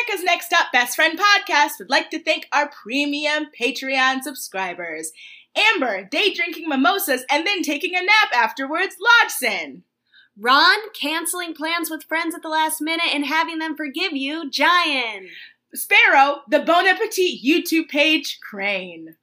America's 0.00 0.24
Next 0.24 0.48
Top 0.48 0.72
Best 0.72 0.96
Friend 0.96 1.18
podcast 1.18 1.72
would 1.78 1.90
like 1.90 2.10
to 2.10 2.22
thank 2.22 2.46
our 2.52 2.70
premium 2.70 3.46
Patreon 3.58 4.22
subscribers 4.22 5.12
Amber, 5.56 6.04
day 6.04 6.32
drinking 6.32 6.68
mimosas 6.68 7.24
and 7.30 7.46
then 7.46 7.62
taking 7.62 7.94
a 7.94 8.02
nap 8.02 8.32
afterwards, 8.32 8.96
Lodgson. 9.00 9.82
Ron, 10.38 10.78
canceling 10.98 11.54
plans 11.54 11.90
with 11.90 12.04
friends 12.04 12.34
at 12.34 12.42
the 12.42 12.48
last 12.48 12.80
minute 12.80 13.12
and 13.12 13.26
having 13.26 13.58
them 13.58 13.76
forgive 13.76 14.12
you, 14.12 14.48
Giant. 14.48 15.26
Sparrow, 15.74 16.42
the 16.48 16.60
Bon 16.60 16.86
Appetit 16.86 17.42
YouTube 17.44 17.88
page, 17.88 18.38
Crane. 18.48 19.16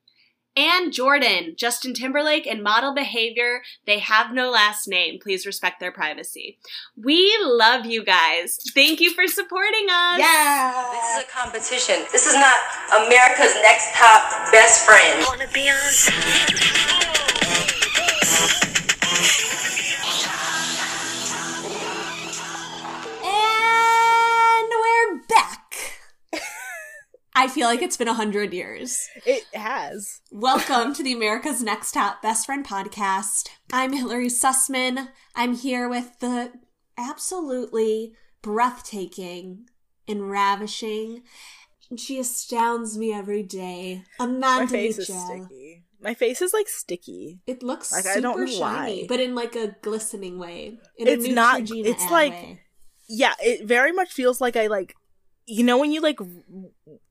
And 0.57 0.91
Jordan, 0.91 1.53
Justin 1.55 1.93
Timberlake, 1.93 2.47
and 2.47 2.63
model 2.63 2.95
behavior. 2.95 3.61
They 3.85 3.99
have 3.99 4.33
no 4.33 4.49
last 4.49 4.87
name. 4.87 5.19
Please 5.21 5.45
respect 5.45 5.79
their 5.79 5.91
privacy. 5.91 6.57
We 6.99 7.37
love 7.43 7.85
you 7.85 8.03
guys. 8.03 8.57
Thank 8.73 8.99
you 8.99 9.13
for 9.13 9.27
supporting 9.27 9.85
us. 9.85 10.17
Yeah. 10.17 10.89
This 10.91 11.17
is 11.17 11.23
a 11.23 11.31
competition. 11.31 12.05
This 12.11 12.25
is 12.25 12.33
not 12.33 12.57
America's 13.05 13.53
next 13.61 13.93
top 13.93 14.51
best 14.51 14.83
friend. 14.83 15.23
Wanna 15.27 15.47
be 15.53 15.69
on? 15.69 17.06
I 27.39 27.47
feel 27.47 27.67
like 27.67 27.83
it's 27.83 27.97
been 27.97 28.07
a 28.07 28.15
hundred 28.15 28.51
years. 28.51 29.07
It 29.23 29.43
has. 29.53 30.21
Welcome 30.31 30.95
to 30.95 31.03
the 31.03 31.13
America's 31.13 31.61
Next 31.61 31.91
Top 31.91 32.19
Best 32.19 32.47
Friend 32.47 32.65
podcast. 32.65 33.49
I'm 33.71 33.93
Hillary 33.93 34.25
Sussman. 34.29 35.09
I'm 35.35 35.53
here 35.53 35.87
with 35.87 36.17
the 36.19 36.51
absolutely 36.97 38.13
breathtaking 38.41 39.67
and 40.07 40.31
ravishing. 40.31 41.21
She 41.95 42.17
astounds 42.17 42.97
me 42.97 43.13
every 43.13 43.43
day. 43.43 44.03
Amanda 44.19 44.63
My 44.63 44.65
face 44.65 44.97
is 44.97 45.05
sticky. 45.05 45.83
My 46.01 46.15
face 46.15 46.41
is 46.41 46.53
like 46.53 46.67
sticky. 46.67 47.41
It 47.45 47.61
looks 47.61 47.91
Like, 47.91 48.05
super 48.05 48.17
I 48.17 48.19
don't 48.21 48.39
know 48.39 48.47
shiny, 48.47 49.01
why. 49.03 49.05
but 49.07 49.19
in 49.19 49.35
like 49.35 49.55
a 49.55 49.75
glistening 49.83 50.39
way. 50.39 50.79
In 50.97 51.07
It's 51.07 51.27
a 51.27 51.31
not- 51.33 51.61
it's 51.69 52.09
like- 52.09 52.33
way. 52.33 52.61
Yeah, 53.07 53.35
it 53.39 53.67
very 53.67 53.91
much 53.91 54.11
feels 54.11 54.41
like 54.41 54.55
I 54.55 54.65
like 54.67 54.95
you 55.49 55.63
know 55.63 55.77
when 55.77 55.93
you 55.93 56.01
like 56.01 56.19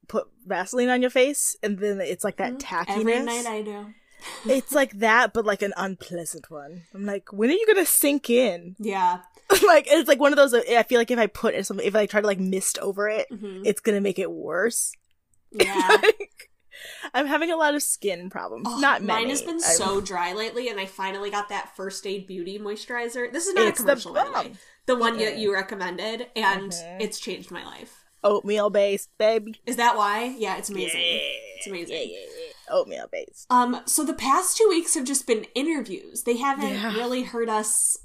put 0.09 0.29
Vaseline 0.47 0.89
on 0.89 1.01
your 1.03 1.11
face 1.11 1.57
and 1.63 1.79
then 1.79 2.01
it's 2.01 2.25
like 2.25 2.37
that 2.37 2.59
tackiness. 2.59 2.87
Mm-hmm. 2.87 3.09
every 3.09 3.25
night 3.25 3.47
I 3.47 3.63
do. 3.63 3.87
it's 4.51 4.73
like 4.73 4.93
that 4.99 5.33
but 5.33 5.45
like 5.45 5.63
an 5.63 5.73
unpleasant 5.77 6.51
one. 6.51 6.83
I'm 6.95 7.05
like, 7.07 7.33
when 7.33 7.51
are 7.51 7.55
you 7.55 7.67
going 7.67 7.85
to 7.85 7.91
sink 7.91 8.31
in? 8.31 8.77
Yeah. 8.79 9.19
like 9.67 9.87
it's 9.89 10.09
like 10.09 10.19
one 10.21 10.33
of 10.33 10.37
those 10.37 10.53
I 10.55 10.83
feel 10.83 10.99
like 10.99 11.11
if 11.11 11.19
I 11.19 11.27
put 11.27 11.55
it 11.55 11.71
if 11.71 11.95
I 11.95 12.07
try 12.07 12.21
to 12.21 12.27
like 12.27 12.41
mist 12.41 12.79
over 12.81 13.09
it, 13.09 13.27
Mhm. 13.33 13.63
it's 13.65 13.81
going 13.81 13.95
to 13.95 14.01
make 14.01 14.19
it 14.19 14.31
worse. 14.31 14.93
Yeah. 15.53 15.89
Like, 16.03 16.51
I'm 17.15 17.27
having 17.27 17.51
a 17.51 17.57
lot 17.57 17.75
of 17.75 17.83
skin 17.83 18.29
problems. 18.29 18.67
Oh, 18.69 18.79
Not 18.81 19.03
many. 19.03 19.21
Mine 19.23 19.31
has 19.31 19.41
been 19.41 19.51
I'm- 19.53 19.61
so 19.61 20.01
dry 20.03 20.35
lately, 20.35 20.69
and 20.69 20.79
I 20.79 20.85
finally 20.85 21.31
got 21.31 21.49
that 21.49 21.75
First 21.75 22.07
Aid 22.07 22.27
Beauty 22.27 22.59
moisturizer. 22.59 23.33
This 23.33 23.47
is 23.47 23.55
not 23.55 23.69
It's 23.69 23.81
a 23.81 23.85
the 23.85 23.89
commercial, 23.93 24.13
by 24.13 24.25
the 24.25 24.33
way. 24.33 24.53
The 24.87 24.97
one 24.97 25.17
that 25.19 25.39
you 25.39 25.55
recommended, 25.55 26.27
and 26.37 26.73
Mhm. 26.73 27.01
it's 27.01 27.19
changed 27.19 27.51
my 27.51 27.65
life. 27.65 28.05
Oatmeal 28.27 28.71
based, 28.71 29.11
baby. 29.19 29.61
Is 29.67 29.77
that 29.77 29.97
why? 29.97 30.35
Yeah, 30.39 30.59
it's 30.59 30.71
amazing. 30.71 31.01
Yeah. 31.01 31.19
It's 31.57 31.67
amazing. 31.67 31.97
Yeah, 31.97 32.03
yeah, 32.03 32.19
yeah. 32.47 32.75
Oatmeal 32.75 33.07
based. 33.11 33.47
Um, 33.51 33.81
so 33.87 34.05
the 34.05 34.15
past 34.15 34.57
two 34.57 34.67
weeks 34.69 34.95
have 34.95 35.05
just 35.05 35.27
been 35.27 35.47
interviews. 35.55 36.25
They 36.25 36.37
haven't 36.37 36.95
really 36.95 37.23
heard 37.23 37.49
us 37.49 37.97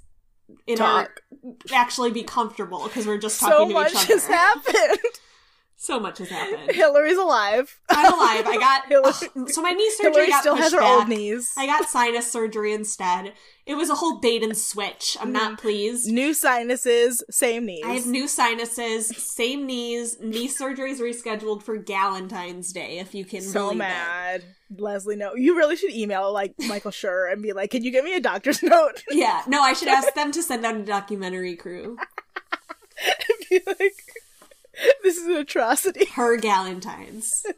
in 0.68 0.78
Talk. 0.78 1.22
our 1.44 1.54
actually 1.74 2.12
be 2.12 2.24
comfortable 2.24 2.84
because 2.84 3.08
we're 3.08 3.18
just 3.18 3.40
So 3.40 3.48
talking 3.50 3.70
to 3.70 3.72
each 3.72 3.78
other. 3.78 3.90
So 3.90 3.96
much 4.00 4.08
has 4.08 4.28
happened. 4.28 5.00
So 5.82 6.00
much 6.00 6.20
has 6.20 6.30
happened. 6.30 6.72
Hillary's 6.76 7.18
alive. 7.18 7.80
I'm 7.90 8.14
alive. 8.14 8.46
I 8.46 8.58
got 8.60 8.86
Hillary, 8.88 9.14
ugh, 9.36 9.50
so 9.50 9.64
my 9.64 9.72
knee 9.72 9.90
surgery 9.90 10.12
Hillary 10.12 10.30
got 10.30 10.42
still 10.42 10.56
has 10.56 10.74
her 10.74 10.82
old 10.84 11.08
knees. 11.08 11.52
I 11.58 11.66
got 11.66 11.90
sinus 11.90 12.32
surgery 12.32 12.72
instead. 12.72 13.34
It 13.66 13.74
was 13.74 13.90
a 13.90 13.96
whole 13.96 14.20
bait 14.20 14.44
and 14.44 14.56
switch. 14.56 15.18
I'm 15.20 15.32
not 15.32 15.54
mm. 15.54 15.58
pleased. 15.60 16.12
New 16.12 16.36
sinuses, 16.36 17.24
same 17.32 17.66
knees. 17.66 17.84
I 17.84 17.94
have 17.94 18.06
new 18.06 18.28
sinuses, 18.28 19.08
same 19.18 19.66
knees. 19.66 20.20
Knee 20.22 20.48
surgery's 20.48 21.02
rescheduled 21.02 21.64
for 21.64 21.80
Galentine's 21.80 22.72
Day. 22.72 23.00
If 23.00 23.16
you 23.16 23.26
can 23.26 23.42
so 23.42 23.70
believe 23.70 23.80
mad. 23.80 24.44
Leslie, 24.78 25.16
no. 25.16 25.34
You 25.34 25.58
really 25.58 25.78
should 25.78 25.94
email 25.94 26.32
like 26.32 26.54
Michael 26.60 26.92
Schur 26.92 27.34
and 27.34 27.42
be 27.42 27.54
like, 27.54 27.72
"Can 27.72 27.84
you 27.84 27.90
give 27.90 28.06
me 28.06 28.16
a 28.16 28.22
doctor's 28.22 28.62
note?" 28.64 29.04
Yeah, 29.10 29.42
no, 29.48 29.64
I 29.64 29.74
should 29.74 29.88
ask 29.88 30.14
them 30.14 30.32
to 30.32 30.44
send 30.44 30.64
out 30.64 30.76
a 30.76 30.84
documentary 30.84 31.56
crew. 31.56 31.98
be 33.50 33.62
like, 33.66 33.96
"This 35.04 35.18
is 35.18 35.28
an 35.28 35.34
atrocity." 35.34 36.06
Her 36.16 36.38
Galentine's. 36.38 37.46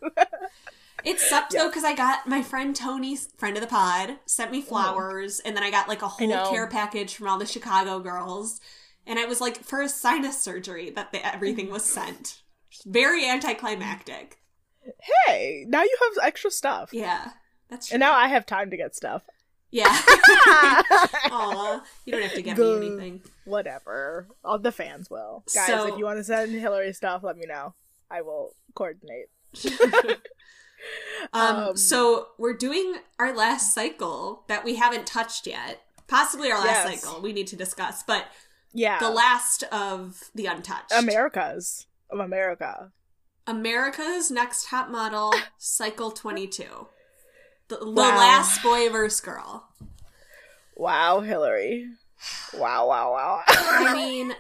It 1.04 1.20
sucked 1.20 1.52
though 1.52 1.68
because 1.68 1.84
I 1.84 1.96
got 1.96 2.28
my 2.28 2.42
friend 2.42 2.74
Tony, 2.74 3.18
friend 3.38 3.58
of 3.58 3.62
the 3.62 3.68
pod, 3.68 4.20
sent 4.26 4.52
me 4.52 4.60
mm-hmm. 4.60 4.70
flowers, 4.70 5.42
and 5.42 5.54
then 5.54 5.62
I 5.62 5.70
got 5.70 5.90
like 5.90 6.02
a 6.02 6.08
whole 6.08 6.50
care 6.50 6.68
package 6.68 7.14
from 7.14 7.28
all 7.28 7.38
the 7.38 7.46
Chicago 7.46 8.00
girls, 8.00 8.62
and 9.06 9.20
I 9.20 9.26
was 9.26 9.42
like 9.42 9.58
for 9.64 9.82
a 9.82 9.90
sinus 9.90 10.42
surgery 10.42 10.92
that 10.92 11.12
the, 11.12 11.26
everything 11.26 11.70
was 11.70 11.84
sent. 11.84 12.42
Very 12.86 13.28
anticlimactic. 13.28 14.40
Hey, 15.26 15.66
now 15.68 15.84
you 15.84 15.98
have 16.02 16.26
extra 16.26 16.50
stuff, 16.50 16.94
Yeah, 16.94 17.32
that's 17.70 17.88
true. 17.88 17.96
and 17.96 18.00
now 18.00 18.14
I 18.14 18.30
have 18.30 18.46
time 18.46 18.70
to 18.70 18.78
get 18.78 18.96
stuff. 18.96 19.24
Yeah. 19.74 19.88
Aw, 21.32 21.82
you 22.06 22.14
don't 22.14 22.22
have 22.22 22.34
to 22.34 22.42
get 22.42 22.58
me 22.58 22.76
anything. 22.78 23.22
Whatever. 23.46 24.28
All 24.46 24.60
the 24.60 24.72
fans 24.72 25.10
will. 25.10 25.44
Guys, 25.54 25.68
So- 25.68 25.88
if 25.88 25.98
you 25.98 26.06
want 26.06 26.20
to 26.20 26.24
send 26.24 26.52
Hillary 26.54 26.94
stuff, 26.94 27.24
let 27.24 27.36
me 27.38 27.46
know. 27.48 27.74
I 28.10 28.22
will 28.22 28.56
coordinate. 28.76 29.28
Um, 31.32 31.56
Um, 31.70 31.78
so 31.78 32.28
we're 32.38 32.58
doing 32.58 32.96
our 33.18 33.34
last 33.34 33.74
cycle 33.74 34.44
that 34.50 34.66
we 34.66 34.76
haven't 34.76 35.08
touched 35.08 35.48
yet. 35.48 35.82
Possibly 36.10 36.52
our 36.52 36.60
last 36.60 36.90
Yes. 36.90 37.02
cycle 37.02 37.22
we 37.22 37.32
need 37.32 37.48
to 37.48 37.56
discuss, 37.56 38.04
but 38.04 38.26
Yeah. 38.74 39.00
the 39.00 39.10
last 39.10 39.64
of 39.72 40.30
the 40.36 40.46
untouched. 40.48 40.92
Americas 40.92 41.88
of 42.10 42.20
America. 42.20 42.92
America's 43.48 44.30
Next 44.30 44.68
Top 44.68 44.90
Model, 44.90 45.34
Cycle 45.58 46.12
22. 46.12 46.90
The, 47.80 47.86
the 47.86 47.92
Wow. 47.92 48.18
last 48.18 48.62
boy 48.62 48.90
verse 48.90 49.20
girl. 49.20 49.70
Wow, 50.76 51.22
Hillary. 51.22 51.88
Wow, 52.54 52.88
wow, 52.88 53.12
wow. 53.12 53.42
I 53.48 53.94
mean, 53.96 54.34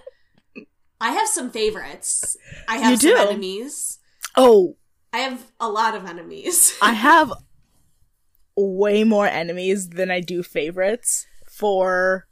I 1.01 1.11
have 1.11 1.27
some 1.27 1.49
favorites. 1.51 2.37
I 2.67 2.77
have 2.77 2.91
You 2.91 2.97
some 2.97 3.09
do? 3.09 3.17
enemies. 3.29 3.99
oh, 4.35 4.77
I 5.11 5.19
have 5.19 5.51
a 5.59 5.69
lot 5.69 5.95
of 5.95 6.05
enemies. 6.05 6.75
I 6.81 6.93
have 6.93 7.31
way 8.55 9.03
more 9.03 9.27
enemies 9.27 9.89
than 9.89 10.09
I 10.11 10.19
do 10.21 10.43
favorites 10.43 11.25
for 11.49 12.27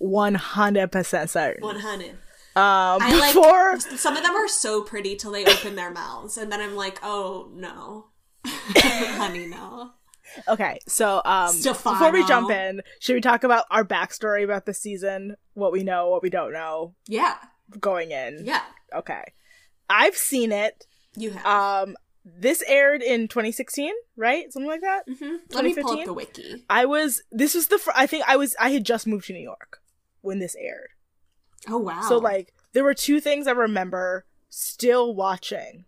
100% 0.00 1.28
certain. 1.28 1.62
100. 1.64 2.10
Um, 2.10 2.16
I 2.56 3.18
like 3.18 3.80
some 3.98 4.16
of 4.16 4.22
them 4.22 4.34
are 4.36 4.46
so 4.48 4.82
pretty 4.82 5.16
till 5.16 5.32
they 5.32 5.44
open 5.44 5.74
their 5.74 5.90
mouths, 5.90 6.38
and 6.38 6.52
then 6.52 6.60
I'm 6.60 6.76
like, 6.76 7.00
oh 7.02 7.50
no, 7.52 8.06
honey, 8.46 9.46
no. 9.46 9.90
Okay, 10.48 10.78
so 10.86 11.20
um, 11.24 11.48
Stefano. 11.52 11.94
before 11.96 12.12
we 12.12 12.24
jump 12.26 12.50
in, 12.50 12.82
should 13.00 13.14
we 13.14 13.20
talk 13.20 13.44
about 13.44 13.64
our 13.70 13.84
backstory 13.84 14.44
about 14.44 14.66
the 14.66 14.74
season? 14.74 15.36
What 15.54 15.72
we 15.72 15.82
know, 15.82 16.08
what 16.10 16.22
we 16.22 16.30
don't 16.30 16.52
know 16.52 16.94
Yeah, 17.06 17.36
going 17.80 18.10
in? 18.10 18.44
yeah, 18.44 18.62
Okay. 18.94 19.22
I've 19.90 20.16
seen 20.16 20.50
it. 20.52 20.86
you 21.16 21.30
have. 21.32 21.44
Um, 21.46 21.96
this 22.24 22.62
aired 22.66 23.02
in 23.02 23.28
2016, 23.28 23.92
right? 24.16 24.50
Something 24.50 24.68
like 24.70 24.80
that. 24.80 25.02
hmm 25.06 25.36
Let 25.52 25.64
me 25.64 25.74
pull 25.74 25.92
up 25.92 26.04
2015? 26.04 26.04
the 26.06 26.12
wiki. 26.14 26.64
I 26.70 26.86
was. 26.86 27.22
This 27.30 27.54
was 27.54 27.66
the. 27.66 27.76
Fr- 27.78 27.90
I 27.94 28.06
think 28.06 28.24
I 28.26 28.36
was. 28.36 28.56
I 28.58 28.70
had 28.70 28.84
just 28.84 29.06
moved 29.06 29.26
to 29.26 29.34
New 29.34 29.42
York 29.42 29.82
when 30.22 30.38
this 30.38 30.56
aired. 30.58 30.88
Oh 31.68 31.76
wow. 31.78 32.00
So 32.08 32.16
like, 32.16 32.54
there 32.72 32.82
were 32.82 32.94
two 32.94 33.20
things 33.20 33.46
I 33.46 33.50
remember 33.52 34.24
still 34.48 35.14
watching. 35.14 35.84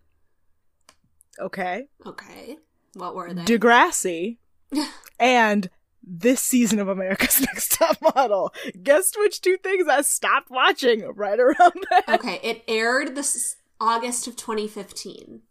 Okay, 1.38 1.88
okay, 2.06 2.56
what 2.96 3.14
were 3.14 3.32
they? 3.32 3.42
Degrassi, 3.44 4.38
and 5.20 5.70
this 6.02 6.40
season 6.40 6.78
of 6.78 6.88
America's 6.88 7.40
Next 7.52 7.72
Top 7.72 7.96
Model. 8.00 8.52
Guess 8.82 9.12
which 9.16 9.40
two 9.40 9.56
things 9.56 9.86
I 9.88 10.02
stopped 10.02 10.50
watching 10.50 11.04
right 11.14 11.38
around 11.38 11.72
then. 11.90 12.02
okay, 12.16 12.40
it 12.42 12.62
aired 12.68 13.14
this 13.14 13.56
August 13.80 14.26
of 14.26 14.36
2015. 14.36 15.42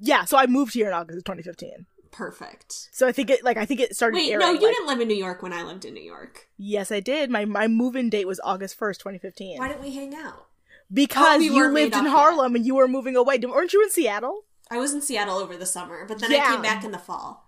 Yeah, 0.00 0.24
so 0.24 0.36
I 0.36 0.46
moved 0.46 0.74
here 0.74 0.88
in 0.88 0.92
August 0.92 1.18
of 1.18 1.24
2015. 1.24 1.86
Perfect. 2.10 2.88
So 2.92 3.06
I 3.06 3.12
think 3.12 3.30
it 3.30 3.42
like 3.42 3.56
I 3.56 3.64
think 3.64 3.80
it 3.80 3.94
started. 3.96 4.16
Wait, 4.16 4.30
airing, 4.30 4.40
no, 4.40 4.52
you 4.52 4.60
like- 4.66 4.74
didn't 4.74 4.86
live 4.86 5.00
in 5.00 5.08
New 5.08 5.14
York 5.16 5.42
when 5.42 5.52
I 5.52 5.62
lived 5.62 5.84
in 5.86 5.94
New 5.94 6.02
York. 6.02 6.48
Yes, 6.58 6.92
I 6.92 7.00
did. 7.00 7.30
My 7.30 7.44
my 7.46 7.68
move-in 7.68 8.10
date 8.10 8.26
was 8.26 8.38
August 8.44 8.78
1st, 8.78 8.98
2015. 8.98 9.58
Why 9.58 9.68
didn't 9.68 9.82
we 9.82 9.94
hang 9.94 10.14
out? 10.14 10.46
Because 10.92 11.36
Oh, 11.36 11.38
we 11.38 11.46
you 11.46 11.68
lived 11.68 11.94
in 11.94 12.00
up 12.00 12.04
yet. 12.04 12.10
Harlem 12.12 12.54
and 12.54 12.66
you 12.66 12.74
were 12.74 12.86
moving 12.86 13.16
away. 13.16 13.38
Weren't 13.38 13.72
you 13.72 13.82
in 13.82 13.88
Seattle? 13.90 14.44
I 14.72 14.78
was 14.78 14.92
in 14.94 15.02
Seattle 15.02 15.36
over 15.36 15.56
the 15.56 15.66
summer, 15.66 16.04
but 16.08 16.18
then 16.18 16.32
I 16.32 16.50
came 16.50 16.62
back 16.62 16.82
in 16.84 16.90
the 16.92 16.98
fall, 16.98 17.46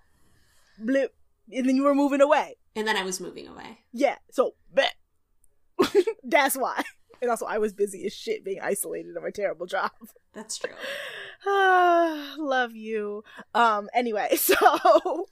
Blip. 0.78 1.14
And 1.52 1.68
then 1.68 1.76
you 1.76 1.82
were 1.84 1.94
moving 1.94 2.20
away. 2.20 2.56
and 2.76 2.86
then 2.86 2.96
I 2.96 3.02
was 3.04 3.20
moving 3.20 3.46
away. 3.48 3.78
Yeah. 3.92 4.16
So 4.30 4.54
bet. 4.72 4.94
That's 6.24 6.56
why. 6.56 6.82
And 7.20 7.30
also, 7.30 7.46
I 7.46 7.58
was 7.58 7.72
busy 7.72 8.04
as 8.06 8.12
shit 8.12 8.44
being 8.44 8.60
isolated 8.62 9.16
at 9.16 9.22
my 9.22 9.30
terrible 9.30 9.66
job. 9.66 9.90
That's 10.34 10.58
true. 10.58 10.70
Love 11.46 12.74
you. 12.74 13.24
Um 13.54 13.88
anyway, 13.94 14.36
so 14.36 15.26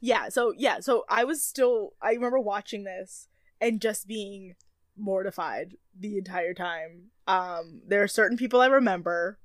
yeah, 0.00 0.28
so 0.30 0.52
yeah, 0.56 0.80
so 0.80 1.04
I 1.08 1.24
was 1.24 1.42
still 1.42 1.94
I 2.00 2.12
remember 2.12 2.40
watching 2.40 2.84
this 2.84 3.28
and 3.60 3.80
just 3.80 4.06
being 4.08 4.54
mortified 4.96 5.76
the 5.98 6.16
entire 6.18 6.54
time. 6.54 7.10
Um 7.26 7.82
there 7.86 8.02
are 8.02 8.08
certain 8.08 8.36
people 8.36 8.60
I 8.60 8.66
remember. 8.66 9.38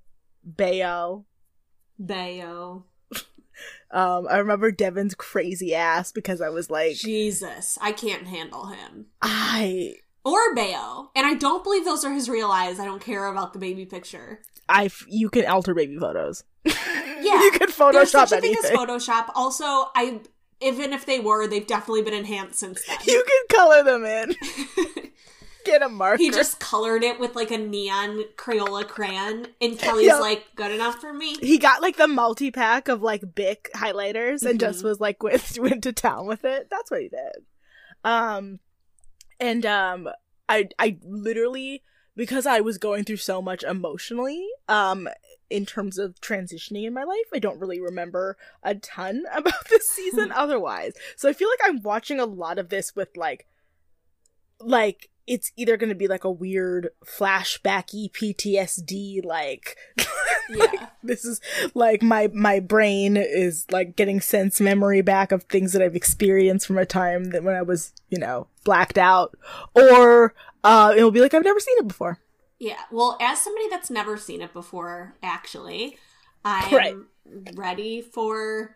Bayo. 0.44 1.26
Bayo. 2.00 2.84
Um 3.92 4.28
I 4.30 4.38
remember 4.38 4.72
Devin's 4.72 5.16
crazy 5.16 5.74
ass 5.74 6.12
because 6.12 6.42
I 6.42 6.50
was 6.50 6.70
like 6.70 6.96
Jesus, 6.96 7.78
I 7.82 7.92
can't 7.94 8.28
handle 8.28 8.66
him. 8.68 9.06
I 9.22 9.96
Or 10.26 10.54
Bayo. 10.54 11.12
And 11.16 11.26
I 11.26 11.36
don't 11.36 11.64
believe 11.64 11.86
those 11.86 12.04
are 12.04 12.12
his 12.14 12.30
real 12.30 12.52
eyes. 12.52 12.80
I 12.80 12.86
don't 12.86 13.02
care 13.02 13.28
about 13.28 13.54
the 13.54 13.60
baby 13.60 13.86
picture. 13.86 14.42
I 14.68 14.86
f- 14.86 15.06
you 15.08 15.30
can 15.30 15.46
alter 15.46 15.74
baby 15.74 15.98
photos. 15.98 16.44
Yeah. 17.22 17.42
you 17.42 17.52
can 17.52 17.60
There's 17.70 17.76
Photoshop 17.76 18.08
such 18.08 18.32
a 18.34 18.42
thing 18.42 18.52
anything. 18.56 18.72
as 18.72 18.78
Photoshop. 18.78 19.32
Also, 19.36 19.64
I 19.96 20.20
even 20.60 20.92
if 20.94 21.06
they 21.06 21.20
were, 21.20 21.48
they've 21.48 21.66
definitely 21.66 22.02
been 22.04 22.14
enhanced 22.14 22.60
since 22.60 22.86
then. 22.86 22.98
you 23.08 23.24
can 23.26 23.58
color 23.58 23.84
them 23.84 24.04
in. 24.06 24.36
Get 25.66 25.82
a 25.82 25.90
marker. 25.90 26.18
he 26.18 26.30
just 26.30 26.60
colored 26.60 27.04
it 27.04 27.20
with 27.20 27.36
like 27.36 27.52
a 27.52 27.58
neon 27.58 28.24
Crayola 28.38 28.88
crayon, 28.88 29.48
and 29.60 29.78
Kelly's 29.80 30.08
Yep. 30.08 30.20
like, 30.22 30.46
"Good 30.56 30.72
enough 30.72 31.02
for 31.02 31.12
me." 31.14 31.36
he 31.42 31.58
got 31.58 31.82
like 31.82 31.98
the 31.98 32.08
multi 32.08 32.52
pack 32.52 32.88
of 32.88 33.02
like 33.02 33.36
Bic 33.36 33.70
highlighters 33.76 34.44
and 34.44 34.60
just 34.60 34.82
Mhm. 34.82 34.84
was 34.86 35.00
like 35.00 35.22
went 35.24 35.58
went 35.60 35.84
to 35.84 35.94
town 35.94 36.28
with 36.28 36.46
it. 36.46 36.68
That's 36.70 36.90
what 36.92 37.02
he 37.02 37.10
did. 37.10 37.44
Um, 38.04 38.60
and 39.40 39.66
um, 39.66 40.08
I 40.48 40.70
I 40.80 40.98
literally 41.04 41.84
because 42.16 42.46
I 42.46 42.62
was 42.62 42.78
going 42.78 43.04
through 43.04 43.18
so 43.18 43.42
much 43.42 43.64
emotionally. 43.64 44.48
Um, 44.70 45.10
in 45.50 45.64
terms 45.66 46.00
of 46.00 46.16
transitioning 46.22 46.86
in 46.88 46.94
my 46.94 47.04
life, 47.04 47.26
I 47.34 47.38
don't 47.40 47.60
really 47.60 47.80
remember 47.80 48.36
a 48.64 48.74
ton 48.76 49.26
about 49.34 49.68
this 49.70 49.86
season 49.88 50.32
otherwise. 50.32 50.94
So 51.18 51.28
I 51.30 51.34
feel 51.34 51.50
like 51.50 51.70
I'm 51.70 51.82
watching 51.84 52.20
a 52.20 52.26
lot 52.26 52.58
of 52.58 52.70
this 52.70 52.96
with 52.96 53.10
like, 53.16 53.46
like 54.60 55.10
it's 55.28 55.52
either 55.56 55.76
going 55.78 55.90
to 55.90 55.96
be 55.96 56.08
like 56.08 56.24
a 56.24 56.32
weird 56.32 56.90
flashbacky 57.06 58.12
PTSD 58.12 59.24
like 59.26 59.76
Yeah. 60.50 60.88
this 61.04 61.26
is 61.26 61.42
like 61.74 62.02
my 62.04 62.30
my 62.34 62.60
brain 62.60 63.18
is 63.18 63.66
like 63.72 63.96
getting 63.96 64.22
sense 64.22 64.62
memory 64.62 65.02
back 65.02 65.32
of 65.32 65.44
things 65.44 65.74
that 65.74 65.82
I've 65.82 65.96
experienced 65.96 66.68
from 66.68 66.78
a 66.78 66.86
time 66.86 67.26
that 67.32 67.44
when 67.44 67.56
I 67.56 67.62
was, 67.64 67.94
you 68.10 68.20
know, 68.20 68.48
blacked 68.64 68.98
out 68.98 69.36
or 69.74 70.34
uh 70.64 70.94
it'll 70.96 71.12
be 71.12 71.22
like 71.22 71.34
I've 71.34 71.44
never 71.44 71.60
seen 71.60 71.78
it 71.80 71.88
before. 71.88 72.20
Yeah. 72.60 72.80
Well, 72.92 73.18
as 73.20 73.42
somebody 73.42 73.68
that's 73.70 73.90
never 73.90 74.18
seen 74.18 74.42
it 74.42 74.54
before, 74.54 75.16
actually, 75.24 75.98
I'm 76.46 76.74
Right. 76.74 76.96
ready 77.56 78.02
for. 78.02 78.76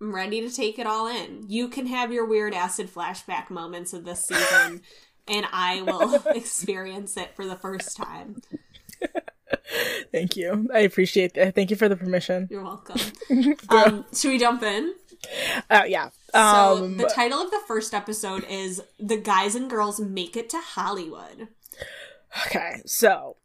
I'm 0.00 0.14
ready 0.14 0.42
to 0.46 0.54
take 0.54 0.78
it 0.78 0.86
all 0.86 1.06
in. 1.06 1.44
You 1.48 1.68
can 1.68 1.86
have 1.86 2.12
your 2.12 2.26
weird 2.26 2.52
acid 2.52 2.92
flashback 2.92 3.48
moments 3.48 3.94
of 3.94 4.04
this 4.04 4.24
season, 4.26 4.82
and 5.28 5.46
I 5.52 5.82
will 5.82 6.14
experience 6.34 7.16
it 7.16 7.34
for 7.34 7.46
the 7.46 7.56
first 7.56 7.96
time. 7.96 8.42
Thank 10.12 10.36
you. 10.36 10.68
I 10.72 10.80
appreciate 10.80 11.34
that. 11.34 11.54
Thank 11.54 11.70
you 11.70 11.76
for 11.76 11.88
the 11.88 11.96
permission. 11.96 12.48
You're 12.50 12.64
welcome. 12.64 13.00
um, 13.68 14.04
should 14.12 14.30
we 14.30 14.38
jump 14.38 14.62
in? 14.62 14.94
Uh 15.70 15.84
yeah. 15.86 16.10
So 16.32 16.84
Um 16.84 16.96
the 16.98 17.08
title 17.08 17.40
of 17.40 17.50
the 17.50 17.60
first 17.66 17.94
episode 17.94 18.44
is 18.48 18.82
"The 18.98 19.16
Guys 19.16 19.54
and 19.54 19.68
Girls 19.68 19.98
Make 19.98 20.36
It 20.36 20.50
to 20.50 20.58
Hollywood." 20.58 21.48
okay. 22.46 22.82
So 22.86 23.36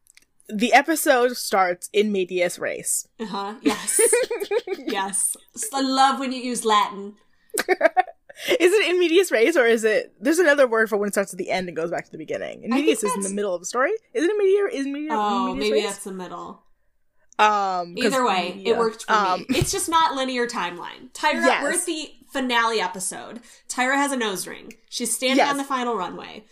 the 0.49 0.73
episode 0.73 1.37
starts 1.37 1.89
in 1.93 2.11
medias 2.11 2.59
res. 2.59 3.07
Uh 3.19 3.25
huh. 3.25 3.55
Yes. 3.61 3.99
yes. 4.77 5.37
I 5.73 5.81
love 5.81 6.19
when 6.19 6.31
you 6.31 6.41
use 6.41 6.65
Latin. 6.65 7.15
Is 8.59 8.71
it 8.73 8.89
in 8.89 8.99
medias 8.99 9.31
res 9.31 9.55
or 9.57 9.65
is 9.65 9.83
it 9.83 10.13
there's 10.19 10.39
another 10.39 10.67
word 10.67 10.89
for 10.89 10.97
when 10.97 11.07
it 11.07 11.13
starts 11.13 11.33
at 11.33 11.37
the 11.39 11.49
end 11.49 11.67
and 11.67 11.75
goes 11.75 11.91
back 11.91 12.05
to 12.05 12.11
the 12.11 12.17
beginning? 12.17 12.63
And 12.63 12.73
I 12.73 12.77
think 12.77 12.85
medias 12.87 13.03
is 13.03 13.15
in 13.15 13.21
the 13.21 13.29
middle 13.33 13.53
of 13.53 13.61
the 13.61 13.65
story? 13.65 13.91
Is 14.13 14.23
it 14.23 14.29
in 14.31 14.37
media 14.37 14.65
is 14.71 14.85
media 14.87 15.09
Oh, 15.13 15.53
medias 15.53 15.59
maybe 15.69 15.81
race? 15.81 15.91
that's 15.91 16.03
the 16.03 16.11
middle. 16.13 16.63
Um 17.39 17.95
Either 17.97 18.25
way, 18.25 18.55
yeah. 18.57 18.73
it 18.73 18.77
worked 18.77 19.05
for 19.05 19.11
Um, 19.13 19.45
me. 19.49 19.57
It's 19.59 19.71
just 19.71 19.89
not 19.89 20.15
linear 20.15 20.47
timeline. 20.47 21.11
Tyra, 21.13 21.45
Yes. 21.45 21.63
we're 21.63 21.71
at 21.73 21.85
the 21.85 22.09
finale 22.31 22.79
episode. 22.81 23.39
Tyra 23.67 23.95
has 23.95 24.11
a 24.11 24.17
nose 24.17 24.45
ring. 24.47 24.73
She's 24.89 25.13
standing 25.13 25.37
Yes. 25.37 25.49
on 25.51 25.57
the 25.57 25.63
final 25.63 25.95
runway. 25.95 26.45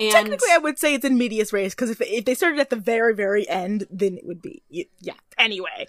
And 0.00 0.10
Technically, 0.12 0.48
I 0.50 0.58
would 0.58 0.78
say 0.78 0.94
it's 0.94 1.04
in 1.04 1.16
medias 1.16 1.52
res 1.52 1.72
because 1.74 1.88
if 1.90 2.00
if 2.00 2.24
they 2.24 2.34
started 2.34 2.58
at 2.60 2.68
the 2.70 2.76
very 2.76 3.14
very 3.14 3.48
end, 3.48 3.86
then 3.90 4.18
it 4.18 4.26
would 4.26 4.42
be 4.42 4.62
yeah. 4.68 5.14
Anyway, 5.38 5.86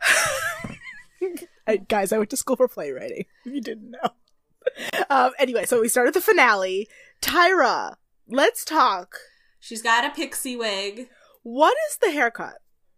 I, 1.66 1.76
guys, 1.76 2.12
I 2.12 2.18
went 2.18 2.30
to 2.30 2.36
school 2.36 2.56
for 2.56 2.66
playwriting. 2.66 3.26
If 3.44 3.52
you 3.54 3.60
didn't 3.60 3.90
know. 3.90 4.10
Um. 5.10 5.32
Anyway, 5.38 5.64
so 5.66 5.80
we 5.80 5.88
start 5.88 6.08
at 6.08 6.14
the 6.14 6.20
finale. 6.20 6.88
Tyra, 7.20 7.96
let's 8.28 8.64
talk. 8.64 9.16
she's 9.60 9.82
got 9.82 10.04
a 10.04 10.10
pixie 10.10 10.56
wig. 10.56 11.08
What 11.42 11.76
is 11.90 11.98
the 11.98 12.10
haircut? 12.10 12.54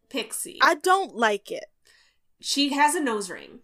Pixie. 0.09 0.59
I 0.63 0.75
don't 0.77 1.17
like 1.17 1.51
it. 1.51 1.65
she 2.41 2.73
has 2.73 2.95
a 2.95 3.01
nose 3.03 3.29
ring. 3.31 3.61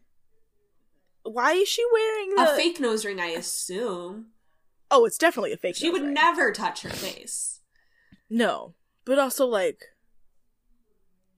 Why 1.23 1.53
is 1.53 1.69
she 1.69 1.85
wearing 1.93 2.35
the? 2.35 2.53
A 2.53 2.57
fake 2.57 2.81
nose 2.81 3.05
ring, 3.05 3.21
I 3.21 3.27
assume. 3.27 4.27
Oh, 4.91 5.05
it's 5.05 5.19
definitely 5.19 5.53
a 5.53 5.57
fake. 5.57 5.77
She 5.77 5.91
would 5.91 6.03
ring. 6.03 6.15
never 6.15 6.51
touch 6.51 6.83
her 6.83 6.91
face. 6.91 7.61
No, 8.29 8.75
but 9.05 9.19
also 9.19 9.47
like 9.47 9.85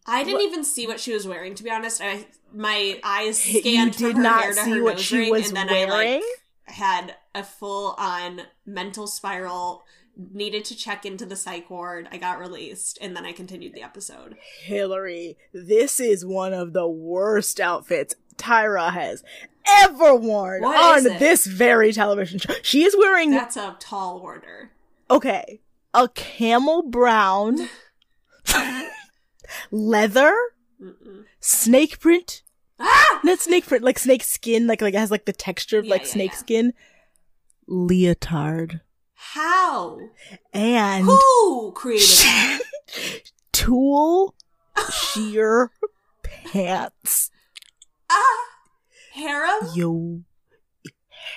I 0.07 0.25
didn't 0.25 0.35
What- 0.39 0.43
even 0.45 0.65
see 0.65 0.87
what 0.87 1.01
she 1.01 1.13
was 1.13 1.27
wearing, 1.29 1.55
to 1.57 1.63
be 1.63 1.71
honest. 1.71 2.01
I 2.01 2.27
my 2.55 2.99
eyes 3.05 3.47
you 3.53 3.61
scanned 3.61 3.93
did 3.93 4.01
from 4.13 4.17
her 4.17 4.23
not 4.23 4.43
hair 4.45 4.55
to 4.55 4.61
see 4.63 4.71
her 4.73 4.83
what 4.83 4.95
nose 4.97 5.05
she 5.05 5.19
ring, 5.19 5.31
was 5.31 5.49
and 5.49 5.57
then 5.57 5.69
I 5.71 5.85
like 5.85 6.23
had 6.65 7.17
a 7.35 7.43
full 7.45 7.95
on 7.99 8.43
mental 8.67 9.07
spiral. 9.07 9.85
Needed 10.15 10.67
to 10.67 10.77
check 10.77 11.07
into 11.07 11.25
the 11.25 11.37
psych 11.37 11.71
ward. 11.71 12.07
I 12.13 12.19
got 12.19 12.39
released, 12.39 12.99
and 13.01 13.17
then 13.17 13.25
I 13.25 13.33
continued 13.33 13.73
the 13.73 13.83
episode. 13.83 14.37
Hillary, 14.61 15.39
this 15.55 15.99
is 16.01 16.23
one 16.25 16.53
of 16.53 16.75
the 16.75 16.87
worst 16.87 17.59
outfits 17.59 18.15
Tyra 18.37 18.93
has 18.93 19.25
ever 19.83 20.15
worn 20.15 20.61
What 20.61 20.99
on 20.99 21.19
this 21.19 21.47
very 21.47 21.95
television 21.95 22.39
show. 22.41 22.53
She 22.63 22.85
is 22.85 22.95
wearing 22.95 23.31
That's 23.31 23.57
a 23.57 23.75
tall 23.81 24.19
order. 24.19 24.73
okay, 25.11 25.63
a 25.95 26.09
camel 26.11 26.83
brown 26.83 27.69
leather 29.71 30.35
Mm-mm. 30.81 31.25
snake 31.41 32.01
print. 32.01 32.43
Ah! 32.79 33.21
Not 33.25 33.39
snake 33.41 33.67
print, 33.67 33.85
like 33.85 33.99
snake 33.99 34.23
skin, 34.25 34.67
like 34.67 34.81
like 34.83 34.95
it 34.95 34.99
has 34.99 35.11
like 35.11 35.25
the 35.27 35.33
texture 35.33 35.79
of 35.79 35.85
Yeah, 35.85 35.91
like 35.93 36.03
yeah, 36.03 36.09
snake 36.09 36.31
yeah. 36.33 36.37
skin. 36.39 36.73
Leotard 37.69 38.81
How? 39.15 39.99
and 40.53 41.05
Who 41.05 41.73
created 41.73 42.09
that? 42.09 42.59
tulle 43.53 44.35
sheer 44.91 45.71
pants. 46.23 47.31
ah, 48.11 48.45
harem. 49.13 49.69
Yo, 49.75 50.23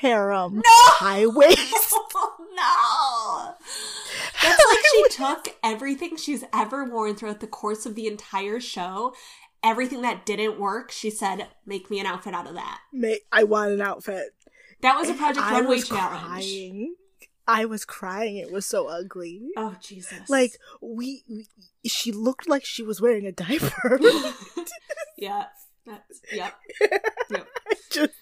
harem 0.01 0.55
No! 0.55 0.61
high 0.65 1.27
waist. 1.27 1.95
no. 2.55 3.53
That's 4.41 4.63
like 4.69 4.85
she 4.91 5.03
took 5.09 5.55
everything 5.63 6.17
she's 6.17 6.43
ever 6.53 6.83
worn 6.85 7.15
throughout 7.15 7.39
the 7.39 7.47
course 7.47 7.85
of 7.85 7.95
the 7.95 8.07
entire 8.07 8.59
show. 8.59 9.13
Everything 9.65 10.01
that 10.03 10.25
didn't 10.27 10.59
work, 10.59 10.91
she 10.91 11.09
said, 11.09 11.47
"Make 11.65 11.89
me 11.89 11.99
an 11.99 12.05
outfit 12.05 12.35
out 12.35 12.45
of 12.47 12.53
that." 12.53 12.79
Mate, 12.93 13.21
I 13.31 13.43
want 13.43 13.71
an 13.71 13.81
outfit. 13.81 14.35
That 14.81 14.95
was 14.95 15.09
a 15.09 15.15
Project 15.15 15.43
I 15.45 15.53
Runway 15.53 15.75
was 15.77 15.87
challenge. 15.89 16.27
crying. 16.27 16.95
I 17.47 17.65
was 17.65 17.83
crying. 17.85 18.37
It 18.37 18.51
was 18.51 18.65
so 18.67 18.87
ugly. 18.87 19.49
Oh 19.57 19.75
Jesus! 19.81 20.29
Like 20.29 20.53
we, 20.81 21.23
we, 21.27 21.47
she 21.89 22.11
looked 22.11 22.47
like 22.47 22.63
she 22.63 22.83
was 22.83 23.01
wearing 23.01 23.25
a 23.25 23.31
diaper. 23.31 23.99
yeah, 25.17 25.45
that's 25.85 26.21
yep. 26.31 26.53
yep. 27.31 27.47
I 27.67 27.73
just, 27.91 28.13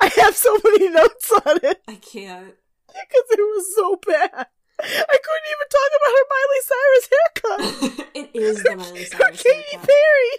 I 0.00 0.10
have 0.22 0.34
so 0.36 0.58
many 0.64 0.88
notes 0.90 1.32
on 1.46 1.58
it 1.62 1.82
I 1.86 1.94
can't. 1.96 2.54
because 2.88 3.26
it 3.30 3.40
was 3.40 3.74
so 3.76 3.96
bad. 4.06 4.46
I 4.80 5.18
couldn't 5.22 5.50
even 5.54 5.68
talk 5.70 5.90
about 5.96 6.14
her 6.16 6.26
Miley 6.34 6.62
Cyrus 6.70 7.08
haircut. 7.14 8.10
it 8.14 8.30
is 8.34 8.62
the 8.62 8.76
Miley 8.76 9.00
Her 9.02 9.06
Cyrus 9.06 9.42
Katy 9.42 9.62
haircut. 9.72 9.88
Perry. 9.88 10.30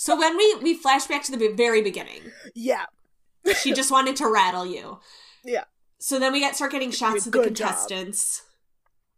So 0.00 0.16
when 0.16 0.36
we 0.36 0.54
we 0.62 0.74
flash 0.74 1.06
back 1.08 1.24
to 1.24 1.36
the 1.36 1.48
very 1.54 1.82
beginning, 1.82 2.22
Yeah, 2.54 2.86
she 3.60 3.72
just 3.72 3.90
wanted 3.90 4.14
to 4.16 4.28
rattle 4.30 4.64
you. 4.64 5.00
yeah. 5.44 5.64
So 5.98 6.20
then 6.20 6.32
we 6.32 6.38
get 6.38 6.54
start 6.54 6.70
getting 6.70 6.92
shots 6.92 7.26
of 7.26 7.32
the 7.32 7.38
Good 7.42 7.56
job. 7.56 7.70
contestants. 7.70 8.42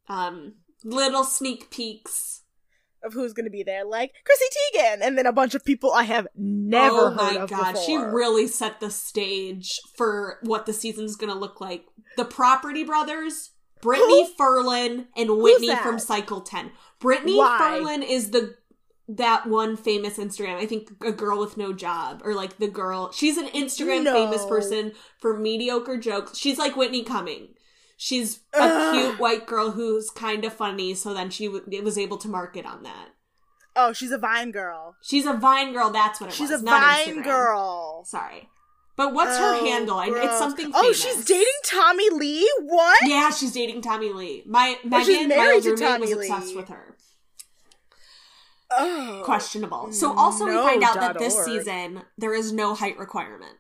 Um, 0.08 0.54
little 0.82 1.24
sneak 1.24 1.70
peeks. 1.70 2.40
Of 3.02 3.12
who's 3.12 3.34
gonna 3.34 3.50
be 3.50 3.62
there, 3.62 3.84
like 3.84 4.12
Chrissy 4.24 4.44
Teigen, 4.78 4.98
and 5.02 5.16
then 5.18 5.26
a 5.26 5.32
bunch 5.32 5.54
of 5.54 5.64
people 5.64 5.92
I 5.92 6.04
have 6.04 6.26
never 6.34 6.96
oh 6.96 7.10
heard 7.10 7.16
my 7.16 7.42
of 7.42 7.50
god, 7.50 7.72
before. 7.72 7.84
she 7.84 7.96
really 7.96 8.46
set 8.46 8.80
the 8.80 8.90
stage 8.90 9.78
for 9.96 10.38
what 10.42 10.64
the 10.66 10.72
season's 10.72 11.16
gonna 11.16 11.34
look 11.34 11.60
like. 11.60 11.84
The 12.16 12.24
Property 12.24 12.84
Brothers, 12.84 13.50
Brittany? 13.82 14.34
Furlan, 14.38 15.06
and 15.16 15.38
Whitney 15.42 15.74
from 15.76 15.98
Cycle 15.98 16.40
Ten. 16.40 16.72
Brittany 16.98 17.36
Why? 17.36 17.58
Furlan 17.82 18.02
is 18.06 18.30
the 18.32 18.56
that 19.16 19.46
one 19.46 19.76
famous 19.76 20.18
Instagram. 20.18 20.56
I 20.56 20.66
think 20.66 20.90
a 21.04 21.12
girl 21.12 21.38
with 21.38 21.56
no 21.56 21.72
job 21.72 22.22
or 22.24 22.34
like 22.34 22.58
the 22.58 22.68
girl. 22.68 23.10
She's 23.12 23.36
an 23.36 23.46
Instagram 23.48 24.04
No. 24.04 24.12
famous 24.12 24.44
person 24.46 24.92
for 25.18 25.36
mediocre 25.38 25.96
jokes. 25.96 26.36
She's 26.38 26.58
like 26.58 26.76
Whitney 26.76 27.02
Cumming. 27.02 27.48
She's 27.96 28.40
a 28.54 28.62
Ugh. 28.62 28.94
cute 28.94 29.18
white 29.20 29.46
girl 29.46 29.72
who's 29.72 30.08
kind 30.10 30.44
of 30.44 30.52
funny, 30.54 30.94
so 30.94 31.12
then 31.12 31.28
she 31.30 31.46
w- 31.46 31.82
was 31.82 31.98
able 31.98 32.16
to 32.18 32.28
market 32.28 32.64
on 32.64 32.82
that. 32.84 33.08
Oh, 33.76 33.92
she's 33.92 34.10
a 34.10 34.18
Vine 34.18 34.50
girl. 34.52 34.96
She's 35.02 35.26
a 35.26 35.34
Vine 35.34 35.72
girl. 35.72 35.90
That's 35.90 36.20
what 36.20 36.30
it 36.30 36.32
She's 36.32 36.50
was. 36.50 36.60
She's 36.60 36.62
a 36.62 36.70
Vine 36.70 37.22
girl. 37.22 38.04
Sorry, 38.06 38.48
but 38.96 39.12
what's 39.12 39.36
her 39.36 39.54
Oh, 39.56 39.64
handle? 39.64 39.96
I, 39.98 40.06
it's 40.08 40.38
something. 40.38 40.70
Oh, 40.74 40.80
Famous. 40.82 41.02
she's 41.02 41.24
dating 41.24 41.46
Tommy 41.64 42.08
Lee. 42.10 42.50
What? 42.62 42.98
Yeah, 43.06 43.30
she's 43.30 43.52
dating 43.52 43.82
Tommy 43.82 44.12
Lee. 44.12 44.44
My 44.46 44.76
Oh, 44.84 44.88
Megan, 44.88 45.28
my 45.28 45.52
old 45.54 45.64
roommate, 45.64 46.00
was 46.00 46.12
obsessed 46.12 46.48
Lee. 46.48 46.56
with 46.56 46.68
her. 46.68 46.96
Oh, 48.72 49.22
Questionable. 49.24 49.92
So 49.92 50.16
also 50.16 50.46
we 50.46 50.52
find 50.54 50.82
out 50.82 50.94
that 50.94 51.18
this 51.18 51.34
org. 51.34 51.44
season 51.44 52.02
there 52.16 52.34
is 52.34 52.52
no 52.52 52.74
height 52.74 52.98
requirement. 52.98 53.56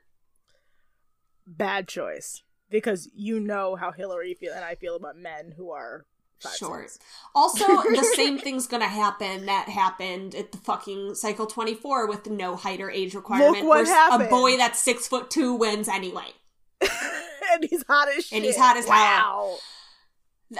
bad 1.46 1.88
choice 1.88 2.42
because 2.70 3.08
you 3.14 3.40
know 3.40 3.76
how 3.76 3.90
Hillary 3.92 4.34
feel 4.34 4.52
and 4.54 4.64
I 4.64 4.74
feel 4.76 4.94
about 4.96 5.16
men 5.16 5.52
who 5.56 5.70
are 5.72 6.06
five, 6.38 6.54
Short. 6.56 6.90
six. 6.90 7.04
Also, 7.34 7.66
the 7.82 8.12
same 8.14 8.38
thing's 8.38 8.66
gonna 8.66 8.88
happen 8.88 9.46
that 9.46 9.68
happened 9.68 10.34
at 10.34 10.52
the 10.52 10.58
fucking 10.58 11.14
cycle 11.14 11.46
twenty 11.46 11.74
four 11.74 12.06
with 12.06 12.28
no 12.30 12.54
height 12.56 12.80
or 12.80 12.90
age 12.90 13.14
requirement. 13.14 13.64
what 13.66 13.86
happened. 13.86 14.28
A 14.28 14.30
boy 14.30 14.56
that's 14.56 14.78
six 14.78 15.08
foot 15.08 15.30
two 15.30 15.54
wins 15.54 15.88
anyway. 15.88 16.28
and 16.80 17.64
he's 17.68 17.84
hot 17.88 18.08
as 18.16 18.26
shit. 18.26 18.36
And 18.36 18.44
he's 18.44 18.56
hot 18.56 18.76
as 18.76 18.86
hell. 18.86 19.58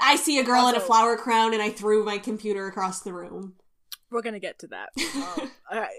I 0.00 0.16
see 0.16 0.38
a 0.38 0.44
girl 0.44 0.68
in 0.68 0.76
a 0.76 0.80
flower 0.80 1.16
crown 1.16 1.52
and 1.52 1.62
I 1.62 1.70
threw 1.70 2.04
my 2.04 2.18
computer 2.18 2.66
across 2.66 3.00
the 3.00 3.12
room. 3.12 3.54
We're 4.10 4.22
gonna 4.22 4.40
get 4.40 4.58
to 4.60 4.66
that. 4.68 4.90
Um, 5.72 5.76
alright, 5.76 5.90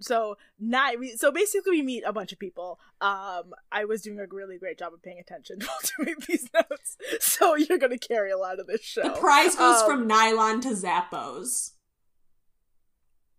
so 0.00 0.36
not 0.60 0.98
we, 0.98 1.16
so 1.16 1.32
basically 1.32 1.70
we 1.78 1.82
meet 1.82 2.02
a 2.06 2.12
bunch 2.12 2.32
of 2.32 2.38
people. 2.38 2.78
Um, 3.00 3.54
I 3.72 3.86
was 3.86 4.02
doing 4.02 4.20
a 4.20 4.26
really 4.30 4.58
great 4.58 4.78
job 4.78 4.92
of 4.92 5.02
paying 5.02 5.18
attention 5.18 5.58
while 5.62 6.04
doing 6.04 6.16
these 6.28 6.50
notes, 6.52 6.98
so 7.20 7.56
you're 7.56 7.78
gonna 7.78 7.96
carry 7.98 8.30
a 8.30 8.36
lot 8.36 8.60
of 8.60 8.66
this 8.66 8.82
show. 8.82 9.02
The 9.02 9.10
prize 9.10 9.54
goes 9.54 9.80
Um, 9.82 9.86
from 9.86 10.06
nylon 10.06 10.60
to 10.62 10.68
Zappos. 10.70 11.70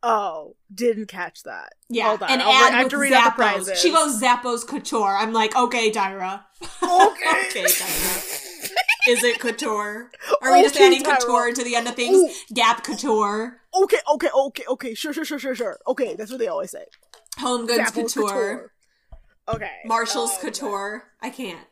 Oh, 0.01 0.55
didn't 0.73 1.07
catch 1.07 1.43
that. 1.43 1.73
Yeah, 1.89 2.07
Hold 2.07 2.23
on. 2.23 2.31
an 2.31 2.41
I'll 2.41 2.47
re- 2.47 2.55
ad 2.67 2.73
I 2.73 2.77
have 2.77 2.85
with 2.85 2.93
read 3.01 3.13
out 3.13 3.35
the 3.37 3.43
Zappos. 3.43 3.75
She 3.75 3.91
goes 3.91 4.21
Zappos 4.21 4.65
Couture. 4.65 5.15
I'm 5.17 5.33
like, 5.33 5.55
okay, 5.55 5.91
Dyra. 5.91 6.43
Okay. 6.81 7.47
okay, 7.49 7.63
Dyra. 7.65 8.45
Is 9.07 9.23
it 9.23 9.39
couture? 9.39 10.11
Are 10.41 10.53
we 10.53 10.61
just 10.61 10.75
adding 10.75 11.03
Tyra. 11.03 11.19
couture 11.19 11.53
to 11.53 11.63
the 11.63 11.75
end 11.75 11.87
of 11.87 11.95
things? 11.95 12.17
Ooh. 12.17 12.53
Gap 12.53 12.83
couture, 12.83 13.61
Okay, 13.75 13.97
okay, 14.13 14.29
okay, 14.35 14.63
okay. 14.67 14.93
Sure, 14.93 15.13
sure, 15.13 15.25
sure, 15.25 15.39
sure, 15.39 15.55
sure. 15.55 15.79
Okay, 15.87 16.15
that's 16.15 16.31
what 16.31 16.39
they 16.39 16.47
always 16.47 16.71
say. 16.71 16.85
home 17.37 17.65
goods 17.65 17.91
Zappos 17.91 18.13
couture, 18.15 18.71
Okay. 19.47 19.71
Marshalls 19.85 20.31
um, 20.31 20.41
couture. 20.41 21.03
I 21.21 21.29
can't. 21.29 21.65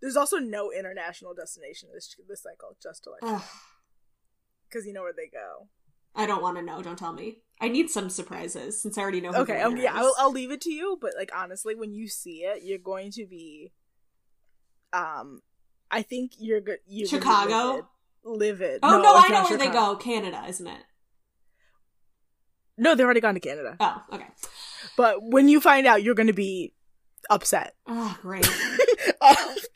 There's 0.00 0.16
also 0.16 0.38
no 0.38 0.70
international 0.72 1.34
destination 1.34 1.90
this 1.94 2.14
this 2.28 2.42
cycle, 2.42 2.76
just 2.82 3.04
to 3.04 3.10
like, 3.10 3.42
because 4.68 4.86
you 4.86 4.92
know 4.92 5.02
where 5.02 5.12
they 5.12 5.28
go. 5.32 5.68
I 6.14 6.26
don't 6.26 6.42
want 6.42 6.56
to 6.56 6.62
know. 6.62 6.82
Don't 6.82 6.98
tell 6.98 7.12
me. 7.12 7.38
I 7.60 7.68
need 7.68 7.90
some 7.90 8.08
surprises 8.08 8.80
since 8.80 8.96
I 8.96 9.02
already 9.02 9.20
know. 9.20 9.32
Who 9.32 9.42
Okay, 9.42 9.60
um, 9.60 9.76
yeah. 9.76 9.92
I'll, 9.94 10.14
I'll 10.18 10.32
leave 10.32 10.50
it 10.50 10.62
to 10.62 10.72
you. 10.72 10.98
But 11.00 11.12
like 11.16 11.30
honestly, 11.36 11.74
when 11.74 11.92
you 11.92 12.08
see 12.08 12.38
it, 12.38 12.62
you're 12.64 12.78
going 12.78 13.10
to 13.12 13.26
be, 13.26 13.72
um, 14.92 15.40
I 15.90 16.02
think 16.02 16.32
you're 16.38 16.60
good. 16.60 16.78
You're 16.86 17.08
Chicago? 17.08 17.86
livid. 18.24 18.60
livid. 18.60 18.80
Oh 18.82 19.00
no, 19.00 19.16
it's 19.16 19.26
I 19.26 19.28
know 19.32 19.44
where 19.44 19.58
they 19.58 19.68
go. 19.70 19.96
Canada, 19.96 20.44
isn't 20.48 20.66
it? 20.66 20.82
No, 22.76 22.94
they've 22.94 23.04
already 23.04 23.20
gone 23.20 23.34
to 23.34 23.40
Canada. 23.40 23.76
Oh, 23.78 24.02
okay. 24.12 24.26
But 24.96 25.16
when 25.22 25.48
you 25.48 25.60
find 25.60 25.86
out, 25.86 26.02
you're 26.02 26.14
going 26.14 26.28
to 26.28 26.32
be 26.32 26.72
upset. 27.28 27.74
Ah, 27.86 28.16
oh, 28.18 28.22
great. 28.22 28.48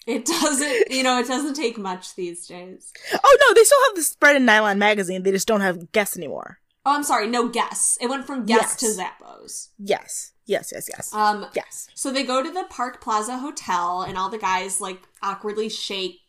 It 0.06 0.24
doesn't, 0.26 0.90
you 0.90 1.02
know, 1.02 1.18
it 1.18 1.26
doesn't 1.26 1.54
take 1.54 1.78
much 1.78 2.14
these 2.14 2.46
days. 2.46 2.92
oh 3.12 3.38
no, 3.40 3.54
they 3.54 3.64
still 3.64 3.78
have 3.88 3.96
the 3.96 4.02
spread 4.02 4.36
in 4.36 4.44
Nylon 4.44 4.78
magazine. 4.78 5.22
They 5.22 5.32
just 5.32 5.48
don't 5.48 5.60
have 5.62 5.92
guests 5.92 6.16
anymore. 6.16 6.58
Oh, 6.86 6.94
I'm 6.94 7.02
sorry. 7.02 7.26
No 7.26 7.48
guess. 7.48 7.96
It 8.00 8.08
went 8.08 8.26
from 8.26 8.44
guess 8.44 8.76
Yes. 8.82 8.96
to 8.96 9.02
Zappos. 9.02 9.68
Yes, 9.78 10.32
yes, 10.46 10.70
yes, 10.74 10.88
yes, 10.88 11.12
Um, 11.14 11.46
yes. 11.54 11.88
so 11.94 12.10
they 12.12 12.22
go 12.24 12.42
to 12.42 12.50
the 12.50 12.64
Park 12.70 13.00
Plaza 13.00 13.38
Hotel, 13.38 14.02
and 14.02 14.16
all 14.18 14.28
the 14.28 14.38
guys 14.38 14.80
like 14.80 15.00
awkwardly 15.22 15.68
shake. 15.68 16.20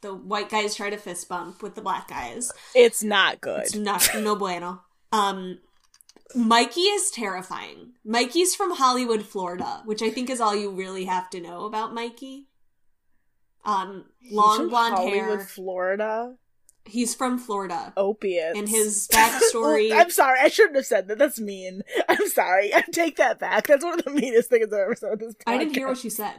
The 0.00 0.14
white 0.14 0.48
guys 0.50 0.74
try 0.74 0.90
to 0.90 0.96
fist 0.96 1.28
bump 1.28 1.62
with 1.62 1.74
the 1.74 1.80
black 1.82 2.08
guys. 2.08 2.52
It's 2.74 3.02
not 3.02 3.40
good. 3.40 3.62
It's 3.62 3.74
not 3.74 4.08
no 4.14 4.36
bueno. 4.36 4.82
Um, 5.12 5.58
Mikey 6.34 6.80
is 6.80 7.10
terrifying. 7.10 7.92
Mikey's 8.04 8.54
from 8.54 8.74
Hollywood, 8.76 9.24
Florida, 9.24 9.82
which 9.84 10.02
I 10.02 10.10
think 10.10 10.30
is 10.30 10.40
all 10.40 10.54
you 10.54 10.70
really 10.70 11.04
have 11.06 11.28
to 11.30 11.40
know 11.40 11.64
about 11.64 11.94
Mikey. 11.94 12.46
Um, 13.64 14.04
long 14.30 14.56
from 14.58 14.68
blonde 14.68 14.94
Hollywood, 14.94 15.38
hair. 15.38 15.40
Florida. 15.40 16.34
He's 16.86 17.14
from 17.14 17.38
Florida. 17.38 17.92
Opiates. 17.96 18.58
And 18.58 18.68
his 18.68 19.08
backstory- 19.12 19.92
I'm 19.92 20.10
sorry. 20.10 20.38
I 20.40 20.48
shouldn't 20.48 20.76
have 20.76 20.86
said 20.86 21.08
that. 21.08 21.18
That's 21.18 21.40
mean. 21.40 21.82
I'm 22.08 22.28
sorry. 22.28 22.72
I 22.74 22.82
take 22.92 23.16
that 23.16 23.38
back. 23.38 23.66
That's 23.66 23.84
one 23.84 23.98
of 23.98 24.04
the 24.04 24.10
meanest 24.12 24.50
things 24.50 24.66
I've 24.72 24.78
ever 24.78 24.94
said 24.94 25.10
on 25.12 25.18
this 25.18 25.34
podcast. 25.34 25.42
I 25.52 25.58
didn't 25.58 25.74
hear 25.74 25.88
what 25.88 25.98
she 25.98 26.10
said. 26.10 26.34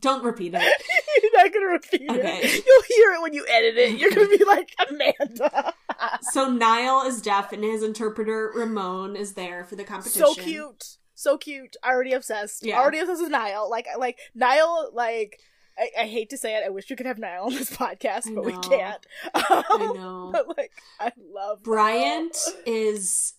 Don't 0.00 0.22
repeat 0.24 0.54
it. 0.54 0.62
You're 1.22 1.42
not 1.44 1.52
gonna 1.52 1.66
repeat 1.66 2.08
Okay. 2.08 2.38
it. 2.42 2.64
You'll 2.64 2.82
hear 2.82 3.14
it 3.14 3.22
when 3.22 3.34
you 3.34 3.44
edit 3.50 3.76
it. 3.76 3.98
You're 3.98 4.10
gonna 4.10 4.28
be 4.28 4.44
like 4.44 4.72
Amanda. 4.88 5.74
So 6.30 6.48
Nyle 6.48 7.02
is 7.08 7.20
deaf, 7.20 7.50
and 7.52 7.64
his 7.64 7.82
interpreter 7.82 8.52
Ramon 8.54 9.16
is 9.16 9.34
there 9.34 9.64
for 9.64 9.74
the 9.74 9.82
competition. 9.82 10.20
so 10.24 10.34
cute. 10.34 10.84
So 11.16 11.36
cute. 11.36 11.74
I 11.82 11.88
already 11.90 12.12
obsessed. 12.12 12.64
Yeah. 12.64 12.78
Already 12.78 13.00
obsessed 13.00 13.20
with 13.22 13.32
Nyle. 13.32 13.68
Like 13.68 13.88
like 13.98 14.18
Nyle. 14.36 14.90
Like 14.94 15.40
I, 15.78 16.02
I 16.02 16.06
hate 16.06 16.30
to 16.30 16.36
say 16.38 16.56
it. 16.56 16.64
I 16.66 16.70
wish 16.70 16.90
we 16.90 16.96
could 16.96 17.06
have 17.06 17.18
Nyle 17.18 17.44
on 17.44 17.52
this 17.54 17.70
podcast, 17.76 18.34
but 18.34 18.44
we 18.44 18.52
can't. 18.58 19.06
I 19.34 19.64
Um, 19.70 19.80
know. 19.96 20.30
But 20.32 20.48
like 20.56 20.72
I 20.98 21.12
love 21.32 21.62
Bryant 21.62 22.36
Nyle. 22.46 22.62
is 22.66 23.34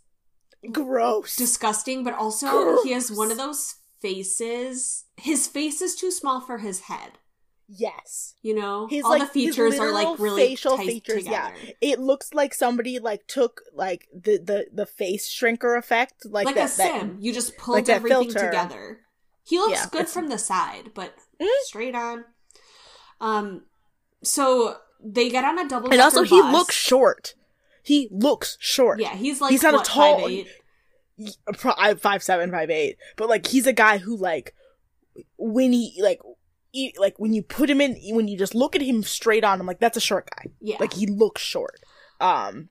Gross. 0.72 1.36
disgusting, 1.36 2.04
but 2.04 2.14
also 2.14 2.82
he 2.84 2.92
has 2.92 3.12
one 3.12 3.32
of 3.32 3.38
those 3.38 3.76
faces. 4.02 5.06
His 5.18 5.48
face 5.48 5.82
is 5.82 5.96
too 5.96 6.12
small 6.12 6.42
for 6.42 6.58
his 6.60 6.82
head. 6.82 7.14
yes. 7.68 8.36
You 8.42 8.56
know, 8.56 8.88
His 8.88 9.04
all 9.04 9.12
like 9.12 9.22
the 9.22 9.28
features 9.28 9.78
are 9.80 9.92
like 9.92 10.18
really 10.20 10.42
facial 10.42 10.78
tight 10.78 10.88
features. 10.88 11.24
together. 11.26 11.54
Yeah, 11.64 11.72
it 11.94 12.00
looks 12.00 12.34
like 12.34 12.54
somebody 12.54 13.00
like 13.00 13.28
took 13.28 13.62
like 13.74 14.08
the 14.14 14.38
the 14.38 14.68
the 14.74 14.86
face 14.86 15.30
shrinker 15.30 15.78
effect, 15.78 16.26
like, 16.26 16.46
like, 16.46 16.56
that, 16.56 16.74
a 16.74 16.78
that- 16.78 17.00
sim. 17.02 17.18
you 17.20 17.32
just 17.34 17.58
pulled 17.58 17.76
like 17.76 17.90
everything 17.90 18.30
together. 18.30 19.02
He 19.50 19.58
looks 19.58 19.74
Yeah, 19.74 19.88
good 19.92 20.08
from 20.08 20.30
the 20.30 20.38
side, 20.38 20.92
but 20.94 21.16
Mm. 21.42 21.48
straight 21.64 21.96
on. 21.96 22.26
Um, 23.20 23.66
so 24.24 24.78
they 25.04 25.30
get 25.30 25.44
on 25.44 25.58
a 25.60 25.68
double. 25.68 25.92
and 25.92 26.02
also 26.02 26.24
he 26.24 26.40
bus. 26.42 26.52
looks 26.54 26.76
short. 26.76 27.36
He 27.84 28.08
looks 28.12 28.58
short. 28.60 29.00
Yeah, 29.00 29.16
he's 29.16 29.42
like 29.42 29.52
He's 29.52 29.64
not 29.64 29.74
a 29.74 29.84
tall- 29.84 30.20
5'8"? 30.22 30.48
Pro- 31.58 31.74
I'm 31.78 31.98
five 31.98 32.24
seven, 32.24 32.52
five 32.52 32.70
eight, 32.70 32.98
but 33.18 33.28
like 33.28 33.48
he's 33.48 33.68
a 33.68 33.74
guy 33.74 33.98
who 33.98 34.16
like 34.16 34.54
when 35.38 35.74
he 35.74 36.00
like. 36.02 36.20
He, 36.72 36.94
like 37.00 37.18
when 37.18 37.34
you 37.34 37.42
put 37.42 37.68
him 37.68 37.82
in, 37.82 37.98
when 38.16 38.28
you 38.28 38.38
just 38.38 38.54
look 38.54 38.76
at 38.76 38.84
him 38.84 39.02
straight 39.02 39.44
on, 39.44 39.60
I'm 39.60 39.66
like, 39.66 39.80
that's 39.80 39.98
a 39.98 40.00
short 40.00 40.30
guy. 40.30 40.52
Yeah, 40.62 40.78
Like 40.80 40.94
he 40.94 41.08
looks 41.08 41.42
short. 41.42 41.80
Um, 42.22 42.70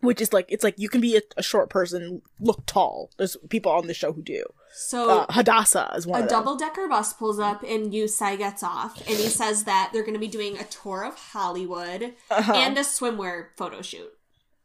which 0.00 0.18
is 0.22 0.32
like 0.32 0.46
it's 0.48 0.64
like 0.64 0.76
you 0.78 0.88
can 0.88 1.02
be 1.02 1.16
a, 1.18 1.20
a 1.36 1.42
short 1.42 1.68
person 1.68 2.22
look 2.40 2.64
tall. 2.64 3.10
There's 3.18 3.36
people 3.50 3.70
on 3.70 3.86
the 3.86 3.92
show 3.92 4.14
who 4.14 4.22
do. 4.22 4.42
So 4.74 5.10
Uh, 5.10 5.26
Hadassah 5.30 5.92
is 5.96 6.06
one 6.06 6.20
a 6.20 6.24
of 6.24 6.28
them. 6.30 6.38
double 6.38 6.56
decker 6.56 6.88
bus 6.88 7.12
pulls 7.12 7.38
up 7.38 7.62
and 7.62 7.92
Yu 7.94 8.08
Tsai 8.08 8.36
gets 8.36 8.62
off 8.62 8.96
and 9.06 9.16
he 9.16 9.28
says 9.28 9.64
that 9.64 9.90
they're 9.92 10.02
going 10.02 10.14
to 10.14 10.18
be 10.20 10.28
doing 10.28 10.56
a 10.58 10.64
tour 10.64 11.04
of 11.04 11.14
Hollywood 11.16 12.14
Uh-huh. 12.30 12.52
and 12.54 12.78
a 12.78 12.82
swimwear 12.82 13.48
photo 13.56 13.82
shoot. 13.82 14.10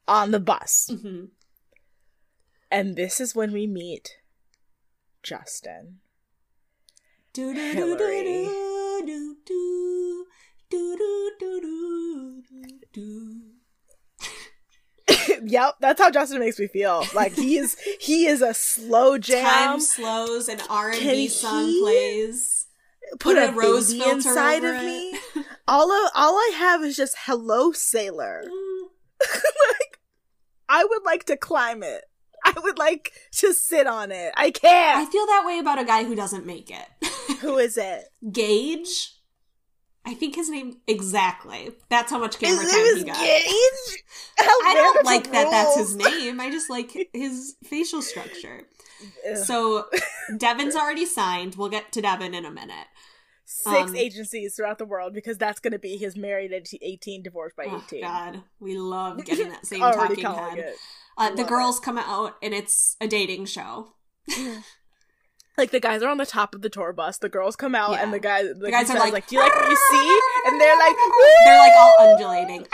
on 0.07 0.31
the 0.31 0.39
bus. 0.39 0.89
hmm 0.89 1.25
And 2.71 2.95
this 2.95 3.19
is 3.19 3.35
when 3.35 3.51
we 3.51 3.67
meet 3.67 4.17
Justin. 5.23 5.99
Do 7.33 7.53
do 7.53 7.73
do 7.73 7.77
Hillary. 7.77 8.47
yep, 15.43 15.75
that's 15.79 16.01
how 16.01 16.09
Justin 16.11 16.39
makes 16.39 16.59
me 16.59 16.67
feel. 16.67 17.05
Like 17.13 17.33
he 17.33 17.57
is 17.57 17.77
he 17.99 18.25
is 18.27 18.41
a 18.41 18.53
slow 18.53 19.17
jam. 19.17 19.45
Time 19.45 19.79
slows, 19.79 20.49
and 20.49 20.61
R 20.69 20.91
and 20.91 20.99
B 20.99 21.27
song 21.27 21.81
plays. 21.81 22.67
Put, 23.11 23.19
put 23.19 23.37
a, 23.37 23.49
a 23.49 23.51
rose 23.53 23.93
filter 23.93 24.11
inside 24.11 24.63
of 24.63 24.75
it. 24.75 24.85
me. 24.85 25.19
All 25.67 25.91
of, 25.91 26.11
all 26.15 26.33
I 26.35 26.51
have 26.57 26.83
is 26.83 26.95
just 26.95 27.15
hello 27.25 27.71
sailor. 27.71 28.43
Mm. 28.45 28.87
like 29.33 29.99
I 30.69 30.85
would 30.85 31.03
like 31.03 31.25
to 31.25 31.37
climb 31.37 31.83
it. 31.83 32.03
I 32.45 32.53
would 32.61 32.77
like 32.77 33.11
to 33.33 33.53
sit 33.53 33.87
on 33.87 34.11
it. 34.11 34.33
I 34.37 34.51
can't. 34.51 35.07
I 35.07 35.11
feel 35.11 35.25
that 35.25 35.43
way 35.45 35.59
about 35.59 35.79
a 35.79 35.83
guy 35.85 36.03
who 36.05 36.15
doesn't 36.15 36.45
make 36.45 36.69
it. 36.69 37.39
Who 37.39 37.57
is 37.57 37.77
it? 37.77 38.05
Gage. 38.31 39.16
I 40.07 40.13
think 40.13 40.35
his 40.35 40.49
name 40.49 40.77
exactly. 40.87 41.71
That's 41.89 42.09
how 42.09 42.17
much 42.17 42.39
camera 42.39 42.63
name 42.63 42.71
time 42.71 42.95
he 42.95 43.03
got. 43.03 43.19
Gage. 43.19 44.03
I 44.39 44.73
don't 44.73 45.05
like 45.05 45.31
that. 45.33 45.51
That's 45.51 45.75
his 45.75 45.95
name. 45.97 46.39
I 46.39 46.49
just 46.49 46.69
like 46.69 47.09
his 47.11 47.55
facial 47.65 48.01
structure. 48.01 48.61
Ugh. 49.29 49.35
So 49.35 49.85
Devin's 50.37 50.77
already 50.77 51.05
signed. 51.05 51.55
We'll 51.55 51.67
get 51.67 51.91
to 51.91 52.01
Devin 52.01 52.33
in 52.33 52.45
a 52.45 52.51
minute. 52.51 52.87
Six 53.43 53.89
um, 53.89 53.95
agencies 53.97 54.55
throughout 54.55 54.77
the 54.77 54.85
world 54.85 55.13
because 55.13 55.37
that's 55.37 55.59
going 55.59 55.73
to 55.73 55.79
be 55.79 55.97
his 55.97 56.15
married 56.15 56.53
at 56.53 56.67
18, 56.81 57.23
divorced 57.23 57.57
by 57.57 57.63
18. 57.63 58.03
Oh 58.03 58.07
God, 58.07 58.43
we 58.61 58.77
love 58.77 59.23
getting 59.25 59.49
that 59.49 59.65
same 59.65 59.81
talking 59.81 60.23
head. 60.23 60.73
Uh, 61.17 61.31
the 61.31 61.41
Love 61.41 61.49
girls 61.49 61.79
come 61.81 61.97
out 61.97 62.35
and 62.41 62.53
it's 62.53 62.95
a 63.01 63.07
dating 63.07 63.45
show. 63.45 63.89
Like 65.57 65.71
the 65.71 65.79
guys 65.79 66.03
are 66.03 66.09
on 66.09 66.17
the 66.17 66.25
top 66.25 66.53
of 66.53 66.61
the 66.61 66.69
tour 66.69 66.93
bus. 66.93 67.17
The 67.17 67.29
girls 67.29 67.55
come 67.55 67.73
out 67.73 67.91
Yeah. 67.93 68.03
and 68.03 68.13
the 68.13 68.19
guys, 68.19 68.45
the, 68.59 68.69
guys 68.69 68.89
are 68.91 68.93
guys 68.97 69.11
like, 69.11 69.27
"Do 69.27 69.35
you 69.37 69.41
like 69.41 69.55
what 69.55 69.69
you 69.69 69.75
see?" 69.75 70.19
And 70.45 70.61
they're 70.61 70.77
like, 70.77 70.95
They're 71.45 71.57
like 71.57 71.73
all 71.75 71.95
undulating. 71.99 72.67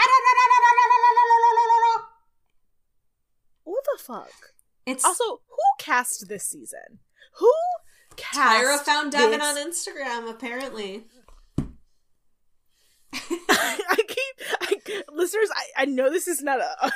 "What 3.64 3.84
the 3.96 4.02
fuck?" 4.02 4.30
It's 4.86 5.04
Also, 5.04 5.24
who 5.24 5.56
cast 5.78 6.28
this 6.28 6.44
season? 6.44 6.98
Who 7.38 7.50
cast? 8.16 8.38
Tyra 8.38 8.78
found 8.80 9.12
Devin 9.12 9.38
this- 9.40 9.42
on 9.42 9.56
Instagram, 9.56 10.30
apparently. 10.30 11.04
I 13.48 13.96
keep, 14.08 14.46
I, 14.60 15.02
listeners. 15.12 15.48
I, 15.54 15.82
I 15.82 15.84
know 15.86 16.10
this 16.10 16.26
is 16.28 16.42
not 16.42 16.60
a, 16.60 16.92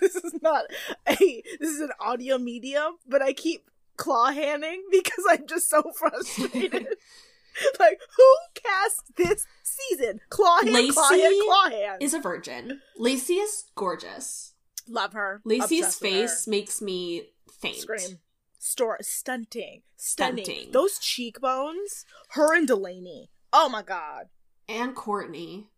this 0.00 0.14
is 0.16 0.34
not 0.42 0.64
a, 1.08 1.16
this 1.16 1.70
is 1.70 1.80
an 1.80 1.90
audio 1.98 2.38
medium, 2.38 2.98
but 3.08 3.22
I 3.22 3.32
keep 3.32 3.64
claw 3.96 4.30
handing 4.32 4.84
because 4.90 5.24
I'm 5.28 5.46
just 5.46 5.68
so 5.68 5.82
frustrated. 5.96 6.86
like, 7.78 8.00
who 8.16 8.34
cast 8.54 9.16
this 9.16 9.46
season? 9.62 10.20
Claw 10.30 10.58
hand, 10.62 10.92
claw 10.92 11.08
hand, 11.10 11.20
Lacey. 11.22 12.04
Is 12.04 12.14
a 12.14 12.20
virgin. 12.20 12.80
Lacey 12.96 13.34
is 13.34 13.64
gorgeous. 13.74 14.54
Love 14.88 15.12
her. 15.12 15.40
Lacey's 15.44 15.84
Obsessed 15.84 16.00
face 16.00 16.44
her. 16.46 16.50
makes 16.50 16.82
me 16.82 17.28
faint. 17.60 17.76
Scream. 17.78 18.18
Store 18.58 18.98
stunting. 19.00 19.82
Stunning. 19.96 20.44
Stunting. 20.44 20.72
Those 20.72 20.98
cheekbones. 20.98 22.04
Her 22.30 22.54
and 22.54 22.66
Delaney. 22.66 23.30
Oh 23.52 23.68
my 23.68 23.82
god. 23.82 24.26
And 24.68 24.94
Courtney. 24.94 25.68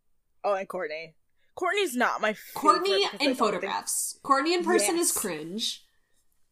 Oh, 0.42 0.54
and 0.54 0.68
Courtney. 0.68 1.14
Courtney's 1.54 1.94
not 1.96 2.20
my 2.20 2.32
favorite 2.32 2.54
Courtney 2.54 3.06
in 3.20 3.34
photographs. 3.34 4.18
Courtney 4.22 4.54
in 4.54 4.64
person 4.64 4.96
Yes. 4.96 5.10
is 5.10 5.12
cringe. 5.16 5.84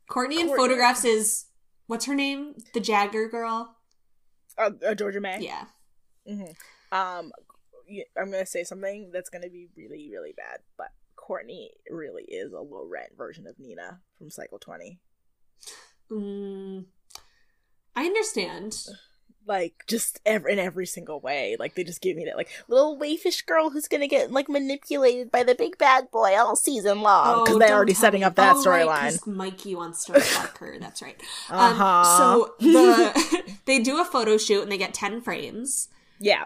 Courtney 0.09 0.41
in 0.41 0.49
photographs 0.49 1.05
is 1.05 1.47
what's 1.93 2.07
her 2.07 2.15
name? 2.15 2.55
The 2.73 2.81
Jagger 2.81 3.29
girl. 3.29 3.77
Uh, 4.57 4.71
uh, 4.87 4.95
Georgia 4.95 5.21
May. 5.21 5.41
Yeah. 5.41 5.65
hmm 6.27 6.45
Um, 6.91 7.33
I'm 8.17 8.31
gonna 8.31 8.47
say 8.47 8.65
something 8.65 9.11
that's 9.13 9.29
gonna 9.29 9.51
be 9.51 9.69
really, 9.77 10.09
really 10.11 10.33
bad, 10.35 10.61
but 10.79 10.89
Courtney 11.17 11.73
really 11.91 12.23
is 12.23 12.55
a 12.55 12.61
low 12.61 12.89
rent 12.91 13.11
version 13.15 13.47
of 13.47 13.59
Nina 13.59 14.01
from 14.17 14.31
Cycle 14.31 14.59
20. 14.59 15.01
Mm, 16.11 16.87
I 17.95 18.05
understand. 18.07 18.75
Like 19.47 19.85
just 19.89 20.21
every, 20.25 20.53
in 20.53 20.59
every 20.61 20.87
single 20.87 21.19
way. 21.21 21.57
Like 21.59 21.75
they 21.75 21.83
just 21.85 22.01
give 22.01 22.17
me 22.17 22.25
that 22.27 22.37
like 22.37 22.49
little 22.69 22.97
waifish 22.99 23.45
girl 23.45 23.71
who's 23.71 23.89
gonna 23.89 24.07
get 24.07 24.31
like 24.31 24.49
manipulated 24.49 25.31
by 25.33 25.43
the 25.43 25.55
big 25.55 25.77
bad 25.79 26.11
boy 26.13 26.37
all 26.39 26.55
season 26.55 27.01
long 27.03 27.43
because 27.45 27.57
Oh, 27.57 27.59
they're 27.59 27.75
already 27.75 27.95
setting 27.95 28.21
me. 28.21 28.25
up 28.25 28.37
that 28.37 28.55
Oh, 28.57 28.71
right, 28.71 29.19
Mikey 29.27 29.75
wants 29.75 30.05
to 30.05 30.21
fuck 30.21 30.59
her. 30.59 30.79
That's 30.79 31.03
right. 31.03 31.21
Uh-huh. 31.51 31.85
Um, 31.85 32.05
so 32.17 32.55
the 32.61 33.43
they 33.67 33.81
do 33.81 34.01
a 34.01 34.05
photo 34.05 34.37
shoot 34.39 34.63
and 34.63 34.71
they 34.71 34.79
get 34.79 34.95
ten 34.95 35.21
frames. 35.21 35.89
yeah. 36.21 36.45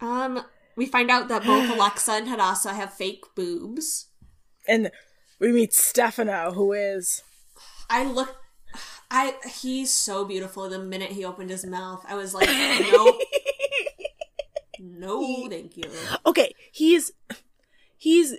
Um, 0.00 0.42
we 0.74 0.86
find 0.86 1.10
out 1.10 1.28
that 1.28 1.44
both 1.44 1.70
Alexa 1.70 2.12
and 2.12 2.28
Hadassah 2.28 2.74
have 2.74 2.92
fake 2.92 3.24
boobs. 3.36 4.06
And 4.66 4.90
we 5.38 5.52
meet 5.52 5.72
Stefano, 5.74 6.52
who 6.52 6.72
is 6.72 7.22
I 7.90 8.04
look, 8.04 8.36
I 9.14 9.34
he's 9.60 9.92
so 9.92 10.24
beautiful. 10.24 10.68
The 10.70 10.78
minute 10.78 11.10
he 11.10 11.24
opened 11.24 11.50
his 11.50 11.66
mouth, 11.66 12.02
I 12.08 12.14
was 12.14 12.32
like, 12.32 12.48
no, 12.92 13.18
no, 14.80 15.48
thank 15.50 15.76
you. 15.76 15.84
okay. 16.24 16.54
He's 16.72 17.12
he's 17.96 18.34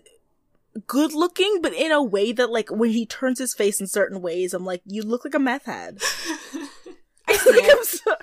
good 0.87 1.13
looking, 1.13 1.59
but 1.61 1.73
in 1.73 1.91
a 1.91 2.01
way 2.01 2.31
that 2.31 2.49
like 2.49 2.71
when 2.71 2.89
he 2.89 3.05
turns 3.05 3.37
his 3.37 3.53
face 3.53 3.79
in 3.79 3.85
certain 3.85 4.19
ways, 4.19 4.51
I'm 4.53 4.65
like, 4.65 4.81
you 4.85 5.03
look 5.03 5.23
like 5.23 5.35
a 5.35 5.39
meth 5.39 5.65
head. 5.65 5.99
I 7.27 7.33
it. 7.33 7.77
I'm 7.77 7.83
sorry. 7.83 8.17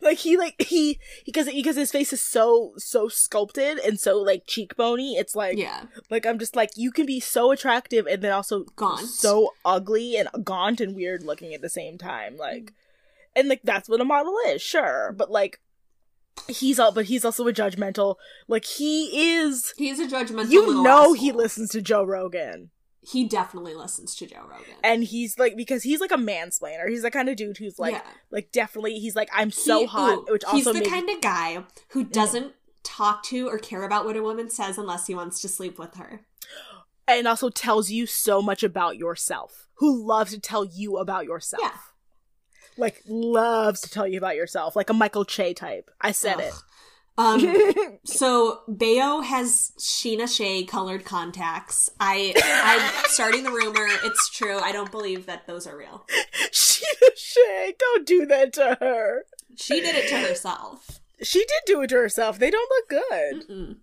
Like 0.00 0.18
he 0.18 0.36
like 0.36 0.62
he 0.62 0.98
because 1.26 1.46
because 1.46 1.76
his 1.76 1.90
face 1.90 2.12
is 2.12 2.22
so 2.22 2.72
so 2.76 3.08
sculpted 3.08 3.78
and 3.78 3.98
so 3.98 4.18
like 4.18 4.46
cheekbony. 4.46 5.14
It's 5.16 5.34
like 5.34 5.58
Yeah, 5.58 5.84
like 6.10 6.26
I'm 6.26 6.38
just 6.38 6.54
like 6.56 6.70
you 6.76 6.92
can 6.92 7.06
be 7.06 7.20
so 7.20 7.50
attractive 7.50 8.06
and 8.06 8.22
then 8.22 8.32
also 8.32 8.64
Gaunt. 8.76 9.06
so 9.06 9.54
ugly 9.64 10.16
and 10.16 10.28
gaunt 10.44 10.80
and 10.80 10.94
weird 10.94 11.22
looking 11.22 11.54
at 11.54 11.62
the 11.62 11.68
same 11.68 11.98
time. 11.98 12.36
Like 12.36 12.64
mm. 12.64 12.72
and 13.34 13.48
like 13.48 13.62
that's 13.64 13.88
what 13.88 14.00
a 14.00 14.04
model 14.04 14.36
is, 14.46 14.62
sure, 14.62 15.14
but 15.16 15.30
like 15.30 15.60
he's 16.46 16.78
all 16.78 16.92
but 16.92 17.06
he's 17.06 17.24
also 17.24 17.46
a 17.48 17.52
judgmental. 17.52 18.16
Like 18.46 18.64
he 18.64 19.34
is. 19.34 19.74
he's 19.76 19.98
a 19.98 20.06
judgmental. 20.06 20.50
You 20.50 20.82
know 20.82 21.00
asshole. 21.00 21.12
he 21.14 21.32
listens 21.32 21.70
to 21.70 21.82
Joe 21.82 22.04
Rogan. 22.04 22.70
He 23.10 23.24
definitely 23.24 23.74
listens 23.74 24.14
to 24.16 24.26
Joe 24.26 24.42
Rogan. 24.42 24.74
And 24.84 25.02
he's 25.04 25.38
like 25.38 25.56
because 25.56 25.82
he's 25.82 26.00
like 26.00 26.10
a 26.12 26.16
mansplainer. 26.16 26.88
He's 26.88 27.02
the 27.02 27.10
kind 27.10 27.28
of 27.28 27.36
dude 27.36 27.56
who's 27.56 27.78
like 27.78 27.92
Yeah. 27.94 28.02
like 28.30 28.52
definitely 28.52 28.98
he's 28.98 29.16
like 29.16 29.28
I'm 29.32 29.50
so 29.50 29.80
He- 29.80 29.86
hot, 29.86 30.18
ooh, 30.18 30.26
which 30.32 30.44
he's 30.52 30.66
also 30.66 30.72
the 30.78 30.80
made- 30.84 30.88
kind 30.90 31.08
of 31.10 31.20
guy 31.20 31.64
who 31.90 32.04
doesn't 32.04 32.52
talk 32.82 33.22
to 33.24 33.48
or 33.48 33.58
care 33.58 33.84
about 33.84 34.04
what 34.04 34.16
a 34.16 34.22
woman 34.22 34.50
says 34.50 34.76
unless 34.78 35.06
he 35.06 35.14
wants 35.14 35.40
to 35.42 35.48
sleep 35.48 35.78
with 35.78 35.94
her. 35.96 36.20
and 37.06 37.26
also 37.26 37.48
tells 37.48 37.90
you 37.90 38.04
so 38.06 38.42
much 38.42 38.62
about 38.62 38.98
yourself. 38.98 39.66
Who 39.76 40.04
loves 40.06 40.32
to 40.32 40.40
tell 40.40 40.64
you 40.66 40.98
about 40.98 41.24
yourself. 41.24 41.62
Yeah. 41.62 41.72
Like 42.76 43.02
loves 43.06 43.80
to 43.80 43.90
tell 43.90 44.06
you 44.06 44.18
about 44.18 44.36
yourself, 44.36 44.76
like 44.76 44.90
a 44.90 44.92
Michael 44.94 45.24
Che 45.24 45.54
type. 45.54 45.90
I 46.00 46.12
said 46.12 46.34
Um, 46.34 46.40
it. 46.42 46.52
Um, 47.18 47.98
so 48.04 48.60
Bayo 48.68 49.20
has 49.20 49.72
Sheena 49.78 50.34
Shea 50.34 50.64
colored 50.64 51.04
contacts. 51.04 51.90
I 52.00 52.32
I'm 52.64 53.10
starting 53.10 53.42
the 53.42 53.50
rumor. 53.50 53.86
It's 54.04 54.30
true. 54.30 54.58
I 54.58 54.72
don't 54.72 54.90
believe 54.90 55.26
that 55.26 55.46
those 55.46 55.66
are 55.66 55.76
real. 55.76 56.06
Sheena 56.52 57.10
Shea, 57.16 57.74
don't 57.78 58.06
do 58.06 58.24
that 58.26 58.52
to 58.54 58.78
her. 58.80 59.24
She 59.56 59.80
did 59.80 59.96
it 59.96 60.08
to 60.08 60.18
herself. 60.20 61.00
She 61.20 61.40
did 61.40 61.62
do 61.66 61.82
it 61.82 61.88
to 61.88 61.96
herself. 61.96 62.38
They 62.38 62.50
don't 62.50 62.70
look 62.70 62.88
good. 62.88 63.48
Mm-mm. 63.48 63.76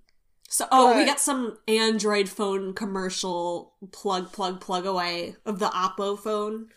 So 0.47 0.67
oh, 0.71 0.95
we 0.95 1.05
got 1.05 1.19
some 1.19 1.57
Android 1.67 2.29
phone 2.29 2.73
commercial 2.73 3.73
plug 3.91 4.31
plug 4.31 4.61
plug 4.61 4.85
away 4.85 5.35
of 5.45 5.59
the 5.59 5.65
Oppo 5.65 6.17
phone. 6.17 6.67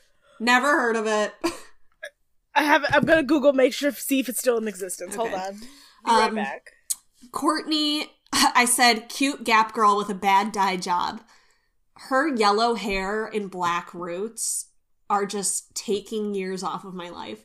Never 0.41 0.67
heard 0.67 0.97
of 0.97 1.07
it. 1.07 1.33
I 2.57 2.65
have. 2.65 2.85
I'm 2.89 3.05
gonna 3.05 3.23
Google 3.23 3.53
make 3.53 3.73
sure 3.73 3.93
see 3.93 4.19
if 4.19 4.29
it's 4.29 4.41
still 4.41 4.59
in 4.59 4.67
existence. 4.67 5.15
Hold 5.15 5.35
on. 5.35 5.61
Be 6.09 6.15
right 6.15 6.29
Um, 6.29 6.35
back. 6.35 6.71
Courtney, 7.33 8.07
I 8.33 8.65
said 8.65 9.09
cute 9.09 9.45
gap 9.45 9.73
girl 9.73 9.97
with 9.97 10.09
a 10.09 10.15
bad 10.15 10.53
dye 10.53 10.77
job. 10.77 11.21
Her 11.95 12.35
yellow 12.35 12.75
hair 12.75 13.27
and 13.27 13.51
black 13.51 13.93
roots 13.93 14.67
are 15.11 15.27
just 15.27 15.75
taking 15.75 16.35
years 16.35 16.63
off 16.63 16.85
of 16.85 16.95
my 16.95 17.09
life. 17.09 17.45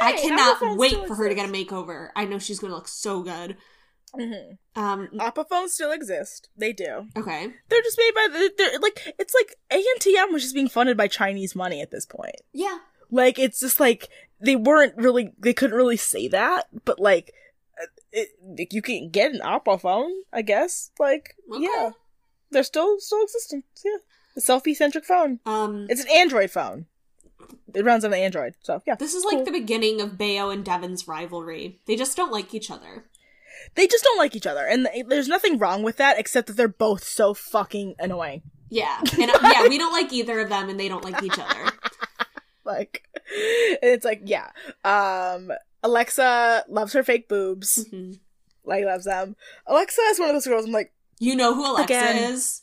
I 0.00 0.12
cannot 0.12 0.78
wait 0.78 1.06
for 1.06 1.14
her 1.16 1.28
to 1.28 1.34
get 1.34 1.48
a 1.48 1.52
makeover. 1.52 2.08
I 2.16 2.24
know 2.24 2.38
she's 2.38 2.58
going 2.58 2.70
to 2.70 2.74
look 2.76 2.88
so 2.88 3.22
good. 3.22 3.56
Mm-hmm. 4.18 4.80
Um, 4.80 5.08
still 5.68 5.92
exist. 5.92 6.48
They 6.56 6.72
do. 6.72 7.06
okay. 7.16 7.52
They're 7.68 7.82
just 7.82 7.98
made 7.98 8.12
by 8.14 8.28
the. 8.32 8.52
They're 8.56 8.78
like 8.80 9.14
it's 9.18 9.34
like 9.34 9.56
ANTM 9.70 10.32
was 10.32 10.42
just 10.42 10.54
being 10.54 10.68
funded 10.68 10.96
by 10.96 11.06
Chinese 11.06 11.54
money 11.54 11.80
at 11.80 11.90
this 11.90 12.06
point. 12.06 12.36
Yeah. 12.52 12.78
Like 13.10 13.38
it's 13.38 13.60
just 13.60 13.78
like 13.78 14.08
they 14.40 14.56
weren't 14.56 14.94
really. 14.96 15.32
They 15.38 15.52
couldn't 15.52 15.76
really 15.76 15.96
say 15.96 16.28
that, 16.28 16.66
but 16.84 16.98
like. 16.98 17.32
It, 18.12 18.28
like, 18.58 18.72
you 18.72 18.82
can 18.82 19.10
get 19.10 19.32
an 19.32 19.40
Apple 19.42 19.78
phone, 19.78 20.10
I 20.32 20.42
guess. 20.42 20.90
Like, 20.98 21.34
Okay. 21.52 21.62
yeah, 21.64 21.90
they're 22.50 22.62
still 22.64 22.98
still 23.00 23.22
existent. 23.22 23.64
Yeah, 23.84 23.98
a 24.36 24.40
selfie 24.40 24.74
centric 24.74 25.04
phone. 25.04 25.40
Um, 25.46 25.86
It's 25.88 26.02
an 26.02 26.10
Android 26.10 26.50
phone. 26.50 26.86
It 27.74 27.84
runs 27.84 28.04
on 28.04 28.10
the 28.10 28.18
Android, 28.18 28.54
so 28.62 28.82
yeah. 28.86 28.96
this 28.96 29.14
is 29.14 29.24
like 29.24 29.44
the 29.44 29.50
beginning 29.50 30.00
of 30.00 30.18
Bayo 30.18 30.50
and 30.50 30.64
Devin's 30.64 31.08
rivalry. 31.08 31.80
They 31.86 31.96
just 31.96 32.16
don't 32.16 32.32
like 32.32 32.52
each 32.54 32.70
other. 32.70 33.04
They 33.74 33.86
just 33.86 34.04
don't 34.04 34.18
like 34.18 34.34
each 34.36 34.46
other, 34.46 34.66
and 34.66 34.86
th- 34.92 35.06
there's 35.08 35.28
nothing 35.28 35.58
wrong 35.58 35.82
with 35.82 35.96
that 35.98 36.18
except 36.18 36.48
that 36.48 36.56
they're 36.56 36.68
both 36.68 37.04
so 37.04 37.34
fucking 37.34 37.94
annoying. 37.98 38.42
Yeah. 38.68 39.00
And 39.20 39.30
uh, 39.30 39.38
yeah, 39.42 39.68
we 39.68 39.78
don't 39.78 39.92
like 39.92 40.12
either 40.12 40.38
of 40.40 40.48
them 40.48 40.68
and 40.68 40.78
they 40.78 40.88
don't 40.88 41.04
like 41.04 41.22
each 41.22 41.38
other. 41.38 41.72
Like, 42.62 43.02
and 43.14 43.78
it's 43.90 44.04
like, 44.04 44.20
yeah. 44.26 44.50
Um, 44.84 45.50
Alexa 45.82 46.64
loves 46.68 46.92
her 46.92 47.02
fake 47.02 47.28
boobs. 47.28 47.84
Mhm. 47.92 48.20
Like, 48.64 48.84
loves 48.84 49.04
them. 49.06 49.36
Alexa 49.66 50.00
is 50.08 50.18
one 50.18 50.28
of 50.28 50.34
those 50.34 50.46
girls. 50.46 50.66
I'm 50.66 50.72
like, 50.72 50.92
You 51.18 51.34
know 51.36 51.54
who 51.54 51.66
Alexa 51.72 51.84
Again. 51.94 52.32
is? 52.34 52.62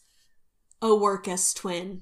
A 0.82 0.88
Wirkus 0.88 1.56
twin 1.56 2.02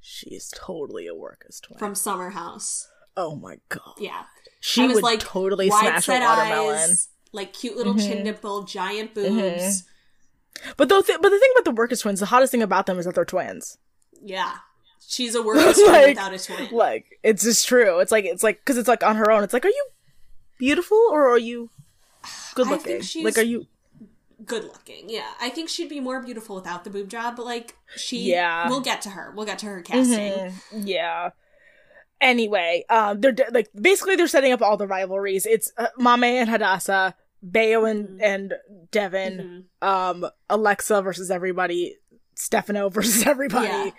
she's 0.00 0.52
totally 0.54 1.06
a 1.06 1.12
Wirkus 1.14 1.60
twin. 1.62 1.78
from 1.78 1.94
Summer 1.94 2.30
House. 2.30 2.88
oh 3.16 3.36
my 3.36 3.58
god, 3.68 3.94
Yeah. 3.98 4.24
she 4.60 4.82
I 4.82 4.86
was 4.86 4.94
would 4.96 5.04
like, 5.04 5.20
totally 5.20 5.68
smash 5.70 6.08
a 6.08 6.12
watermelon. 6.18 6.74
eyes, 6.90 7.08
like 7.32 7.52
cute 7.52 7.76
little 7.76 7.94
chin 7.94 8.24
dimple, 8.24 8.62
giant 8.64 9.14
boobs. 9.14 9.84
But 10.76 10.88
the 10.88 11.02
th- 11.02 11.18
but 11.22 11.30
the 11.30 11.38
thing 11.38 11.50
about 11.56 11.64
the 11.74 11.80
Wirkus 11.80 12.02
twins, 12.02 12.20
the 12.20 12.26
hottest 12.26 12.50
thing 12.50 12.62
about 12.62 12.86
them 12.86 12.98
is 12.98 13.04
that 13.06 13.14
they're 13.14 13.24
twins. 13.24 13.78
Yeah, 14.20 14.56
she's 15.08 15.34
a 15.34 15.42
working 15.44 15.72
twin 15.72 15.86
Like- 15.86 16.06
without 16.16 16.32
a 16.34 16.38
twin. 16.38 16.68
Like 16.72 17.18
it's 17.22 17.42
just 17.44 17.66
true. 17.66 17.98
It's 18.00 18.12
like 18.12 18.24
it's 18.24 18.42
like 18.42 18.58
because 18.60 18.76
it's 18.78 18.88
like 18.88 19.02
on 19.02 19.16
her 19.16 19.30
own. 19.30 19.42
It's 19.44 19.52
like, 19.52 19.64
are 19.64 19.68
you 19.68 19.86
beautiful 20.58 20.98
or 21.10 21.28
are 21.28 21.38
you 21.38 21.70
good 22.54 22.68
looking? 22.68 23.00
she's- 23.02 23.24
Like, 23.24 23.38
are 23.38 23.42
you? 23.42 23.66
Good 24.44 24.64
looking, 24.64 25.08
yeah. 25.08 25.28
I 25.40 25.50
think 25.50 25.68
she'd 25.68 25.88
be 25.88 26.00
more 26.00 26.20
beautiful 26.20 26.56
without 26.56 26.82
the 26.82 26.90
boob 26.90 27.08
job, 27.08 27.36
but 27.36 27.44
like 27.46 27.76
she, 27.94 28.30
Yeah. 28.32 28.68
we'll 28.68 28.80
get 28.80 29.00
to 29.02 29.10
her. 29.10 29.32
We'll 29.36 29.46
get 29.46 29.60
to 29.60 29.66
her 29.66 29.80
casting. 29.82 30.32
Mhm. 30.32 30.52
Yeah. 30.84 31.30
Anyway, 32.20 32.84
um, 32.88 33.20
they're 33.20 33.32
de- 33.32 33.50
like 33.52 33.68
basically 33.74 34.14
they're 34.16 34.26
setting 34.28 34.52
up 34.52 34.62
all 34.62 34.76
the 34.76 34.86
rivalries. 34.86 35.44
It's 35.46 35.72
uh, 35.76 35.88
Mame 35.98 36.24
and 36.24 36.48
Hadassah, 36.50 37.14
Bayo 37.42 37.84
and 37.84 38.08
Mm-hmm. 38.08 38.18
and 38.22 38.54
Devin, 38.92 39.64
um, 39.80 40.26
Alexa 40.48 41.02
versus 41.02 41.30
everybody, 41.30 41.96
Stefano 42.36 42.88
versus 42.90 43.26
everybody, 43.26 43.66
Yeah. 43.68 43.90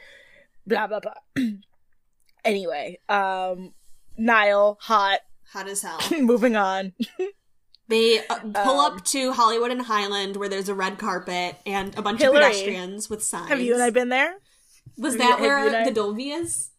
Blah 0.65 0.87
blah 0.87 0.99
blah. 0.99 1.13
anyway, 2.45 2.99
um, 3.09 3.73
Nyle, 4.17 4.77
hot. 4.81 5.19
Hot 5.53 5.67
as 5.67 5.83
hell. 5.83 5.99
Moving 6.19 6.55
on. 6.55 6.93
They 7.87 8.25
uh, 8.27 8.39
pull 8.39 8.79
Um, 8.79 8.95
up 8.95 9.05
to 9.05 9.33
Hollywood 9.33 9.69
and 9.69 9.83
Highland 9.83 10.35
where 10.35 10.49
there's 10.49 10.67
a 10.67 10.73
red 10.73 10.97
carpet 10.97 11.57
and 11.67 11.95
a 11.95 12.01
bunch 12.01 12.21
Hillary, 12.21 12.37
of 12.43 12.43
pedestrians 12.51 13.07
with 13.07 13.23
signs. 13.23 13.49
Have 13.49 13.61
you 13.61 13.73
and 13.75 13.83
I 13.83 13.91
been 13.91 14.09
there? 14.09 14.33
Was 14.97 15.13
have 15.13 15.19
that 15.19 15.37
you- 15.39 15.43
where 15.45 15.59
I- 15.59 15.83
the 15.85 15.91
Dolby 15.91 16.31
is? 16.31 16.71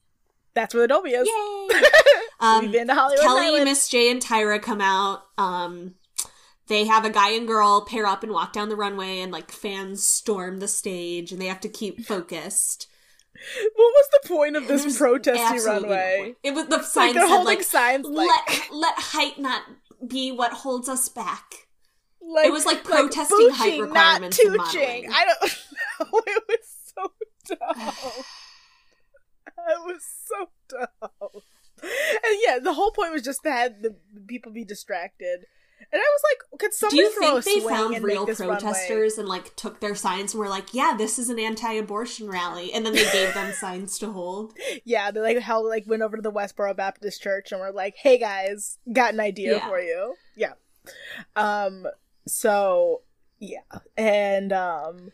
That's 0.55 0.75
where 0.75 0.83
the 0.83 0.89
Dolby 0.89 1.11
is. 1.11 1.29
Yay! 1.29 2.61
We've 2.63 2.73
been 2.73 2.89
to 2.89 2.95
Hollywood. 2.95 3.23
Kelly. 3.23 3.63
Miss 3.65 3.89
J, 3.89 4.11
and 4.11 4.21
Tyra 4.21 4.61
come 4.61 4.81
out. 4.81 5.23
Um, 5.39 5.95
they 6.67 6.85
have 6.87 7.05
a 7.05 7.11
guy 7.11 7.31
and 7.31 7.47
girl 7.47 7.85
pair 7.85 8.07
up 8.07 8.23
and 8.25 8.33
walk 8.33 8.53
down 8.53 8.69
the 8.69 8.77
runway, 8.77 9.21
and 9.21 9.31
like 9.31 9.53
fans 9.53 10.03
storm 10.07 10.59
the 10.59 10.69
stage, 10.69 11.31
and 11.31 11.41
they 11.41 11.47
have 11.47 11.61
to 11.61 11.69
keep 11.69 12.05
focused. 12.05 12.89
What 13.75 13.77
was 13.77 14.09
the 14.23 14.29
point 14.29 14.57
of 14.57 14.69
this 14.69 14.83
There's 14.83 14.97
protesty 14.99 15.41
absolutely 15.43 15.89
no 15.89 15.95
runway? 15.95 16.35
It 16.43 16.55
was 16.55 16.67
the 16.67 16.77
like 16.77 16.85
sign 16.87 17.15
they're 17.15 17.23
said 17.27 17.35
holding 17.35 17.45
like, 17.59 17.63
signs 17.63 18.07
like- 18.07 18.29
let 18.29 18.73
let 18.73 18.95
height 18.99 19.39
not 19.39 19.63
be 20.07 20.31
what 20.33 20.53
holds 20.53 20.89
us 20.89 21.09
back. 21.09 21.67
Like, 22.27 22.47
It 22.47 22.53
was 22.53 22.65
like 22.65 22.85
protesting 22.85 23.51
height 23.51 23.73
booching, 23.73 23.83
requirements 23.83 24.39
not 24.45 24.47
in 24.47 24.59
tooching. 24.61 25.09
I 25.13 25.25
don't 25.27 25.43
know. 26.13 26.21
It 26.27 26.43
was 26.49 26.93
so 26.95 27.13
dumb. 27.57 28.25
it 29.47 29.85
was 29.85 30.05
so 30.27 30.49
dumb. 30.69 31.43
And 31.83 32.39
yeah, 32.47 32.59
the 32.63 32.73
whole 32.73 32.93
point 32.93 33.13
was 33.13 33.21
just 33.23 33.43
to 33.45 33.51
have 33.51 33.83
the 33.83 33.95
people 34.27 34.53
be 34.53 34.65
distracted. 34.65 35.45
And 35.93 36.01
I 36.01 36.05
was 36.13 36.23
like, 36.51 36.61
could 36.61 36.71
Do 36.71 36.77
somebody 36.77 36.97
you 37.03 37.13
throw 37.13 37.41
think 37.41 37.63
they 37.63 37.69
found 37.69 38.03
real 38.03 38.27
this 38.27 38.41
runway? 38.41 38.57
protesters 38.57 39.17
and 39.19 39.29
like 39.29 39.55
took 39.55 39.79
their 39.81 39.95
signs 39.95 40.33
and 40.35 40.41
were 40.41 40.49
like, 40.49 40.75
"Yeah, 40.75 40.95
this 40.99 41.19
is 41.21 41.29
an 41.29 41.39
anti-abortion 41.39 42.29
rally," 42.29 42.73
and 42.73 42.85
then 42.85 42.95
they 42.95 43.05
gave 43.13 43.33
them 43.35 43.53
signs 43.61 43.97
to 43.99 44.11
hold? 44.11 44.55
Yeah, 44.85 45.11
they 45.13 45.21
like 45.21 45.39
held 45.39 45.67
like 45.67 45.87
went 45.87 46.03
over 46.03 46.17
to 46.17 46.23
the 46.23 46.33
Westboro 46.33 46.77
Baptist 46.77 47.23
Church 47.23 47.53
and 47.53 47.61
were 47.61 47.71
like, 47.71 47.95
"Hey 47.97 48.19
guys, 48.19 48.79
got 48.93 49.15
an 49.15 49.21
idea 49.21 49.57
Yeah. 49.59 49.69
for 49.69 49.79
you." 49.81 50.15
Yeah. 50.37 50.55
Um. 51.37 51.87
So 52.27 53.03
yeah, 53.39 53.61
and 53.97 54.53
um, 54.53 55.13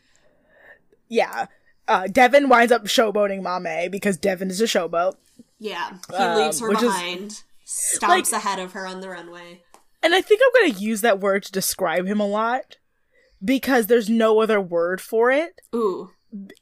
yeah. 1.08 1.46
Uh, 1.88 2.06
Devin 2.06 2.48
winds 2.48 2.70
up 2.72 2.84
showboating 2.84 3.42
Mame 3.42 3.90
because 3.90 4.16
Devin 4.16 4.48
is 4.48 4.60
a 4.60 4.64
showboat. 4.64 5.16
Yeah, 5.58 5.98
he 6.08 6.14
Um, 6.16 6.38
leaves 6.38 6.60
her 6.60 6.72
is- 6.72 6.80
behind, 6.80 7.42
stomps 7.66 8.08
like- 8.08 8.32
ahead 8.32 8.60
of 8.60 8.72
her 8.72 8.86
on 8.86 9.00
the 9.00 9.08
runway. 9.08 9.62
And 10.02 10.14
I 10.14 10.20
think 10.22 10.40
I'm 10.44 10.62
gonna 10.68 10.78
use 10.80 11.00
that 11.02 11.20
word 11.20 11.42
to 11.44 11.52
describe 11.52 12.06
him 12.06 12.20
a 12.20 12.26
lot 12.26 12.76
because 13.44 13.86
there's 13.86 14.08
no 14.08 14.40
other 14.40 14.60
word 14.60 15.00
for 15.00 15.30
it. 15.30 15.60
Ooh, 15.74 16.10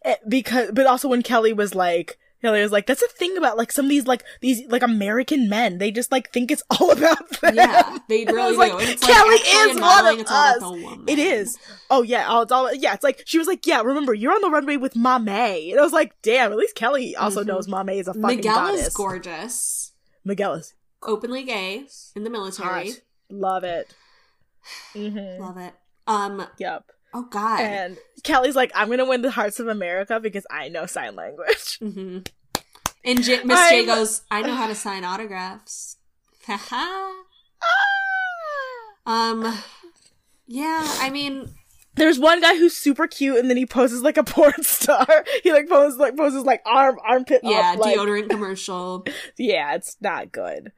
Eh, 0.05 0.16
Because, 0.27 0.70
but 0.72 0.87
also 0.87 1.09
when 1.09 1.22
Kelly 1.22 1.53
was 1.53 1.74
like, 1.74 2.18
Kelly 2.40 2.62
was 2.62 2.70
like, 2.72 2.87
"That's 2.87 3.01
the 3.01 3.09
thing 3.09 3.37
about 3.37 3.57
like 3.59 3.70
some 3.72 3.85
of 3.87 3.88
these 3.90 4.07
like 4.07 4.22
these 4.40 4.62
like 4.68 4.83
American 4.83 5.48
men. 5.48 5.79
They 5.79 5.90
just 5.90 6.12
like 6.12 6.33
think 6.33 6.51
it's 6.53 6.62
all 6.81 6.90
about 6.92 7.29
them." 7.40 7.55
yeah, 7.57 7.98
they 8.09 8.24
really 8.29 8.57
was 8.57 8.57
like, 8.57 8.72
do. 8.72 8.79
It's 8.79 9.05
Kelly 9.05 9.31
like, 9.31 9.40
is 9.44 9.81
one 9.81 10.07
of 10.07 10.20
us. 10.20 10.57
about 10.57 10.61
the 10.61 10.83
woman. 10.83 11.05
It 11.09 11.18
is. 11.18 11.59
Oh 11.90 12.03
yeah, 12.03 12.27
oh, 12.29 12.42
it's 12.42 12.53
all 12.53 12.72
yeah. 12.72 12.94
It's 12.94 13.03
like 13.03 13.22
she 13.27 13.38
was 13.38 13.46
like, 13.48 13.66
"Yeah, 13.66 13.83
remember 13.83 14.14
you're 14.14 14.33
on 14.33 14.40
the 14.40 14.51
runway 14.51 14.77
with 14.77 14.94
Mame," 14.96 15.29
and 15.72 15.81
I 15.81 15.83
was 15.83 15.92
like, 15.92 16.14
"Damn, 16.22 16.53
at 16.53 16.59
least 16.59 16.77
Kelly 16.77 17.14
also 17.16 17.42
knows 17.42 17.66
Mame 17.68 17.88
is 17.90 18.07
a 18.09 18.14
fucking 18.14 18.37
Miguel 18.38 18.55
goddess." 18.55 18.87
is 18.87 18.94
gorgeous, 18.94 19.92
Miguel 20.24 20.55
is 20.55 20.74
openly 21.03 21.42
gay 21.42 21.87
in 22.16 22.22
the 22.24 22.31
military. 22.31 22.90
hot. 22.92 23.01
Love 23.31 23.64
it. 23.64 23.95
Mm-hmm. 24.95 25.43
Love 25.43 25.57
it. 25.59 25.75
Um. 26.07 26.47
Yep. 26.59 26.85
Oh 27.14 27.23
God. 27.23 27.61
And 27.61 27.99
Kelly's 28.23 28.57
like, 28.57 28.71
I'm 28.75 28.88
gonna 28.91 29.05
win 29.07 29.23
the 29.23 29.31
hearts 29.31 29.61
of 29.61 29.69
America 29.69 30.21
because 30.21 30.47
I 30.51 30.69
know 30.69 30.87
sign 30.87 31.17
language. 31.17 31.79
hmm 31.79 32.19
And 33.05 33.23
J- 33.23 33.43
Miss 33.45 33.69
J 33.71 33.87
goes, 33.87 34.23
I 34.31 34.43
know 34.43 34.55
how 34.55 34.67
to 34.67 34.75
sign 34.75 35.05
autographs. 35.05 35.97
Haha. 36.47 37.12
um, 39.07 39.59
yeah, 40.47 40.87
I 41.01 41.11
mean, 41.11 41.51
There's 41.95 42.19
one 42.19 42.41
guy 42.41 42.57
who's 42.57 42.77
super 42.77 43.07
cute, 43.07 43.38
and 43.38 43.49
then 43.51 43.57
he 43.57 43.67
poses 43.67 44.03
like 44.03 44.17
a 44.17 44.25
porn 44.25 44.62
star. 44.62 45.25
He 45.43 45.53
like 45.53 45.69
poses 45.69 45.99
like 45.99 46.17
poses 46.17 46.45
like 46.45 46.62
arm 46.67 46.99
armpit. 47.07 47.41
yeah, 47.43 47.73
up, 47.73 47.79
like, 47.81 47.97
deodorant 47.97 48.31
commercial. 48.31 49.05
Yeah, 49.38 49.75
it's 49.75 49.97
not 50.01 50.31
good. 50.33 50.73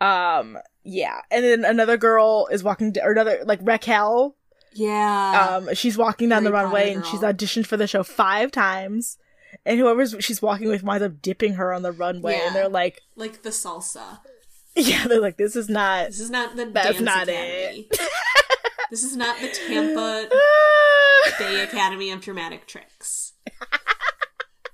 Um, 0.00 0.58
yeah, 0.82 1.20
and 1.30 1.44
then 1.44 1.64
another 1.64 1.96
girl 1.96 2.48
is 2.50 2.62
walking, 2.62 2.92
d- 2.92 3.00
or 3.02 3.12
another 3.12 3.40
like 3.44 3.60
Raquel. 3.62 4.36
Yeah. 4.74 5.58
Um, 5.62 5.74
she's 5.74 5.96
walking 5.96 6.28
down 6.28 6.44
the 6.44 6.52
runway, 6.52 6.88
Potter 6.88 6.96
and 6.98 7.06
she's 7.06 7.20
girl. 7.20 7.32
auditioned 7.32 7.66
for 7.66 7.76
the 7.76 7.86
show 7.86 8.02
five 8.02 8.50
times. 8.50 9.18
And 9.64 9.78
whoever's 9.78 10.16
she's 10.18 10.42
walking 10.42 10.68
with 10.68 10.82
winds 10.82 11.04
up 11.04 11.22
dipping 11.22 11.54
her 11.54 11.72
on 11.72 11.82
the 11.82 11.92
runway, 11.92 12.32
Yeah. 12.38 12.46
and 12.48 12.56
they're 12.56 12.68
like, 12.68 13.00
like 13.16 13.42
the 13.42 13.50
salsa. 13.50 14.18
"Yeah, 14.74 15.06
they're 15.06 15.20
like, 15.20 15.36
this 15.36 15.54
is 15.54 15.68
not." 15.68 16.06
This 16.06 16.18
is 16.20 16.30
not 16.30 16.56
the 16.56 16.64
That's 16.66 16.88
dance 16.98 17.00
not 17.00 17.28
academy. 17.28 17.88
this 18.90 19.04
is 19.04 19.16
not 19.16 19.38
the 19.40 19.48
Tampa 19.48 20.28
Bay 21.38 21.62
Academy 21.62 22.10
of 22.10 22.20
Dramatic 22.20 22.66
Tricks. 22.66 23.32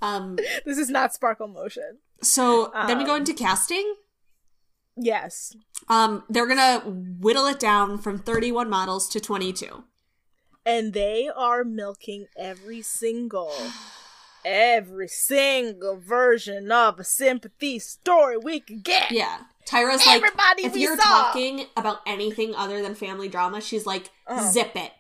Um, 0.02 0.36
this 0.64 0.78
is 0.78 0.88
not 0.88 1.12
sparkle 1.12 1.46
motion. 1.46 1.98
so 2.22 2.72
then 2.86 2.96
we 2.96 3.04
go 3.04 3.12
Um, 3.16 3.18
into 3.20 3.34
casting. 3.34 3.96
Yes. 4.96 5.56
Um, 5.88 6.24
they're 6.28 6.46
gonna 6.46 6.80
whittle 6.84 7.46
it 7.46 7.58
down 7.58 7.98
from 7.98 8.18
31 8.18 8.68
models 8.68 9.08
to 9.10 9.20
22. 9.20 9.84
And 10.66 10.92
they 10.92 11.28
are 11.34 11.64
milking 11.64 12.26
every 12.36 12.82
single 12.82 13.52
every 14.44 15.08
single 15.08 15.98
version 15.98 16.70
of 16.72 16.98
a 16.98 17.04
sympathy 17.04 17.78
story 17.78 18.36
we 18.36 18.60
could 18.60 18.82
get. 18.82 19.10
Yeah. 19.10 19.38
Tyra's 19.66 20.04
like, 20.06 20.16
Everybody 20.16 20.64
if 20.64 20.76
you're 20.76 20.96
saw. 20.96 21.02
talking 21.02 21.66
about 21.76 21.98
anything 22.06 22.54
other 22.54 22.82
than 22.82 22.94
family 22.94 23.28
drama, 23.28 23.60
she's 23.60 23.86
like, 23.86 24.10
Uh-huh. 24.26 24.50
zip 24.50 24.74
it. 24.76 24.92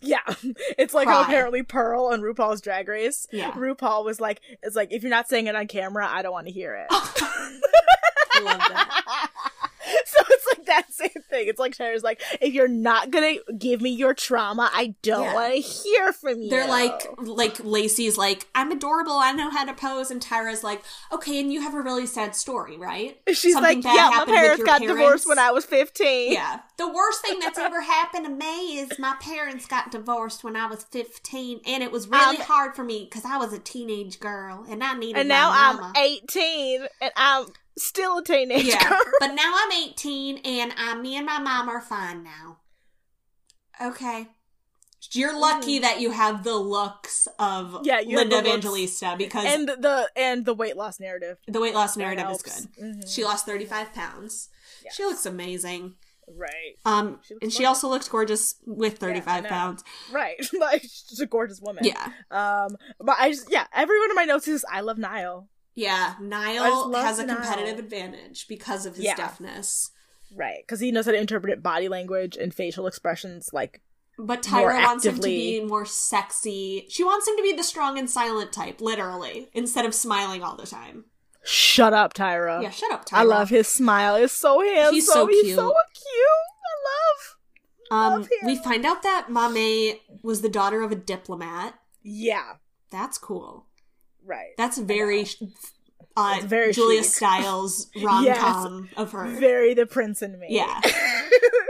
Yeah. 0.00 0.18
It's 0.78 0.94
like 0.94 1.08
how 1.08 1.22
apparently 1.22 1.62
Pearl 1.62 2.06
on 2.06 2.20
RuPaul's 2.20 2.60
Drag 2.60 2.86
Race. 2.88 3.26
Yeah. 3.32 3.52
RuPaul 3.52 4.04
was 4.04 4.20
like, 4.20 4.40
it's 4.62 4.76
like, 4.76 4.92
if 4.92 5.02
you're 5.02 5.10
not 5.10 5.28
saying 5.28 5.46
it 5.46 5.54
on 5.56 5.66
camera, 5.68 6.06
I 6.08 6.22
don't 6.22 6.32
want 6.32 6.46
to 6.46 6.52
hear 6.52 6.74
it. 6.74 6.88
I 8.36 8.40
love 8.40 8.58
that. 8.58 9.28
so 10.06 10.18
it's 10.30 10.46
like 10.56 10.66
that 10.66 10.92
same 10.92 11.22
thing. 11.30 11.48
It's 11.48 11.58
like 11.60 11.76
Tyra's 11.76 12.02
like, 12.02 12.20
if 12.40 12.52
you're 12.52 12.66
not 12.68 13.10
gonna 13.10 13.34
give 13.58 13.80
me 13.80 13.90
your 13.90 14.14
trauma, 14.14 14.68
I 14.72 14.94
don't 15.02 15.22
Yeah. 15.24 15.34
want 15.34 15.54
to 15.54 15.60
hear 15.60 16.12
from 16.12 16.42
you. 16.42 16.50
They're 16.50 16.66
like, 16.68 17.06
like 17.18 17.62
Lacey's 17.64 18.16
like, 18.18 18.46
I'm 18.54 18.72
adorable. 18.72 19.12
I 19.12 19.32
know 19.32 19.50
how 19.50 19.64
to 19.64 19.72
pose, 19.74 20.10
and 20.10 20.20
Tyra's 20.20 20.64
like, 20.64 20.82
okay, 21.12 21.38
and 21.40 21.52
you 21.52 21.60
have 21.62 21.74
a 21.74 21.80
really 21.82 22.06
sad 22.06 22.34
story, 22.34 22.76
right? 22.76 23.20
she's 23.32 23.52
Something 23.54 23.76
like, 23.78 23.84
bad 23.84 23.94
yeah, 23.94 24.10
my 24.18 24.24
parents 24.24 24.62
got 24.64 24.80
parents?" 24.80 24.98
divorced 25.00 25.28
when 25.28 25.38
I 25.38 25.50
was 25.52 25.64
15. 25.64 26.32
Yeah. 26.32 26.60
The 26.78 26.88
worst 26.92 27.22
thing 27.22 27.38
that's 27.38 27.58
ever 27.58 27.80
happened 27.82 28.24
to 28.26 28.30
me 28.32 28.78
is 28.78 28.98
my 28.98 29.14
parents 29.20 29.66
got 29.66 29.90
divorced 29.92 30.42
when 30.44 30.56
I 30.56 30.66
was 30.66 30.82
15, 30.84 31.60
and 31.66 31.82
it 31.82 31.92
was 31.92 32.08
really 32.08 32.36
Um, 32.38 32.42
hard 32.42 32.74
for 32.74 32.82
me 32.84 33.04
because 33.08 33.24
I 33.24 33.36
was 33.38 33.52
a 33.52 33.58
teenage 33.58 34.18
girl 34.20 34.64
and 34.68 34.82
I 34.82 34.94
needed 34.94 35.20
And 35.20 35.28
now. 35.28 35.50
I'm 35.52 35.92
18 35.96 36.86
and 37.00 37.12
I'm 37.16 37.46
still 37.78 38.18
a 38.18 38.24
teenager. 38.24 38.68
Yeah, 38.68 38.98
but 39.20 39.34
now 39.34 39.52
I'm 39.56 39.72
18 39.72 40.38
and 40.44 40.72
I'm, 40.76 41.02
me 41.02 41.16
and 41.16 41.26
my 41.26 41.38
mom 41.38 41.68
are 41.68 41.80
fine 41.80 42.22
now. 42.24 42.58
Okay. 43.80 44.28
You're 45.12 45.38
lucky 45.38 45.78
that 45.80 46.00
you 46.00 46.10
have 46.10 46.42
the 46.42 46.56
looks 46.56 47.28
of 47.38 47.66
Mm-hmm. 47.72 47.84
Yeah, 47.84 48.00
Linda. 48.00 48.38
Evangelista 48.38 49.14
because 49.16 49.44
and 49.46 49.68
the 49.68 50.08
and 50.16 50.44
the 50.44 50.54
weight 50.54 50.76
loss 50.76 50.98
narrative. 50.98 51.38
the 51.46 51.60
weight 51.60 51.74
loss 51.74 51.96
narrative 51.96 52.26
is 52.30 52.42
good. 52.42 52.68
Mhm. 52.82 53.14
She 53.14 53.22
lost 53.24 53.46
35 53.46 53.92
pounds. 53.94 54.48
She 54.92 55.04
looks 55.04 55.24
amazing. 55.26 55.94
Right. 56.28 56.74
Um, 56.84 57.20
She 57.22 57.34
and 57.40 57.52
she 57.52 57.64
also 57.64 57.86
looks 57.88 58.08
gorgeous 58.08 58.56
with 58.66 58.98
35 58.98 59.44
know. 59.44 59.48
pounds. 59.48 59.84
Right. 60.10 60.34
like 60.58 60.82
she's 60.82 61.20
a 61.20 61.26
gorgeous 61.26 61.60
woman. 61.60 61.84
Yeah. 61.84 62.10
Um 62.32 62.76
but 62.98 63.16
I 63.20 63.30
just 63.30 63.48
yeah, 63.50 63.66
every 63.72 64.00
one 64.00 64.10
of 64.10 64.16
my 64.16 64.24
notes 64.24 64.48
is 64.48 64.64
I 64.72 64.80
love 64.80 64.98
Nyle. 64.98 65.48
Yeah, 65.76 66.14
Nyle 66.20 66.90
has 66.94 67.18
a 67.20 67.26
Nyle. 67.26 67.36
competitive 67.36 67.78
advantage 67.78 68.48
because 68.48 68.84
of 68.86 68.96
his 68.96 69.04
Yeah. 69.04 69.14
deafness. 69.14 69.90
Right, 70.34 70.58
because 70.66 70.80
he 70.80 70.90
knows 70.90 71.04
how 71.06 71.12
to 71.12 71.18
interpret 71.20 71.62
body 71.62 71.88
language 71.88 72.36
and 72.36 72.52
facial 72.52 72.86
expressions. 72.88 73.50
Like, 73.52 73.80
But 74.18 74.42
Tyra 74.42 74.82
wants 74.84 75.04
him 75.04 75.16
to 75.16 75.22
be 75.22 75.62
more 75.62 75.84
sexy. 75.84 76.86
She 76.88 77.04
wants 77.04 77.28
him 77.28 77.36
to 77.36 77.42
be 77.42 77.52
the 77.52 77.62
strong 77.62 77.98
and 77.98 78.08
silent 78.10 78.52
type, 78.52 78.80
literally, 78.80 79.50
instead 79.52 79.84
of 79.84 79.94
smiling 79.94 80.42
all 80.42 80.56
the 80.56 80.66
time. 80.66 81.04
shut 81.44 81.92
up, 81.92 82.12
Tyra. 82.12 82.60
Yeah, 82.60 82.70
shut 82.70 82.90
up, 82.90 83.04
Tyra. 83.06 83.18
I 83.18 83.22
love 83.22 83.50
his 83.50 83.68
smile. 83.68 84.16
It's 84.16 84.32
so 84.32 84.60
handsome. 84.60 84.94
He's 84.94 85.06
so 85.06 85.26
cute. 85.28 85.44
He's 85.44 85.54
so 85.54 85.68
cute. 85.94 86.48
I 86.64 87.92
love. 87.92 88.14
Um, 88.14 88.20
love 88.22 88.28
him. 88.40 88.46
we 88.46 88.56
find 88.56 88.84
out 88.84 89.02
that 89.04 89.30
Mame 89.30 89.98
was 90.22 90.40
the 90.40 90.48
daughter 90.48 90.82
of 90.82 90.90
a 90.90 90.96
diplomat. 90.96 91.78
Yeah. 92.02 92.54
That's 92.90 93.16
cool. 93.18 93.65
Right. 94.26 94.50
That's 94.58 94.78
very, 94.78 95.24
uh, 96.16 96.40
very 96.44 96.72
Julia 96.72 97.02
chic. 97.02 97.12
Stiles 97.12 97.88
rom 98.02 98.26
com 98.34 98.88
of 98.96 99.12
her. 99.12 99.26
Very 99.28 99.72
the 99.74 99.86
prince 99.86 100.20
and 100.22 100.38
me. 100.38 100.48
Yeah. 100.50 100.80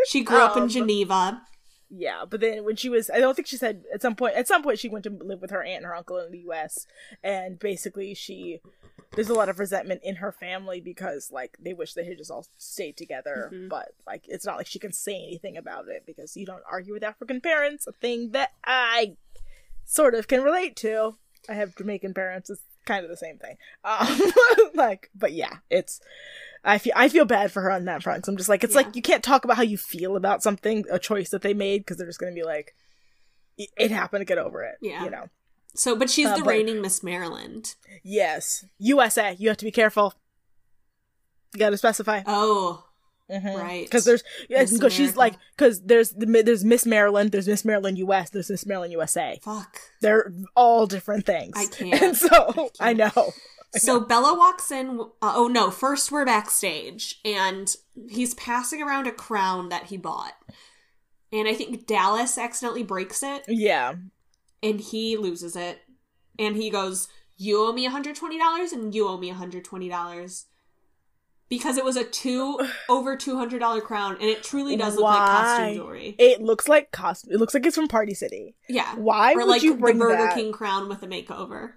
She 0.09 0.23
grew 0.23 0.39
up 0.39 0.57
in 0.57 0.63
Um, 0.65 0.69
Geneva. 0.69 1.43
Yeah, 1.91 2.25
but 2.31 2.41
then 2.41 2.65
when 2.65 2.77
she 2.77 2.89
was, 2.89 3.11
I 3.11 3.19
don't 3.19 3.35
think 3.35 3.49
she 3.49 3.57
said 3.57 3.83
at 3.93 4.01
some 4.03 4.15
point. 4.15 4.37
At 4.37 4.47
some 4.47 4.63
point, 4.63 4.79
she 4.79 4.89
went 4.89 5.03
to 5.05 5.11
live 5.11 5.41
with 5.41 5.51
her 5.51 5.65
aunt 5.65 5.79
and 5.79 5.87
her 5.87 5.97
uncle 5.97 6.19
in 6.19 6.31
the 6.31 6.39
U.S. 6.41 6.87
And 7.25 7.59
basically, 7.59 8.15
she 8.15 8.61
there's 9.17 9.29
a 9.29 9.35
lot 9.35 9.49
of 9.49 9.59
resentment 9.59 10.03
in 10.05 10.17
her 10.17 10.31
family 10.31 10.81
because 10.81 11.33
like 11.33 11.57
they 11.61 11.75
wish 11.75 11.95
they 11.95 12.05
had 12.05 12.19
just 12.19 12.31
all 12.31 12.47
stayed 12.57 12.97
together. 12.97 13.51
Mhm. 13.53 13.69
But 13.69 13.95
like, 14.07 14.25
it's 14.29 14.47
not 14.47 14.59
like 14.59 14.69
she 14.69 14.79
can 14.79 14.93
say 14.93 15.17
anything 15.17 15.57
about 15.57 15.89
it 15.89 16.05
because 16.07 16.37
you 16.37 16.47
don't 16.47 16.63
argue 16.71 16.93
with 16.95 17.03
African 17.03 17.41
parents. 17.41 17.87
A 17.89 17.93
thing 17.93 18.31
that 18.31 18.53
I 18.65 19.17
sort 19.85 20.15
of 20.15 20.29
can 20.29 20.43
relate 20.43 20.77
to. 20.77 21.17
I 21.49 21.55
have 21.55 21.75
Jamaican 21.77 22.15
parents. 22.15 22.51
It's 22.51 22.63
kind 22.87 23.05
of 23.05 23.11
the 23.11 23.17
same 23.17 23.39
thing. 23.39 23.57
Um, 23.85 24.21
like, 24.75 25.11
but 25.15 25.33
yeah, 25.33 25.59
it's. 25.71 26.01
I 26.65 26.79
feel 26.79 26.93
I 26.97 27.09
feel 27.09 27.25
bad 27.25 27.53
for 27.53 27.63
her 27.63 27.71
on 27.71 27.85
that 27.85 28.03
front. 28.03 28.23
'cause 28.25 28.29
I'm 28.29 28.37
just 28.37 28.49
like 28.49 28.65
it's 28.65 28.75
Yeah. 28.75 28.83
like 28.83 28.97
you 28.97 29.03
can't 29.03 29.23
talk 29.23 29.45
about 29.45 29.57
how 29.57 29.63
you 29.63 29.79
feel 29.79 30.17
about 30.17 30.43
something, 30.43 30.85
a 30.91 30.99
choice 30.99 31.31
that 31.31 31.43
they 31.43 31.55
made, 31.55 31.83
because 31.83 31.97
they're 31.97 32.07
just 32.09 32.19
gonna 32.19 32.33
be 32.33 32.43
like, 32.43 32.75
"It- 33.57 33.71
it 33.77 33.91
happened. 33.93 34.27
Get 34.27 34.39
over 34.39 34.63
it. 34.65 34.77
Yeah. 34.81 35.05
you 35.05 35.11
know. 35.11 35.29
So, 35.75 35.95
but 35.95 36.09
she's 36.11 36.27
Uh, 36.27 36.37
the 36.39 36.43
but- 36.43 36.51
reigning 36.51 36.81
Miss 36.81 37.03
Maryland. 37.03 37.75
Yes, 38.03 38.65
USA. 38.79 39.37
You 39.39 39.49
have 39.49 39.59
to 39.59 39.65
be 39.65 39.71
careful. 39.71 40.15
You 41.55 41.61
got 41.61 41.71
to 41.71 41.77
specify. 41.79 42.23
Oh, 42.27 42.86
Mhm. 43.31 43.57
right. 43.57 43.85
Because 43.85 44.05
there's 44.05 44.23
yeah, 44.49 44.65
because 44.65 44.93
she's 44.93 45.17
like 45.17 45.35
because 45.57 45.83
there's 45.83 46.11
there's 46.17 46.65
Miss 46.65 46.87
Maryland, 46.87 47.33
there's 47.33 47.49
Miss 47.49 47.65
Maryland 47.65 47.99
US, 47.99 48.31
there's 48.31 48.49
Miss 48.51 48.65
Maryland 48.65 48.93
USA. 48.93 49.39
fuck. 49.43 49.79
They're 50.01 50.33
all 50.55 50.87
different 50.87 51.27
things. 51.27 51.55
I 51.57 51.67
can't. 51.71 52.01
And 52.03 52.17
so 52.17 52.71
I, 52.79 52.93
know. 52.93 53.33
So 53.75 53.99
Bella 54.01 54.37
walks 54.39 54.71
in. 54.71 55.01
Uh, 55.21 55.33
oh 55.35 55.49
no! 55.49 55.71
First, 55.73 56.13
we're 56.13 56.25
backstage, 56.25 57.21
and 57.25 57.75
he's 58.09 58.33
passing 58.35 58.81
around 58.81 59.07
a 59.09 59.13
crown 59.13 59.69
that 59.71 59.87
he 59.87 59.97
bought, 59.97 60.35
and 61.33 61.49
I 61.49 61.53
think 61.55 61.85
Dallas 61.87 62.39
accidentally 62.39 62.85
breaks 62.85 63.23
it, 63.25 63.43
Yeah. 63.49 63.95
and 64.63 64.81
he 64.81 65.17
loses 65.17 65.57
it, 65.57 65.81
and 66.39 66.57
he 66.57 66.71
goes, 66.71 67.09
"You 67.37 67.61
owe 67.67 67.73
me 67.73 67.83
one 67.83 67.93
hundred 67.93 68.15
twenty 68.17 68.39
dollars, 68.39 68.73
and 68.73 68.95
you 68.95 69.09
owe 69.09 69.19
me 69.19 69.29
one 69.29 69.37
hundred 69.39 69.65
twenty 69.65 69.89
dollars." 69.89 70.47
Because 71.49 71.77
it 71.77 71.85
was 71.85 71.97
a 71.97 72.05
two 72.05 72.59
over 72.89 73.17
two 73.17 73.37
hundred 73.37 73.61
dollar 73.61 73.81
crown, 73.81 74.15
and 74.21 74.25
it 74.25 74.43
truly 74.43 74.77
does 74.77 74.95
look 74.97 75.05
like 75.05 75.19
costume 75.19 75.75
jewelry. 75.75 76.17
It 76.19 76.41
looks 76.41 76.69
like 76.69 76.91
costume. 76.91 77.33
It 77.35 77.39
looks 77.39 77.55
like 77.55 77.65
it's 77.67 77.77
from 77.77 77.89
Party 77.89 78.15
City. 78.15 78.57
yeah, 78.69 78.95
Why 78.97 79.33
or 79.35 79.39
would 79.39 79.49
like 79.49 79.63
you 79.63 79.75
the 79.75 79.81
bring 79.81 79.99
Burger 79.99 80.17
that? 80.17 80.35
King 80.35 80.53
crown 80.53 80.89
with 80.89 81.03
a 81.03 81.07
makeover. 81.07 81.73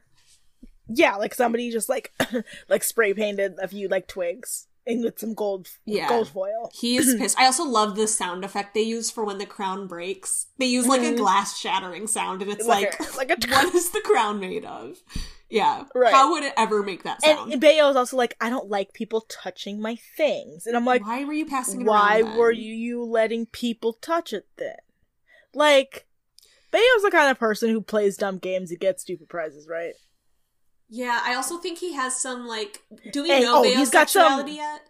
Yeah, 0.87 1.15
like 1.17 1.35
somebody 1.35 1.69
just 1.69 1.87
like 1.89 2.11
like 2.69 2.83
spray 2.83 3.13
painted 3.13 3.55
a 3.61 3.67
few 3.67 3.87
like 3.87 4.07
twigs 4.07 4.67
and 4.89 5.03
with 5.03 5.19
some 5.19 5.33
gold 5.33 5.67
Yeah. 5.85 6.09
gold 6.09 6.29
foil. 6.29 6.71
He 6.73 6.97
is 6.97 7.15
pissed. 7.19 7.37
I 7.39 7.45
also 7.45 7.63
love 7.63 7.95
the 7.95 8.07
sound 8.07 8.43
effect 8.43 8.73
they 8.73 8.81
use 8.81 9.09
for 9.11 9.23
when 9.23 9.37
the 9.37 9.45
crown 9.45 9.87
breaks. 9.87 10.47
They 10.57 10.65
use 10.65 10.87
like 10.87 11.01
a 11.01 11.13
Mhm. 11.13 11.17
glass 11.17 11.57
shattering 11.59 12.07
sound, 12.07 12.41
and 12.41 12.51
it's 12.51 12.65
Like 12.67 12.99
like, 13.15 13.29
a- 13.31 13.35
like 13.37 13.43
a 13.45 13.51
what 13.51 13.73
is 13.75 13.91
the 13.91 14.01
crown 14.01 14.39
made 14.39 14.65
of? 14.65 14.97
Yeah. 15.49 15.85
Right. 15.95 16.13
How 16.13 16.31
would 16.31 16.43
it 16.43 16.53
ever 16.57 16.83
make 16.83 17.03
that 17.03 17.21
sound? 17.23 17.51
And 17.51 17.63
is 17.63 17.95
also 17.95 18.15
like, 18.17 18.35
I 18.39 18.49
don't 18.51 18.69
like 18.69 18.93
people 18.93 19.21
touching 19.21 19.81
my 19.81 19.97
things, 20.17 20.67
and 20.67 20.75
I'm 20.75 20.85
like, 20.85 21.03
why 21.05 21.23
were 21.23 21.33
you 21.33 21.45
passing 21.45 21.81
it 21.81 21.87
why 21.87 22.21
were 22.21 22.51
you 22.51 23.03
letting 23.03 23.47
people 23.47 23.93
touch 23.93 24.31
it 24.33 24.47
then? 24.57 24.75
Like, 25.53 26.05
Bayo's 26.71 27.01
the 27.01 27.09
kind 27.11 27.31
of 27.31 27.39
person 27.39 27.71
who 27.71 27.81
plays 27.81 28.15
dumb 28.15 28.37
games 28.37 28.69
and 28.69 28.79
gets 28.79 29.01
stupid 29.01 29.27
prizes, 29.27 29.67
right? 29.67 29.93
Yeah, 30.89 31.19
I 31.23 31.35
also 31.35 31.57
think 31.57 31.77
he 31.79 31.93
has 31.93 32.19
some 32.19 32.47
like. 32.47 32.81
Do 33.11 33.23
we 33.23 33.29
Hey, 33.29 33.41
know 33.41 33.59
oh, 33.59 33.63
Bayo's 33.63 33.77
he's 33.77 33.89
got 33.91 34.09
some- 34.09 34.23
sexuality 34.23 34.53
yet? 34.57 34.81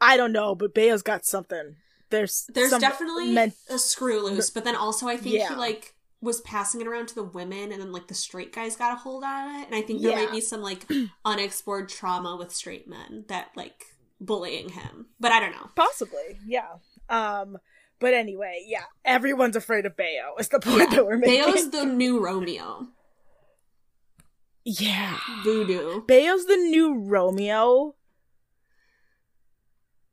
I 0.00 0.16
don't 0.16 0.32
know, 0.32 0.54
but 0.54 0.74
Bayo's 0.74 1.02
got 1.02 1.24
something. 1.24 1.76
There's 2.10 2.46
There's 2.52 2.70
some 2.70 2.80
definitely 2.80 3.32
men- 3.32 3.52
a 3.68 3.78
screw 3.78 4.20
loose, 4.24 4.50
but 4.50 4.64
then 4.64 4.74
also 4.76 5.06
I 5.08 5.16
think 5.16 5.34
Yeah. 5.36 5.50
he 5.50 5.54
like 5.56 5.94
was 6.20 6.40
passing 6.40 6.80
it 6.80 6.86
around 6.86 7.06
to 7.08 7.14
the 7.14 7.22
women, 7.22 7.70
and 7.72 7.80
then 7.80 7.92
like 7.92 8.08
the 8.08 8.14
straight 8.14 8.52
guys 8.52 8.74
got 8.76 8.92
a 8.92 8.96
hold 8.96 9.22
on 9.24 9.60
it, 9.60 9.66
and 9.66 9.74
I 9.74 9.82
think 9.82 10.02
there 10.02 10.10
Yeah. 10.12 10.24
might 10.24 10.32
be 10.32 10.40
some 10.40 10.62
like 10.62 10.86
unexplored 11.24 11.88
trauma 11.88 12.36
with 12.36 12.52
straight 12.54 12.88
men 12.88 13.24
that 13.28 13.48
like 13.56 13.84
bullying 14.20 14.70
him, 14.70 15.06
but 15.20 15.30
I 15.32 15.38
don't 15.40 15.52
know. 15.52 15.70
possibly, 15.76 16.38
yeah. 16.46 16.66
Um, 17.08 17.58
but 18.00 18.14
anyway, 18.14 18.64
yeah, 18.66 18.84
everyone's 19.04 19.54
afraid 19.56 19.86
of 19.86 19.96
Bayo. 19.96 20.34
Is 20.38 20.48
the 20.48 20.58
point 20.60 20.90
that 20.92 21.06
we're 21.06 21.18
making? 21.18 21.44
Bayo's 21.44 21.70
the 21.70 21.84
new 21.84 22.18
Romeo. 22.24 22.88
Yeah, 24.68 25.18
Voodoo. 25.44 26.02
Bayo's 26.06 26.44
the 26.46 26.56
new 26.56 26.98
Romeo, 27.04 27.94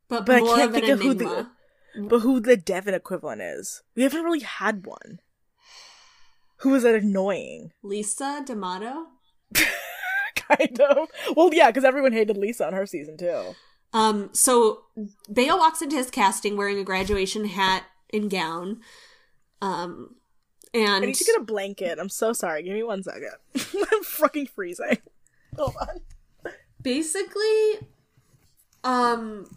But, 0.07 0.25
But 0.25 0.35
I 0.35 0.39
can't 0.41 0.71
think 0.73 0.87
of 0.87 1.01
who 1.01 1.13
the- 1.13 1.49
but 1.97 2.19
who 2.19 2.39
the 2.39 2.57
Devon 2.57 2.93
equivalent 2.93 3.41
is? 3.41 3.81
We 3.95 4.03
haven't 4.03 4.23
really 4.23 4.41
had 4.41 4.85
one. 4.85 5.19
Who 6.57 6.69
was 6.71 6.83
that 6.83 6.95
annoying? 6.95 7.71
Lisa 7.83 8.43
D'Amato? 8.45 9.05
kind 10.35 10.79
of. 10.81 11.07
Well, 11.35 11.49
yeah, 11.53 11.67
because 11.67 11.83
everyone 11.85 12.11
hated 12.13 12.37
Lisa 12.37 12.67
on 12.67 12.73
her 12.73 12.85
season 12.85 13.17
too. 13.17 13.55
Um, 13.93 14.29
so 14.33 14.81
Bayo 15.29 15.57
walks 15.57 15.81
into 15.81 15.95
his 15.95 16.11
casting 16.11 16.57
wearing 16.57 16.77
a 16.79 16.83
graduation 16.83 17.45
hat 17.45 17.85
and 18.13 18.29
gown. 18.29 18.81
Um, 19.61 20.15
and 20.75 21.03
I 21.03 21.07
need 21.07 21.15
to 21.15 21.23
get 21.23 21.39
a 21.39 21.43
blanket. 21.43 21.97
I'm 21.99 22.09
so 22.09 22.33
sorry. 22.33 22.63
Give 22.63 22.73
me 22.73 22.83
one 22.83 23.03
second. 23.03 23.31
I'm 23.91 24.03
fucking 24.03 24.47
freezing. 24.47 24.97
Hold 25.55 25.75
on. 25.79 26.51
basically, 26.81 27.79
um, 28.83 29.49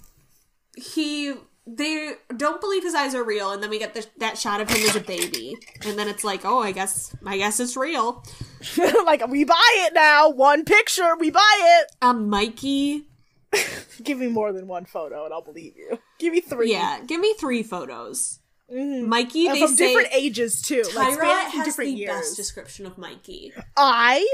he 0.76 1.34
they 1.66 2.12
don't 2.34 2.60
believe 2.60 2.82
his 2.82 2.94
eyes 2.94 3.14
are 3.14 3.24
real, 3.24 3.52
and 3.52 3.62
then 3.62 3.68
we 3.68 3.78
get 3.78 3.94
the, 3.94 4.06
that 4.18 4.38
shot 4.38 4.60
of 4.60 4.70
him 4.70 4.88
as 4.88 4.96
a 4.96 5.00
baby, 5.00 5.56
and 5.84 5.98
then 5.98 6.08
it's 6.08 6.24
like, 6.24 6.44
oh, 6.44 6.60
I 6.60 6.72
guess 6.72 7.14
I 7.26 7.36
guess 7.36 7.60
it's 7.60 7.76
real. 7.76 8.24
like 9.04 9.26
we 9.28 9.44
buy 9.44 9.86
it 9.86 9.94
now. 9.94 10.30
One 10.30 10.64
picture, 10.64 11.16
we 11.16 11.30
buy 11.30 11.80
it. 11.82 11.92
Um, 12.00 12.30
Mikey, 12.30 13.08
Give 14.02 14.18
me 14.18 14.28
more 14.28 14.52
than 14.52 14.66
one 14.66 14.84
photo, 14.84 15.24
and 15.24 15.32
I'll 15.32 15.42
believe 15.42 15.74
you. 15.76 15.98
Give 16.18 16.32
me 16.32 16.40
three. 16.40 16.70
yeah, 16.70 17.00
give 17.06 17.20
me 17.20 17.34
three 17.38 17.62
photos. 17.62 18.40
Mhm. 18.72 19.06
Mikey, 19.06 19.46
And 19.46 19.56
they 19.56 19.60
from 19.66 19.74
say 19.76 19.88
different 19.88 20.08
ages 20.14 20.60
too. 20.62 20.82
like 20.94 21.08
Tyra 21.08 21.14
spanning 21.14 21.50
from 21.50 21.58
has 21.60 21.64
different 21.66 21.90
the 21.92 21.96
years. 21.96 22.10
best 22.16 22.36
description 22.36 22.86
of 22.86 22.98
Mikey. 22.98 23.52
I 23.76 24.26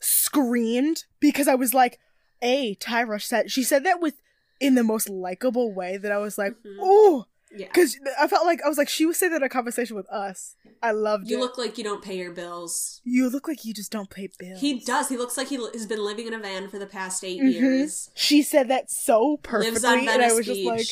screamed 0.00 1.04
because 1.20 1.48
I 1.48 1.54
was 1.54 1.74
like, 1.74 1.98
"A 2.42 2.74
Tyra 2.76 3.22
said." 3.22 3.50
She 3.50 3.62
said 3.62 3.84
that 3.84 4.00
with 4.00 4.14
in 4.60 4.74
the 4.74 4.84
most 4.84 5.08
likable 5.08 5.72
way 5.72 5.96
that 5.98 6.10
I 6.12 6.18
was 6.18 6.38
like, 6.38 6.52
Mhm. 6.64 6.76
"Oh," 6.80 7.26
Yeah. 7.56 7.66
because 7.68 7.96
I 8.18 8.26
felt 8.26 8.44
like 8.46 8.60
I 8.64 8.68
was 8.68 8.78
like, 8.78 8.88
she 8.88 9.06
was 9.06 9.18
saying 9.18 9.32
that 9.32 9.36
in 9.36 9.42
a 9.42 9.48
conversation 9.48 9.96
with 9.96 10.08
us. 10.10 10.56
I 10.82 10.90
loved 10.92 11.28
You 11.30 11.36
it. 11.36 11.40
look 11.40 11.56
like 11.58 11.78
you 11.78 11.84
don't 11.84 12.02
pay 12.02 12.16
your 12.16 12.32
bills. 12.32 13.00
you 13.04 13.28
look 13.30 13.46
like 13.48 13.64
you 13.64 13.72
just 13.72 13.90
don't 13.92 14.10
pay 14.10 14.28
bills. 14.38 14.60
He 14.60 14.80
does. 14.80 15.08
He 15.08 15.16
looks 15.16 15.36
like 15.36 15.48
he 15.48 15.56
has 15.56 15.86
been 15.86 16.04
living 16.04 16.26
in 16.26 16.34
a 16.34 16.38
van 16.38 16.68
for 16.68 16.78
the 16.78 16.86
past 16.86 17.22
8 17.24 17.40
Mhm. 17.40 17.52
years. 17.52 18.10
She 18.14 18.42
said 18.42 18.68
that 18.68 18.90
so 18.90 19.36
perfectly, 19.42 19.72
Lives 19.72 19.84
on 19.84 19.98
and 20.00 20.08
I 20.10 20.18
Venice 20.18 20.34
was 20.34 20.46
just 20.46 20.60
like, 20.62 20.86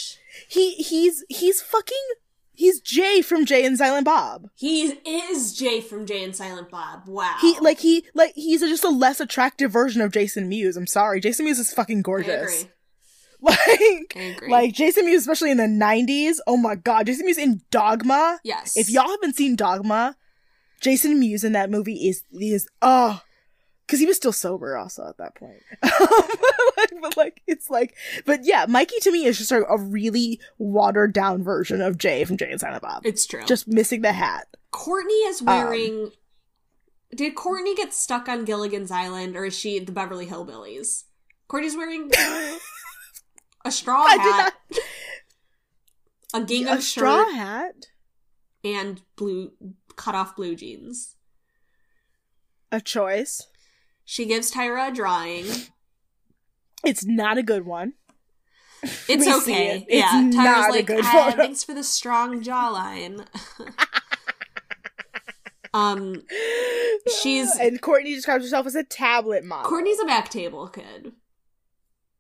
he 0.49 0.75
he's 0.75 1.25
he's 1.29 1.61
fucking 1.61 2.07
he's 2.55 2.81
Jay 2.81 3.21
from 3.23 3.45
Jay 3.45 3.65
and 3.65 3.77
Silent 3.77 4.05
Bob. 4.05 4.49
he 4.55 4.99
is 5.07 5.55
Jay 5.55 5.81
from 5.81 6.07
Jay 6.07 6.25
and 6.25 6.35
Silent 6.35 6.71
Bob. 6.71 7.03
Wow. 7.07 7.37
He 7.41 7.59
like 7.61 7.79
he 7.81 8.05
like 8.15 8.33
he's 8.35 8.63
a, 8.63 8.69
just 8.69 8.85
a 8.85 8.89
less 8.89 9.21
attractive 9.21 9.71
version 9.71 10.01
of 10.01 10.13
Jason 10.13 10.49
Mewes. 10.49 10.77
I'm 10.77 10.87
sorry, 10.87 11.21
Jason 11.21 11.45
Mewes 11.45 11.59
is 11.59 11.73
fucking 11.73 12.03
gorgeous. 12.03 12.67
Like 13.41 14.17
like 14.49 14.73
Jason 14.73 15.05
Mewes, 15.05 15.21
especially 15.21 15.51
in 15.51 15.59
the 15.59 15.65
'90s. 15.65 16.37
Oh 16.47 16.57
my 16.57 16.77
god, 16.77 17.05
Jason 17.05 17.27
Mewes 17.27 17.37
in 17.37 17.61
Dogma. 17.71 18.41
yes. 18.43 18.75
If 18.75 18.89
y'all 18.89 19.11
haven't 19.11 19.37
seen 19.37 19.55
Dogma, 19.55 20.17
Jason 20.81 21.21
Mewes 21.21 21.45
in 21.45 21.53
that 21.53 21.69
movie 21.69 22.09
is 22.09 22.23
is 22.33 22.67
oh, 22.81 23.21
because 23.87 24.01
he 24.01 24.07
was 24.07 24.17
still 24.17 24.33
sober 24.33 24.77
also 24.77 25.07
at 25.09 25.19
that 25.19 25.35
point. 25.35 25.61
like, 25.83 26.91
but 27.03 27.17
like 27.17 27.43
it's 27.47 27.69
like, 27.71 27.95
but 28.27 28.41
yeah, 28.43 28.67
Mikey 28.69 28.97
to 29.01 29.13
me 29.13 29.25
is 29.27 29.39
just 29.39 29.53
a, 29.53 29.65
a 29.67 29.79
really 29.79 30.41
watered 30.59 31.13
down 31.13 31.43
version 31.43 31.81
of 31.81 31.99
Jay 31.99 32.25
from 32.25 32.37
Jay 32.37 32.51
and 32.51 32.61
Silent 32.61 32.83
Bob. 32.83 33.03
it's 33.05 33.27
true. 33.27 33.45
Just 33.45 33.69
missing 33.69 34.01
the 34.03 34.13
hat. 34.13 34.47
Courtney 34.71 35.13
is 35.15 35.41
Um, 35.41 35.47
wearing. 35.47 36.11
Did 37.15 37.35
Courtney 37.37 37.75
get 37.77 37.95
stuck 37.95 38.29
on 38.29 38.45
Gilligan's 38.45 38.91
Island, 38.91 39.37
or 39.37 39.45
is 39.45 39.57
she 39.57 39.79
the 39.79 39.93
Beverly 39.93 40.27
Hillbillies? 40.27 41.05
Courtney's 41.47 41.77
wearing 41.77 42.11
a 43.65 43.71
straw 43.71 44.03
I 44.03 44.17
did 44.17 44.33
hat. 44.35 44.55
not. 46.33 46.43
a 46.43 46.47
gingham 46.47 46.79
a 46.79 46.83
straw 46.83 47.31
hat, 47.31 47.87
and 48.65 49.01
blue 49.15 49.53
cut 49.95 50.17
off 50.17 50.35
blue 50.35 50.57
jeans. 50.57 51.15
a 52.73 52.81
choice. 52.81 53.47
She 54.05 54.27
gives 54.27 54.53
Tyra 54.53 54.91
a 54.91 54.95
drawing. 54.95 55.47
It's 56.85 57.05
not 57.05 57.39
a 57.39 57.43
good 57.43 57.65
one. 57.65 57.95
It's 58.83 59.25
We 59.25 59.33
okay. 59.35 59.77
it. 59.79 59.85
It's 59.89 59.95
yeah, 59.95 60.11
Tyra's 60.13 60.35
not 60.35 60.69
a 60.69 60.73
like, 60.73 60.87
good 60.87 61.01
"Ah, 61.05 61.11
photo." 61.31 61.37
thanks 61.39 61.65
for 61.65 61.73
the 61.73 61.83
strong 61.83 62.45
jawline. 62.45 63.27
um, 65.75 66.23
She's- 67.23 67.57
and 67.61 67.81
Courtney 67.81 68.15
describes 68.15 68.45
herself 68.45 68.67
as 68.67 68.75
a 68.75 68.85
tablet 68.85 69.45
model. 69.45 69.69
Courtney's 69.71 70.01
a 70.01 70.05
back 70.05 70.29
table 70.29 70.69
kid. 70.69 71.13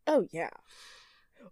Oh 0.06 0.26
yeah. 0.32 0.50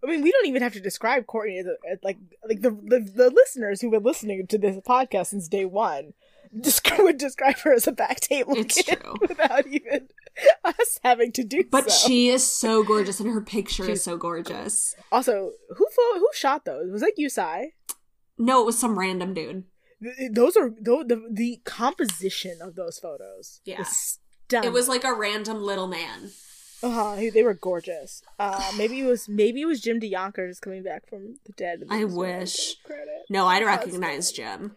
I 0.05 0.09
mean, 0.09 0.23
we 0.23 0.33
don't 0.33 0.47
even 0.47 0.63
have 0.63 0.73
to 0.73 0.81
describe 0.81 1.27
Courtney 1.27 1.59
as, 1.59 1.67
a, 1.67 1.77
as 1.91 1.99
like 2.03 2.19
like 2.49 2.61
the, 2.61 2.71
the 2.71 3.01
the 3.01 3.31
listeners 3.31 3.81
who've 3.81 3.93
been 3.93 4.03
listening 4.03 4.47
to 4.49 4.59
this 4.59 4.77
podcast 4.79 5.27
since 5.29 5.49
day 5.49 5.65
one 5.65 6.13
would 6.99 7.17
describe 7.19 7.57
her 7.61 7.73
as 7.75 7.87
a 7.87 7.93
back 7.93 8.21
table 8.21 8.55
It's 8.57 8.81
kid 8.83 9.01
true. 9.01 9.15
without 9.29 9.67
even 9.67 10.09
us 10.65 10.99
having 11.03 11.33
to 11.33 11.45
do 11.45 11.65
But 11.71 11.91
so. 11.91 12.09
she 12.09 12.29
is 12.29 12.49
so 12.49 12.83
gorgeous, 12.83 13.21
and 13.21 13.31
her 13.33 13.41
picture 13.41 13.85
She's- 13.85 13.99
is 13.99 14.05
so 14.05 14.17
gorgeous. 14.17 14.95
also 15.11 15.53
who 15.77 15.87
fo- 15.97 16.19
who 16.19 16.29
shot 16.35 16.65
those? 16.65 16.91
Was 16.91 17.01
that 17.01 17.15
Yu 17.17 17.29
Tsai? 17.29 17.73
No, 18.39 18.63
it 18.63 18.67
was 18.67 18.79
some 18.79 18.99
random 18.99 19.35
dude. 19.35 19.65
Th- 20.03 20.31
Those 20.33 20.57
are 20.57 20.71
the 20.71 21.23
the 21.31 21.61
composition 21.65 22.59
of 22.61 22.75
those 22.75 22.99
photos. 22.99 23.61
Yeah. 23.65 23.85
It 24.53 24.73
was 24.73 24.89
like 24.89 25.05
a 25.05 25.15
random 25.15 25.63
little 25.63 25.87
man. 25.87 26.31
uh-huh, 26.83 27.17
they 27.33 27.43
were 27.43 27.55
gorgeous. 27.55 28.23
Uh, 28.39 28.73
maybe 28.77 29.01
it 29.01 29.07
was 29.07 29.29
maybe 29.29 29.63
it 29.63 29.67
was 29.67 29.81
Jim 29.81 30.01
DeYonker 30.01 30.49
just 30.49 30.61
coming 30.63 30.83
back 30.83 31.09
from 31.09 31.37
the 31.47 31.53
dead. 31.57 31.85
I 31.89 31.99
they 31.99 32.03
just 32.05 32.17
wanted 32.17 32.33
to 32.33 32.39
wish. 32.41 32.77
No, 33.31 33.47
I'd 33.47 33.65
recognize. 33.65 34.33
Jim. 34.33 34.77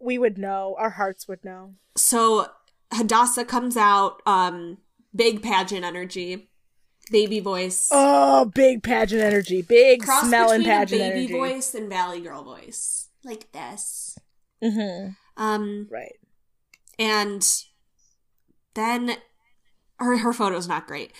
We 0.00 0.18
would 0.18 0.38
know. 0.38 0.76
Our 0.78 0.90
hearts 0.90 1.26
would 1.28 1.44
know. 1.44 1.74
So 1.96 2.46
Hadassah 2.92 3.44
comes 3.44 3.76
out, 3.76 4.20
um, 4.26 4.78
big 5.14 5.42
pageant 5.42 5.84
energy, 5.84 6.50
baby 7.10 7.40
voice, 7.40 7.88
Oh, 7.90 8.44
big 8.46 8.82
pageant 8.82 9.22
energy. 9.22 9.62
Big 9.62 10.02
cross 10.02 10.26
smelling 10.26 10.60
between 10.60 10.76
pageant 10.76 11.00
baby 11.00 11.18
energy. 11.18 11.32
voice 11.32 11.74
and 11.74 11.88
Valley 11.88 12.20
Girl 12.20 12.42
voice, 12.42 13.08
like 13.24 13.50
this. 13.52 14.18
Mm-hmm. 14.62 15.10
Um, 15.42 15.88
Right. 15.90 16.16
and 16.98 17.46
then 18.74 19.16
her 19.98 20.18
her 20.18 20.32
photo's 20.32 20.68
not 20.68 20.86
great. 20.86 21.12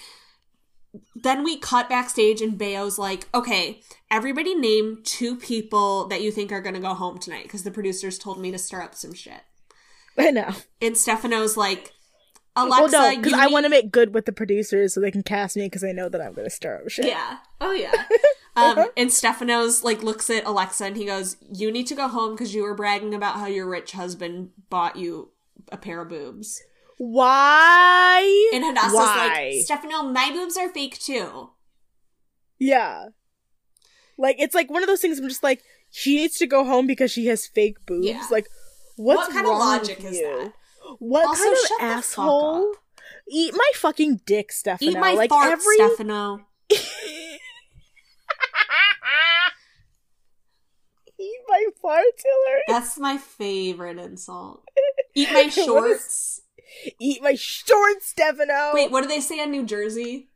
Then 1.17 1.43
we 1.43 1.57
cut 1.59 1.89
backstage 1.89 2.41
and 2.41 2.57
Bayo's 2.59 2.99
like, 2.99 3.29
"Okay, 3.35 3.83
everybody 4.15 4.55
name 4.55 5.01
two 5.03 5.37
people 5.37 6.07
that 6.09 6.23
you 6.23 6.31
think 6.31 6.53
are 6.53 6.61
going 6.61 6.75
to 6.75 6.81
go 6.81 6.95
home 6.95 7.19
tonight 7.19 7.43
because 7.45 7.65
the 7.65 7.71
producers 7.71 8.19
told 8.19 8.39
me 8.41 8.51
to 8.53 8.59
stir 8.59 8.83
up 8.83 8.95
some 8.95 9.13
shit." 9.13 9.43
I 10.17 10.31
know. 10.31 10.51
And 10.81 10.97
Stefano's 10.97 11.57
like, 11.57 11.93
"Alexa, 12.55 12.83
well, 12.83 13.13
no, 13.13 13.17
because 13.17 13.33
I 13.33 13.47
need- 13.47 13.53
want 13.53 13.65
to 13.65 13.71
make 13.71 13.91
good 13.91 14.15
with 14.15 14.27
the 14.27 14.33
producers 14.33 14.95
so 14.95 15.01
they 15.01 15.11
can 15.11 15.23
cast 15.25 15.57
me 15.57 15.65
because 15.67 15.83
I 15.85 15.93
know 15.93 16.09
that 16.09 16.21
I'm 16.21 16.33
going 16.33 16.47
to 16.49 16.55
stir 16.55 16.77
up 16.83 16.89
shit. 16.89 17.07
Yeah. 17.07 17.39
Oh 17.61 17.73
yeah. 17.73 17.93
Um, 18.57 18.85
and 18.97 19.13
Stefano's 19.13 19.83
like 19.83 20.05
looks 20.05 20.31
at 20.31 20.45
Alexa 20.47 20.85
and 20.85 20.97
he 20.97 21.07
goes, 21.07 21.37
"You 21.53 21.73
need 21.73 21.89
to 21.89 21.97
go 21.97 22.07
home 22.07 22.35
because 22.37 22.55
you 22.55 22.63
were 22.63 22.77
bragging 22.77 23.13
about 23.13 23.35
how 23.41 23.47
your 23.47 23.67
rich 23.69 23.91
husband 23.91 24.51
bought 24.71 24.95
you 24.95 25.33
a 25.73 25.77
pair 25.77 26.01
of 26.01 26.09
boobs." 26.09 26.63
Why? 26.99 28.51
And 28.55 28.65
Hadassah's 28.65 28.95
Why? 28.95 29.51
like, 29.55 29.65
"Stefano, 29.65 30.05
my 30.05 30.31
boobs 30.33 30.57
are 30.57 30.69
fake 30.69 31.01
too." 31.01 31.51
yeah. 32.61 33.07
Like, 34.17 34.37
it's 34.39 34.55
like 34.55 34.71
one 34.71 34.83
of 34.83 34.89
those 34.89 35.01
things 35.01 35.19
I'm 35.19 35.29
just 35.29 35.43
like, 35.43 35.63
she 35.91 36.17
needs 36.17 36.39
to 36.39 36.47
go 36.47 36.65
home 36.65 36.87
because 36.87 37.11
she 37.11 37.27
has 37.27 37.47
fake 37.47 37.77
boobs. 37.87 38.07
Yeah. 38.07 38.25
Like, 38.31 38.47
what's 38.97 39.19
what 39.29 39.33
kind 39.33 39.47
of 39.47 39.59
logic 39.59 39.99
with 39.99 40.13
is 40.13 40.19
you? 40.19 40.27
that? 40.39 40.53
What 40.99 41.27
Also, 41.27 41.43
kind 41.45 41.57
of 41.57 41.97
asshole? 41.99 42.73
Eat 43.29 43.55
my 43.57 43.71
fucking 43.77 44.21
dick, 44.27 44.53
Stefano. 44.53 44.91
Eat 44.91 44.99
my 44.99 45.15
like 45.15 45.31
fart, 45.31 45.53
every 45.53 45.77
Stefano. 45.77 46.47
Eat 51.19 51.41
my 51.49 51.67
fart, 51.81 52.03
Hillary. 52.23 52.63
That's 52.67 52.99
my 52.99 53.17
favorite 53.19 53.99
insult. 53.99 54.65
Eat 55.15 55.29
my 55.33 55.41
is- 55.41 55.55
shorts. 55.55 56.41
Eat 57.01 57.23
my 57.23 57.35
shorts, 57.37 58.09
Stefano. 58.09 58.73
Wait, 58.75 58.91
what 58.91 59.03
do 59.03 59.09
they 59.09 59.21
say 59.21 59.41
in 59.41 59.51
New 59.53 59.65
Jersey? 59.65 60.29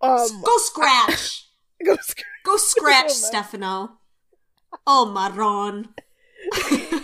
um, 0.00 0.42
Go 0.44 0.56
scratch. 0.58 1.42
go 1.84 1.96
sc- 2.00 2.22
Go 2.44 2.56
scratch, 2.58 3.06
Oh. 3.06 3.08
Stefano. 3.10 3.98
Oh, 4.86 5.06
marron. 5.12 5.88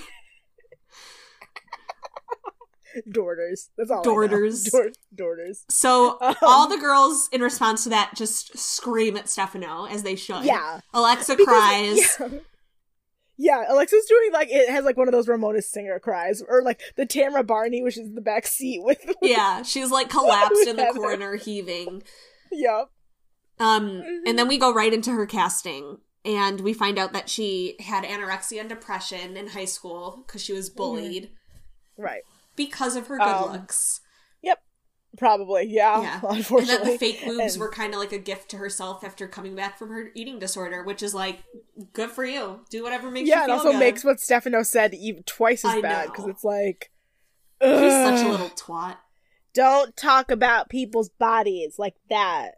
Daughters. 3.11 3.70
That's 3.78 3.90
all. 3.90 4.02
Daughters. 4.02 4.64
Daugh- 4.66 4.92
Daughters. 5.14 5.64
So 5.70 6.18
Um, 6.20 6.35
all 6.42 6.68
the 6.68 6.76
girls 6.76 7.28
in 7.32 7.40
response 7.40 7.85
to 7.85 7.88
that 7.90 8.12
just 8.14 8.56
scream 8.58 9.16
at 9.16 9.30
Stefano 9.30 9.87
as 9.87 10.02
they 10.02 10.14
should. 10.14 10.44
Yeah. 10.44 10.80
Alexa 10.92 11.37
Because- 11.37 11.46
cries. 11.46 12.16
Yeah. 12.20 12.28
Yeah, 13.38 13.64
Alexa's 13.70 14.04
doing 14.04 14.30
like 14.32 14.48
it 14.50 14.68
has 14.68 14.85
like 14.85 14.96
one 14.98 15.08
of 15.08 15.12
those 15.12 15.26
Ramona 15.26 15.62
Singer 15.62 15.98
cries, 15.98 16.42
or 16.46 16.62
like 16.62 16.80
the 16.96 17.06
Tamra 17.06 17.44
Barney, 17.44 17.82
which 17.82 17.96
is 17.98 18.12
the 18.14 18.20
back 18.20 18.46
seat 18.46 18.80
with. 18.85 18.98
Yeah, 19.22 19.62
she's 19.62 19.90
like 19.90 20.11
collapsed 20.11 20.68
in 20.68 20.76
the 20.76 20.85
Heather. 20.85 20.98
corner, 21.00 21.35
heaving. 21.37 22.02
Yep. 22.52 22.90
Um, 23.62 24.03
and 24.27 24.38
then 24.38 24.48
we 24.48 24.59
go 24.59 24.72
right 24.75 24.92
into 24.92 25.11
her 25.12 25.27
casting, 25.27 25.98
and 26.25 26.61
we 26.61 26.72
find 26.72 26.98
out 26.98 27.12
that 27.12 27.29
she 27.29 27.77
had 27.81 28.05
anorexia 28.05 28.61
and 28.61 28.68
depression 28.68 29.37
in 29.37 29.48
high 29.48 29.64
school 29.66 30.25
because 30.27 30.42
she 30.42 30.53
was 30.53 30.68
bullied 30.70 31.31
Right. 31.96 32.22
because 32.57 32.96
of 32.96 33.07
her 33.09 33.18
good 33.18 33.27
Um, 33.27 33.53
looks. 33.53 34.01
Yep. 34.42 34.62
Probably. 35.18 35.66
Yeah. 35.68 36.01
Yeah, 36.03 36.14
and 36.22 36.22
that 36.22 36.37
Unfortunately. 36.38 36.92
the 36.92 36.98
fake 36.98 37.25
boobs 37.25 37.55
And- 37.55 37.61
were 37.61 37.70
kind 37.70 37.92
of 37.94 38.01
like 38.01 38.12
a 38.12 38.18
gift 38.18 38.48
to 38.51 38.57
herself 38.57 39.05
after 39.05 39.29
coming 39.29 39.55
back 39.55 39.79
from 39.79 39.90
her 39.90 40.11
eating 40.14 40.38
disorder, 40.38 40.83
which 40.83 41.03
is 41.03 41.14
like 41.14 41.40
good 41.92 42.11
for 42.11 42.25
you. 42.25 42.61
Do 42.70 42.83
whatever 42.83 43.11
makes 43.11 43.29
yeah, 43.29 43.42
you 43.42 43.46
feel 43.46 43.46
good. 43.46 43.51
Yeah, 43.51 43.55
it 43.55 43.59
also 43.59 43.72
good. 43.72 43.79
makes 43.85 44.05
what 44.05 44.20
Stefano 44.20 44.62
said 44.62 44.94
even 44.94 45.22
twice 45.25 45.64
as 45.64 45.72
I 45.75 45.81
bad 45.83 46.07
because 46.09 46.27
it's 46.27 46.44
like. 46.44 46.90
He's 47.61 47.70
such 47.70 48.25
a 48.27 48.29
little 48.29 48.48
twat. 48.51 48.96
Don't 49.55 49.94
talk 49.96 50.31
about 50.33 50.68
people's 50.70 51.11
bodies 51.11 51.79
like 51.79 51.94
that. 52.09 52.53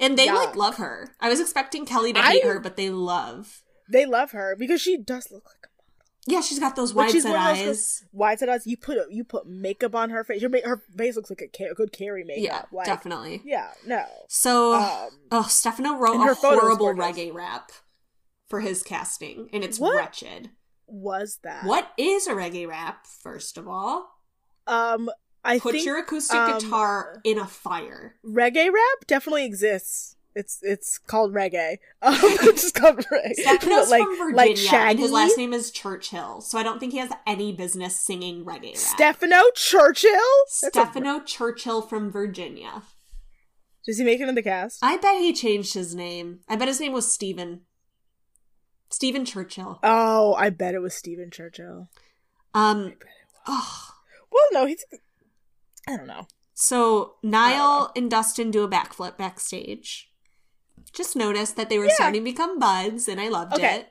And 0.00 0.16
they 0.18 0.26
Yeah. 0.26 0.34
like 0.34 0.54
love 0.56 0.76
her. 0.76 1.14
I 1.20 1.28
was 1.28 1.40
expecting 1.40 1.84
Kelly 1.86 2.12
to 2.12 2.20
I- 2.20 2.32
hate 2.32 2.44
her, 2.44 2.60
but 2.60 2.76
they 2.76 2.90
love. 2.90 3.62
They 3.90 4.04
love 4.06 4.32
her 4.32 4.54
because 4.56 4.80
she 4.80 4.96
does 4.98 5.30
look 5.30 5.44
like 5.46 5.64
a 5.64 5.68
model. 5.68 6.04
Yeah, 6.26 6.40
she's 6.42 6.58
got 6.58 6.76
those 6.76 6.92
wide 6.92 7.10
set 7.10 7.24
one 7.24 7.36
of 7.50 7.56
those 7.56 7.66
eyes. 7.68 8.04
wide 8.12 8.38
set 8.38 8.48
eyes. 8.50 8.66
You 8.66 8.76
put 8.76 8.98
you 9.10 9.24
put 9.24 9.46
makeup 9.46 9.94
on 9.94 10.10
her 10.10 10.22
face. 10.24 10.42
Your 10.42 10.50
her 10.64 10.82
face 10.96 11.16
looks 11.16 11.30
like 11.30 11.40
a, 11.58 11.74
good 11.74 11.90
carry 11.92 12.22
Yeah, 12.28 12.34
makeup. 12.52 12.68
like, 12.70 12.86
definitely. 12.86 13.40
Yeah, 13.46 13.72
no. 13.86 14.04
So, 14.28 14.74
Um, 14.74 15.08
oh, 15.32 15.46
Stefano 15.48 15.94
wrote 15.96 16.20
a 16.20 16.34
horrible 16.34 16.88
reggae 16.94 17.32
rap 17.32 17.72
for 18.48 18.60
his 18.60 18.82
casting, 18.82 19.48
and 19.52 19.64
it's 19.64 19.78
What? 19.78 19.96
wretched. 19.96 20.50
was 20.90 21.38
that 21.42 21.64
What 21.64 21.92
is 21.98 22.26
a 22.26 22.32
reggae 22.32 22.66
rap? 22.68 23.06
First 23.06 23.58
of 23.58 23.66
all, 23.68 24.10
Um, 24.66 25.10
I 25.44 25.58
put 25.58 25.72
think 25.72 25.86
your 25.86 25.98
acoustic 25.98 26.38
um, 26.38 26.58
guitar 26.58 27.20
in 27.24 27.38
a 27.38 27.46
fire. 27.46 28.16
reggae 28.24 28.66
rap 28.72 29.06
definitely 29.06 29.44
exists. 29.46 30.16
It's 30.34 30.58
it's 30.62 30.98
called 30.98 31.32
reggae. 31.34 31.78
Um, 32.02 32.14
it's 32.22 32.62
just 32.62 32.74
called 32.74 32.98
reggae. 32.98 33.34
Stefano's 33.34 33.90
like 33.90 34.02
from 34.04 34.16
Virginia, 34.18 34.36
like 34.36 34.90
and 34.90 34.98
his 34.98 35.10
last 35.10 35.36
name 35.36 35.52
is 35.52 35.70
Churchill, 35.72 36.40
so 36.40 36.58
I 36.58 36.62
don't 36.62 36.78
think 36.78 36.92
he 36.92 36.98
has 36.98 37.10
any 37.26 37.52
business 37.52 37.96
singing 37.96 38.44
reggae 38.44 38.68
rap. 38.74 38.76
Stefano 38.76 39.42
Churchill. 39.56 40.10
That's 40.62 40.76
a- 40.76 40.80
Stefano 40.80 41.20
Churchill 41.24 41.82
from 41.82 42.10
Virginia. 42.12 42.82
Does 43.84 43.98
he 43.98 44.04
make 44.04 44.20
it 44.20 44.28
in 44.28 44.34
the 44.34 44.42
cast? 44.42 44.78
I 44.82 44.96
bet 44.98 45.18
he 45.18 45.32
changed 45.32 45.72
his 45.74 45.94
name. 45.94 46.40
I 46.48 46.56
bet 46.56 46.68
his 46.68 46.78
name 46.80 46.92
was 46.92 47.10
Stephen. 47.10 47.62
Stephen 48.90 49.24
Churchill. 49.24 49.78
oh, 49.82 50.34
I 50.34 50.50
bet 50.50 50.74
it 50.74 50.80
was 50.82 50.94
Stephen 50.94 51.30
Churchill. 51.30 51.88
Um. 52.54 52.94
Oh. 53.46 53.88
Well, 54.30 54.44
no, 54.52 54.66
he's. 54.66 54.84
I 55.88 55.96
don't 55.96 56.06
know. 56.06 56.26
So 56.54 57.14
Nyle 57.22 57.90
and 57.96 58.10
Dustin 58.10 58.50
do 58.50 58.62
a 58.64 58.68
backflip 58.68 59.16
backstage. 59.16 60.10
Just 60.92 61.16
noticed 61.16 61.56
that 61.56 61.68
they 61.68 61.78
were 61.78 61.86
Yeah. 61.86 61.94
starting 61.94 62.24
to 62.24 62.30
become 62.30 62.58
buds, 62.58 63.08
and 63.08 63.20
I 63.20 63.28
loved 63.28 63.54
Okay. 63.54 63.76
it. 63.80 63.88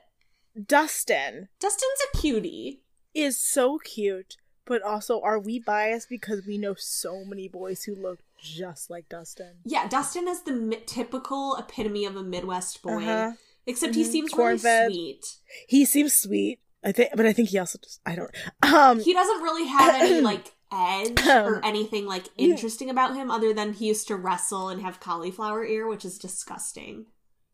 Dustin 0.66 1.48
Dustin's 1.60 2.00
a 2.12 2.16
cutie. 2.18 2.82
is 3.14 3.40
so 3.40 3.78
cute, 3.78 4.36
but 4.64 4.82
also, 4.82 5.20
are 5.22 5.38
we 5.40 5.58
biased 5.58 6.08
because 6.08 6.44
we 6.46 6.56
know 6.58 6.74
so 6.78 7.24
many 7.24 7.48
boys 7.48 7.84
who 7.84 7.94
look 7.94 8.20
just 8.38 8.90
like 8.90 9.08
Dustin? 9.08 9.56
Yeah, 9.64 9.88
Dustin 9.88 10.28
is 10.28 10.42
the 10.42 10.52
mi- 10.52 10.82
typical 10.86 11.56
epitome 11.56 12.04
of 12.04 12.16
a 12.16 12.22
Midwest 12.22 12.80
boy, 12.82 13.02
Uh-huh. 13.04 13.32
except 13.66 13.94
he 13.94 14.04
Mhm. 14.04 14.10
seems 14.12 14.32
really 14.36 14.58
sweet. 14.58 15.24
He 15.68 15.84
seems 15.84 16.14
sweet. 16.14 16.60
I 16.84 16.92
think, 16.92 17.10
but 17.16 17.26
I 17.26 17.32
think 17.32 17.48
he 17.48 17.58
also 17.58 17.78
just. 17.82 18.00
I 18.06 18.14
don't. 18.14 18.30
Um. 18.62 19.00
He 19.00 19.12
doesn't 19.14 19.42
really 19.42 19.66
have 19.66 19.94
any 19.96 20.20
like 20.32 20.54
edge 20.72 21.20
or 21.26 21.64
anything 21.64 22.06
like 22.06 22.28
interesting 22.36 22.90
about 22.90 23.14
him, 23.16 23.30
other 23.30 23.52
than 23.52 23.72
he 23.74 23.86
used 23.88 24.08
to 24.08 24.16
wrestle 24.16 24.68
and 24.68 24.82
have 24.82 25.00
cauliflower 25.00 25.64
ear, 25.64 25.86
which 25.88 26.04
is 26.04 26.18
disgusting. 26.18 27.06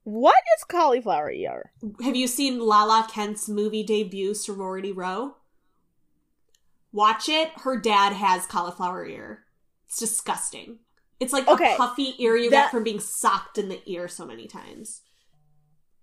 What 0.03 0.35
is 0.59 0.65
cauliflower 0.65 1.31
ear? 1.31 1.73
Have 2.03 2.17
you 2.17 2.27
seen 2.27 2.59
Lala 2.61 3.09
Kent's 3.11 3.49
movie 3.49 3.83
debut, 3.83 4.35
Sorority 4.35 4.93
Row? 4.93 5.37
Watch 6.93 7.29
it. 7.29 7.51
Her 7.63 7.79
dad 7.81 8.13
has 8.13 8.47
cauliflower 8.47 9.07
ear. 9.07 9.45
It's 9.87 9.99
disgusting. 9.99 10.79
It's 11.21 11.33
like 11.33 11.49
Okay, 11.49 11.75
a 11.75 11.77
puffy 11.77 12.15
ear 12.19 12.37
you 12.37 12.51
that- 12.51 12.65
get 12.67 12.71
from 12.71 12.85
being 12.85 13.01
socked 13.01 13.57
in 13.59 13.69
the 13.69 13.81
ear 13.87 14.07
so 14.09 14.27
many 14.27 14.47
times. 14.47 15.01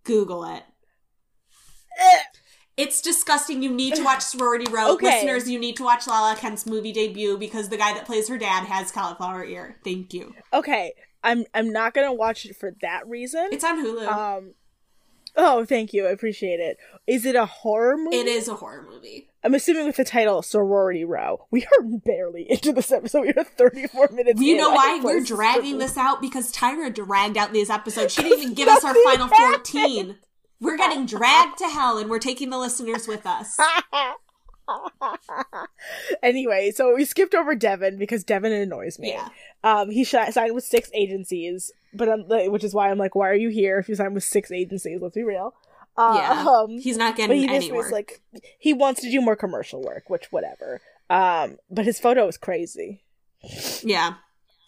Google 0.04 0.44
it. 0.46 0.64
Eh. 2.00 2.20
It's 2.78 3.02
disgusting. 3.02 3.62
You 3.62 3.70
need 3.72 3.96
to 3.96 4.04
watch 4.04 4.22
Sorority 4.22 4.72
Row. 4.72 4.94
Okay. 4.94 5.06
Listeners, 5.06 5.50
you 5.50 5.60
need 5.60 5.76
to 5.78 5.84
watch 5.84 6.08
Lala 6.08 6.36
Kent's 6.36 6.66
movie 6.66 6.92
debut 6.92 7.38
because 7.38 7.70
the 7.70 7.78
guy 7.78 7.94
that 7.94 8.06
plays 8.06 8.28
her 8.30 8.38
dad 8.38 8.66
has 8.66 8.92
cauliflower 8.92 9.44
ear. 9.44 9.78
Thank 9.84 10.14
you. 10.14 10.34
Okay, 10.54 10.94
I'm 11.24 11.46
I'm 11.54 11.72
not 11.72 11.94
gonna 11.94 12.14
watch 12.14 12.46
it 12.46 12.56
for 12.56 12.76
that 12.82 13.08
reason. 13.08 13.50
It's 13.52 13.64
on 13.64 13.86
Hulu. 13.86 14.08
um. 14.08 14.54
Oh, 15.38 15.64
thank 15.64 15.94
you. 15.94 16.08
I 16.08 16.10
appreciate 16.10 16.60
it. 16.60 16.78
Is 17.08 17.26
it 17.26 17.36
a 17.36 17.46
horror 17.46 17.96
movie? 17.98 18.18
it 18.18 18.28
is 18.28 18.50
a 18.50 18.56
horror 18.56 18.86
movie. 18.90 19.30
I'm 19.44 19.54
assuming 19.56 19.86
with 19.86 19.96
the 19.96 20.04
title 20.04 20.42
Sorority 20.42 21.06
Row. 21.06 21.48
We 21.52 21.64
are 21.64 21.84
barely 21.84 22.46
into 22.50 22.74
this 22.74 22.92
episode. 22.92 23.22
We 23.22 23.34
are 23.34 23.44
34 23.46 24.10
minutes. 24.12 24.40
Do 24.40 24.46
you 24.46 24.56
in. 24.56 24.62
know 24.62 24.72
why 24.72 25.00
we're 25.02 25.24
dragging 25.24 25.78
this 25.78 25.96
out? 25.98 26.22
Because 26.22 26.52
Tyra 26.52 26.94
dragged 26.94 27.38
out 27.38 27.54
these 27.54 27.70
episodes. 27.70 28.14
She 28.14 28.24
didn't 28.24 28.40
even 28.40 28.54
give 28.56 28.68
us 28.68 28.84
our 28.84 28.94
final 29.06 29.30
14. 29.30 30.18
We're 30.62 30.78
getting 30.78 31.06
dragged 31.06 31.58
to 31.58 31.66
hell 31.66 31.98
and 31.98 32.10
we're 32.10 32.20
taking 32.20 32.50
the 32.52 32.58
listeners 32.60 33.08
with 33.08 33.26
us. 33.26 33.58
anyway, 36.24 36.72
so 36.72 36.96
we 36.96 37.04
skipped 37.04 37.36
over 37.36 37.56
Devin 37.56 37.98
because 37.98 38.24
Devin 38.24 38.52
annoys 38.52 39.00
me. 39.00 39.10
Yeah. 39.10 39.30
Um, 39.64 39.90
he 39.90 40.04
sh- 40.04 40.16
signed 40.30 40.54
with 40.56 40.64
six 40.64 40.90
agencies, 40.94 41.72
but 41.94 42.08
I'm, 42.08 42.26
which 42.52 42.64
is 42.64 42.74
why 42.74 42.90
I'm 42.90 42.98
like, 42.98 43.16
why 43.16 43.30
are 43.30 43.36
you 43.36 43.50
here 43.50 43.80
if 43.80 43.90
you 43.90 43.96
signed 43.96 44.14
with 44.14 44.24
six 44.24 44.52
agencies? 44.52 45.02
Let's 45.02 45.16
be 45.16 45.24
real. 45.24 45.54
Yeah. 45.98 46.46
Um, 46.48 46.80
He's 46.80 46.98
not 46.98 47.16
getting 47.16 47.38
he 47.38 47.50
any 47.50 47.72
work. 47.72 47.92
like, 47.92 48.22
he 48.58 48.74
wants 48.74 49.02
to 49.02 49.12
do 49.12 49.20
more 49.22 49.36
commercial 49.36 49.82
work, 49.84 50.10
which 50.10 50.32
whatever. 50.32 50.82
Um, 51.10 51.58
but 51.70 51.86
his 51.86 52.00
photo 52.00 52.28
is 52.28 52.38
crazy, 52.38 53.04
yeah. 53.84 54.14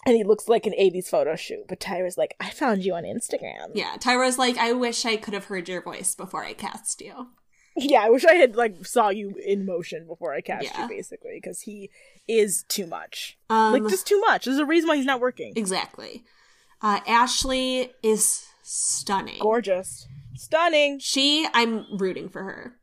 And 0.06 0.16
he 0.16 0.24
looks 0.24 0.48
like 0.48 0.66
an 0.66 0.74
'80s 0.80 1.08
photo 1.08 1.36
shoot. 1.36 1.66
But 1.68 1.80
Tyra's 1.80 2.18
like, 2.18 2.36
I 2.40 2.50
found 2.50 2.84
you 2.84 2.94
on 2.94 3.04
Instagram. 3.04 3.72
Yeah. 3.74 3.96
Tyra's 4.00 4.38
like, 4.38 4.58
I 4.58 4.72
wish 4.74 5.06
I 5.06 5.16
could 5.18 5.34
have 5.34 5.46
heard 5.46 5.68
your 5.70 5.82
voice 5.82 6.16
before 6.16 6.44
I 6.44 6.54
cast 6.54 7.02
you. 7.02 7.28
Yeah, 7.76 8.04
I 8.04 8.10
wish 8.12 8.24
I 8.24 8.36
had 8.36 8.56
like 8.56 8.86
saw 8.86 9.10
you 9.10 9.34
in 9.44 9.66
motion 9.66 10.06
before 10.08 10.32
I 10.34 10.42
cast 10.42 10.66
Yeah. 10.66 10.84
you, 10.84 10.90
basically, 10.90 11.40
because 11.42 11.62
he 11.62 11.90
is 12.28 12.64
too 12.70 12.86
much. 12.86 13.38
Um, 13.50 13.74
like 13.74 13.88
just 13.90 14.06
too 14.06 14.20
much. 14.22 14.46
There's 14.46 14.60
a 14.60 14.66
reason 14.66 14.88
why 14.90 14.98
he's 14.98 15.06
not 15.08 15.20
working. 15.20 15.54
exactly. 15.56 16.24
Uh, 16.82 17.00
Ashley 17.08 17.92
is 18.04 18.46
stunning. 18.62 19.40
Gorgeous, 19.40 20.06
stunning. 20.36 21.00
She, 21.00 21.48
I'm 21.54 21.86
rooting 21.98 22.30
for 22.30 22.44
her. 22.44 22.76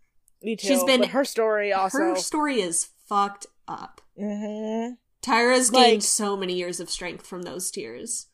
Me 0.42 0.56
too. 0.56 0.66
She's 0.68 0.82
been- 0.84 1.02
her 1.10 1.24
story 1.24 1.72
also. 1.72 1.98
Her 1.98 2.16
story 2.16 2.60
is 2.60 2.88
fucked 3.08 3.46
up. 3.68 4.00
hmm 4.18 4.88
Tyra's 5.22 5.72
Like- 5.72 5.86
gained 5.86 6.04
so 6.04 6.36
many 6.36 6.54
years 6.54 6.80
of 6.80 6.90
strength 6.90 7.26
from 7.26 7.42
those 7.42 7.70
tears. 7.70 8.26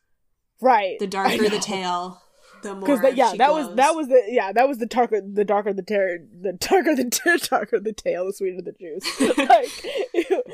Right. 0.61 0.97
The 0.99 1.07
darker 1.07 1.49
the 1.49 1.59
tale, 1.59 2.21
the 2.63 2.73
more. 2.75 2.97
Because 2.97 3.15
yeah, 3.15 3.33
that 3.37 3.51
was 3.53 3.75
that 3.75 3.93
was 3.95 4.07
the 4.07 4.23
yeah 4.27 4.51
that 4.53 4.67
was 4.67 4.77
the 4.79 4.85
darker 4.87 5.21
the 5.21 5.45
darker 5.45 5.73
the 5.73 5.83
tear 5.83 6.19
the 6.41 6.53
darker 6.59 6.95
the 6.95 7.09
tear 7.09 7.37
darker 7.37 7.79
the 7.79 7.93
tail 7.93 8.25
the 8.25 8.33
sweeter 8.33 8.61
the 8.61 8.71
juice. 8.71 9.37
like, 9.37 9.69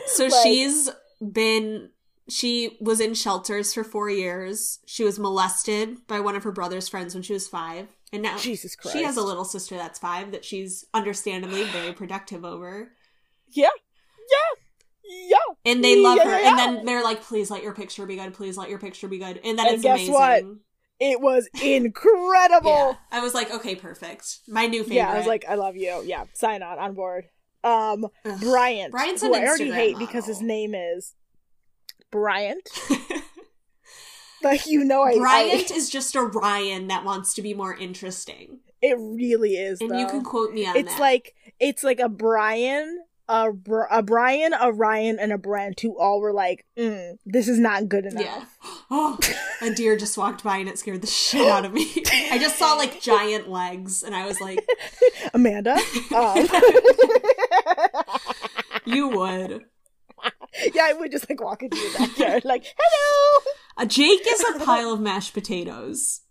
So 0.08 0.26
like, 0.26 0.44
she's 0.44 0.90
been 1.22 1.90
she 2.30 2.78
was 2.82 3.00
in 3.00 3.14
shelters 3.14 3.74
for 3.74 3.84
4 3.84 4.10
years. 4.10 4.80
She 4.86 5.04
was 5.04 5.20
molested 5.20 6.08
by 6.08 6.20
one 6.22 6.36
of 6.38 6.44
her 6.46 6.52
brother's 6.54 6.88
friends 6.90 7.14
when 7.14 7.22
she 7.24 7.34
was 7.34 7.48
5. 7.50 7.88
And 8.14 8.22
now 8.24 8.38
Jesus 8.38 8.76
Christ. 8.76 8.96
she 8.96 9.04
has 9.04 9.18
a 9.18 9.22
little 9.24 9.44
sister 9.46 9.76
that's 9.76 10.00
5 10.00 10.32
that 10.32 10.46
she's 10.46 10.86
understandably 10.94 11.64
very 11.66 11.92
protective 12.02 12.44
over. 12.46 12.92
yeah 13.52 13.68
yeah 14.30 14.63
yeah. 15.06 15.38
And 15.66 15.84
they 15.84 16.00
love 16.02 16.18
Yeah, 16.18 16.24
her. 16.30 16.40
yeah, 16.42 16.50
And 16.50 16.60
then 16.60 16.86
they're 16.86 17.04
like 17.04 17.22
please 17.24 17.50
let 17.52 17.64
your 17.64 17.74
picture 17.74 18.06
be 18.06 18.16
good. 18.16 18.34
Please 18.34 18.58
let 18.58 18.70
your 18.70 18.80
picture 18.80 19.08
be 19.08 19.18
good. 19.18 19.40
And 19.44 19.58
then 19.58 19.66
And 19.68 19.76
it's 19.76 19.84
guess 19.84 19.96
amazing. 20.08 20.14
what? 20.14 20.44
It 21.00 21.20
was 21.22 21.50
incredible. 21.64 22.70
Yeah. 22.72 22.96
I 23.12 23.20
was 23.22 23.34
like 23.34 23.52
okay, 23.52 23.76
perfect. 23.76 24.40
My 24.48 24.66
new 24.68 24.82
favorite. 24.84 24.96
Yeah, 24.98 25.12
I 25.12 25.18
was 25.18 25.28
like, 25.28 25.46
I 25.48 25.56
love 25.56 25.76
you. 25.76 26.02
Yeah, 26.06 26.26
sign 26.34 26.64
on 26.64 26.80
on 26.80 26.94
board. 26.94 27.26
Um, 27.64 28.06
Ugh. 28.26 28.40
Bryant, 28.42 28.92
Bryant's 28.92 29.22
who 29.22 29.34
I 29.34 29.40
already 29.46 29.70
Instagram 29.70 29.74
hate 29.74 29.98
because 29.98 30.26
his 30.26 30.42
name 30.42 30.76
is 30.76 31.16
Bryant. 32.12 32.68
Like 34.44 34.66
you 34.68 34.84
know, 34.84 35.04
I, 35.04 35.18
Bryant 35.18 35.72
I 35.72 35.76
is 35.76 35.90
just 35.90 36.16
a 36.16 36.22
Ryan 36.22 36.88
that 36.88 37.06
wants 37.06 37.34
to 37.36 37.42
be 37.42 37.54
more 37.54 37.74
interesting. 37.74 38.60
it 38.82 38.98
really 39.00 39.54
is. 39.56 39.80
And 39.80 39.98
you 39.98 40.06
can 40.06 40.22
quote 40.22 40.52
me 40.54 40.66
on 40.68 40.76
It's 40.76 40.92
that. 40.96 41.00
like 41.00 41.34
it's 41.62 41.82
like 41.82 42.02
a 42.02 42.10
Brian, 42.10 43.04
a 43.30 43.52
a 43.90 44.04
Brian, 44.04 44.54
a 44.54 44.72
Ryan, 44.72 45.18
and 45.20 45.32
a 45.32 45.38
Brent 45.38 45.80
who 45.80 45.98
all 45.98 46.20
were 46.20 46.34
like, 46.34 46.66
mm, 46.78 47.18
"This 47.26 47.48
is 47.48 47.60
not 47.60 47.88
good 47.90 48.06
enough." 48.06 48.24
Yeah. 48.24 48.46
Oh, 48.96 49.18
a 49.62 49.72
deer 49.72 49.98
just 49.98 50.20
walked 50.20 50.44
by 50.44 50.58
and 50.58 50.70
it 50.70 50.78
scared 50.78 51.02
the 51.02 51.08
shit 51.08 51.48
out 51.48 51.66
of 51.66 51.74
me. 51.74 51.92
I 52.30 52.38
just 52.38 52.60
saw 52.60 52.74
like 52.74 53.02
giant 53.02 53.50
legs 53.50 54.04
and 54.04 54.14
I 54.14 54.28
was 54.28 54.40
like, 54.40 54.60
Amanda. 55.34 55.76
Um, 56.16 56.48
you 58.86 59.08
would. 59.08 59.66
yeah, 60.76 60.84
I 60.84 60.94
would 60.94 61.12
just 61.12 61.28
like 61.28 61.42
walk 61.42 61.64
into 61.64 61.78
your 61.78 61.98
backyard, 61.98 62.46
like, 62.46 62.66
"Hello." 62.78 63.44
A 63.78 63.88
Jake 63.88 64.22
is 64.28 64.44
a 64.56 64.60
pile 64.64 64.92
of 64.92 65.00
mashed 65.00 65.34
potatoes. 65.34 66.22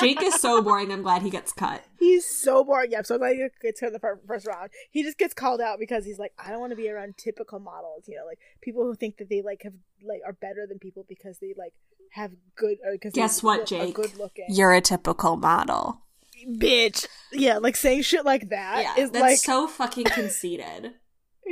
Jake 0.00 0.22
is 0.22 0.34
so 0.40 0.62
boring. 0.62 0.92
I'm 0.92 1.02
glad 1.02 1.22
he 1.22 1.30
gets 1.30 1.52
cut. 1.52 1.82
He's 1.98 2.24
so 2.26 2.62
boring. 2.64 2.92
Yeah, 2.92 2.98
I'm 2.98 3.04
so 3.04 3.18
glad 3.18 3.32
he 3.36 3.46
gets 3.60 3.80
cut 3.80 3.88
in 3.88 3.92
the 3.92 4.18
first 4.26 4.46
round. 4.46 4.70
He 4.90 5.02
just 5.02 5.18
gets 5.18 5.34
called 5.34 5.60
out 5.60 5.78
because 5.78 6.04
he's 6.04 6.18
like, 6.18 6.32
I 6.38 6.50
don't 6.50 6.60
want 6.60 6.70
to 6.70 6.76
be 6.76 6.88
around 6.88 7.16
typical 7.16 7.58
models. 7.58 8.04
You 8.06 8.16
know, 8.16 8.26
like 8.26 8.38
people 8.60 8.84
who 8.84 8.94
think 8.94 9.16
that 9.18 9.28
they 9.28 9.42
like 9.42 9.62
have 9.64 9.74
like 10.04 10.20
are 10.26 10.32
better 10.32 10.66
than 10.68 10.78
people 10.78 11.04
because 11.08 11.38
they 11.40 11.54
like 11.56 11.72
have 12.12 12.32
good. 12.56 12.78
Or 12.84 12.92
because 12.92 13.12
Guess 13.12 13.42
what, 13.42 13.66
Jake? 13.66 13.94
Good 13.94 14.16
looking. 14.16 14.46
You're 14.48 14.72
a 14.72 14.80
typical 14.80 15.36
model. 15.36 16.02
bitch. 16.48 17.06
Yeah, 17.32 17.58
like 17.58 17.76
saying 17.76 18.02
shit 18.02 18.24
like 18.24 18.50
that 18.50 18.82
Yeah, 18.96 19.02
is 19.04 19.10
that's 19.10 19.22
like 19.22 19.38
so 19.38 19.66
fucking 19.66 20.04
conceited. 20.04 20.92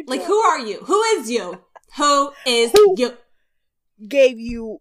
Like, 0.07 0.22
who 0.22 0.37
are 0.39 0.61
you? 0.61 0.78
Who 0.85 1.03
is 1.03 1.28
you? 1.31 1.61
Who 1.97 2.33
is 2.47 2.70
Who? 2.70 2.95
you? 2.97 3.18
gave 4.07 4.39
you 4.39 4.81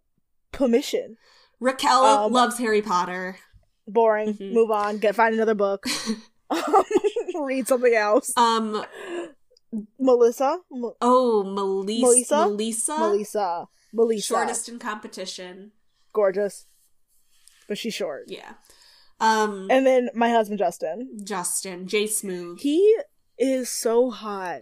permission. 0.51 1.17
Raquel 1.59 2.03
Um, 2.05 2.31
loves 2.33 2.57
Harry 2.57 2.81
Potter. 2.81 3.37
Boring. 3.87 4.33
Mhm. 4.35 4.53
Move 4.53 4.71
on. 4.71 4.97
Get 4.99 5.15
find 5.15 5.33
another 5.35 5.55
book. 5.55 5.85
Read 7.39 7.67
something 7.67 7.93
else. 7.93 8.31
Um. 8.37 8.85
Melissa. 9.99 10.59
M- 10.73 10.91
Oh, 11.01 11.43
Melissa. 11.43 12.01
Melissa? 12.01 12.35
Melissa. 12.47 12.97
Melissa. 12.99 13.67
Melissa. 13.93 14.27
Shortest 14.27 14.69
in 14.69 14.79
competition. 14.79 15.71
Gorgeous. 16.13 16.65
But 17.67 17.77
she's 17.77 17.93
short. 17.93 18.25
Yeah. 18.27 18.53
Um. 19.19 19.67
And 19.69 19.85
then 19.85 20.09
my 20.15 20.29
husband 20.29 20.59
Justin. 20.59 21.19
Justin 21.23 21.87
J 21.87 22.07
Smooth. 22.07 22.59
He 22.61 22.95
is 23.37 23.69
so 23.69 24.09
hot. 24.09 24.61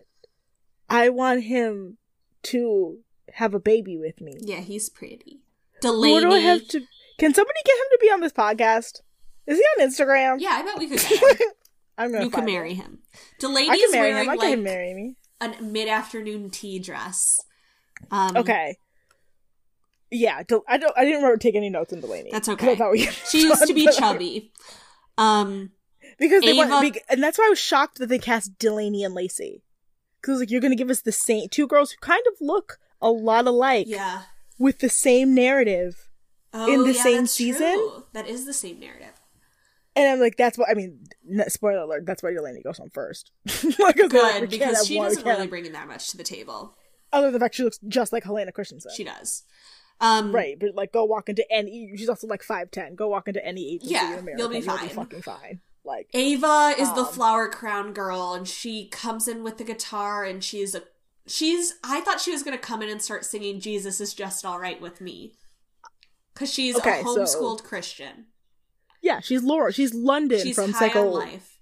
I 0.89 1.09
want 1.09 1.43
him 1.43 1.97
to 2.43 2.99
have 3.33 3.53
a 3.53 3.59
baby 3.59 3.97
with 3.97 4.19
me. 4.21 4.37
Yeah, 4.41 4.59
he's 4.61 4.89
pretty. 4.89 5.41
Delaney. 5.82 6.19
do 6.21 6.32
I 6.32 6.39
have 6.39 6.67
to? 6.69 6.82
Can 7.19 7.34
somebody 7.34 7.59
get 7.65 7.73
him 7.78 7.86
to 7.91 7.97
be 8.01 8.07
on 8.11 8.19
this 8.21 8.34
podcast? 8.34 9.01
Is 9.47 9.57
he 9.57 9.63
on 9.82 9.88
Instagram? 9.89 10.38
Yeah, 10.39 10.49
I 10.51 10.61
bet 10.63 10.78
we 10.78 10.88
could. 10.89 11.01
I'm 11.97 12.11
gonna. 12.11 12.25
you 12.25 12.30
can 12.30 12.45
marry 12.45 12.73
him. 12.73 12.86
him. 12.86 12.99
Delaney's 13.39 13.69
I 13.71 13.78
can 13.78 13.91
marry 13.91 14.11
wearing 14.13 14.25
him. 14.25 14.30
I 14.30 14.36
like 14.36 14.59
marry 14.59 14.93
me. 14.93 15.15
a 15.41 15.61
mid-afternoon 15.61 16.49
tea 16.51 16.80
dress. 16.80 17.39
Um, 18.11 18.38
Okay. 18.38 18.78
Yeah, 20.09 20.43
Del- 20.43 20.63
I 20.67 20.78
don't. 20.78 20.93
I 20.97 21.03
didn't 21.03 21.17
remember 21.21 21.38
taking 21.38 21.57
any 21.59 21.69
notes 21.69 21.91
on 21.91 21.99
Delaney. 21.99 22.30
That's 22.32 22.47
okay. 22.49 22.73
I 22.73 22.75
thought 22.75 22.91
we 22.91 22.99
She 23.30 23.41
used 23.43 23.65
to 23.67 23.73
be 23.73 23.88
chubby. 23.91 24.51
Um. 25.17 25.71
because 26.19 26.43
they 26.43 26.59
Ava- 26.59 26.80
bec- 26.82 27.03
and 27.09 27.21
that's 27.21 27.38
why 27.38 27.47
I 27.47 27.49
was 27.49 27.59
shocked 27.59 27.97
that 27.99 28.07
they 28.07 28.19
cast 28.19 28.57
Delaney 28.59 29.03
and 29.03 29.13
Lacey. 29.13 29.63
Because 30.21 30.39
like 30.39 30.49
you're 30.51 30.61
gonna 30.61 30.75
give 30.75 30.89
us 30.89 31.01
the 31.01 31.11
same 31.11 31.49
two 31.49 31.67
girls 31.67 31.91
who 31.91 31.97
kind 31.99 32.23
of 32.28 32.36
look 32.39 32.80
a 33.01 33.09
lot 33.11 33.47
alike 33.47 33.88
Yeah. 33.89 34.21
With 34.59 34.79
the 34.79 34.89
same 34.89 35.33
narrative, 35.33 36.07
Oh, 36.53 36.71
In 36.73 36.83
the 36.83 36.93
yeah, 36.93 37.03
same 37.03 37.27
season? 37.27 37.73
true. 37.73 38.05
That 38.13 38.27
is 38.27 38.45
the 38.45 38.53
same 38.53 38.79
narrative. 38.79 39.13
and 39.95 40.09
I'm 40.09 40.19
like, 40.19 40.37
that's 40.37 40.57
what 40.57 40.69
I 40.69 40.73
mean. 40.75 40.99
Spoiler 41.49 41.79
alert: 41.81 42.05
that's 42.05 42.23
why 42.23 42.31
Delaney 42.31 42.61
goes 42.63 42.79
on 42.79 42.89
first. 42.89 43.31
like, 43.79 43.95
Good 43.97 44.11
can't 44.11 44.49
because 44.49 44.87
she 44.87 44.97
doesn't 44.99 45.25
really 45.25 45.47
bring 45.47 45.65
in 45.65 45.73
that 45.73 45.87
much 45.87 46.09
to 46.11 46.17
the 46.17 46.23
table. 46.23 46.75
Other 47.11 47.27
than 47.27 47.33
the 47.33 47.39
fact 47.39 47.55
she 47.55 47.63
looks 47.63 47.79
just 47.87 48.13
like 48.13 48.23
Helena 48.23 48.51
Christensen. 48.51 48.91
She 48.95 49.03
does. 49.03 49.43
Um, 49.99 50.31
Right, 50.33 50.57
but 50.59 50.75
like 50.75 50.93
go 50.93 51.03
walk 51.05 51.27
into 51.29 51.45
any. 51.51 51.91
She's 51.97 52.09
also 52.09 52.27
like 52.27 52.43
five 52.43 52.69
ten. 52.71 52.95
Go 52.95 53.07
walk 53.09 53.27
into 53.27 53.43
any 53.45 53.73
agency 53.75 53.93
Yeah, 53.95 54.13
in 54.13 54.19
America. 54.19 54.41
you'll 54.41 54.49
be 54.49 54.55
You'll 54.59 54.63
be 54.77 54.87
fine. 54.87 54.89
fucking 54.89 55.21
fine. 55.23 55.59
Like 55.83 56.07
Ava 56.13 56.75
is 56.77 56.91
the 56.93 57.01
Um, 57.01 57.07
flower 57.07 57.49
crown 57.49 57.93
girl, 57.93 58.33
and 58.33 58.47
she 58.47 58.87
comes 58.89 59.27
in 59.27 59.43
with 59.43 59.57
the 59.57 59.63
guitar, 59.63 60.23
and 60.23 60.43
she's 60.43 60.75
a 60.75 60.83
she's. 61.28 61.73
I 61.84 62.01
thought 62.01 62.19
she 62.21 62.32
was 62.32 62.43
gonna 62.43 62.57
come 62.57 62.82
in 62.82 62.89
and 62.89 63.01
start 63.01 63.25
singing 63.25 63.59
"Jesus 63.59 63.99
is 64.01 64.13
just 64.13 64.45
all 64.45 64.59
right 64.59 64.80
with 64.82 65.01
me." 65.01 65.34
Because 66.34 66.53
she's 66.53 66.75
Okay, 66.78 67.01
a 67.01 67.03
so- 67.03 67.17
homeschooled 67.17 67.63
Christian. 67.63 68.28
Yeah, 69.01 69.19
she's 69.19 69.43
Laura. 69.43 69.71
She's 69.71 69.93
London 69.93 70.39
She's 70.41 70.55
from 70.55 70.73
Psycho. 70.73 71.09
life. 71.09 71.59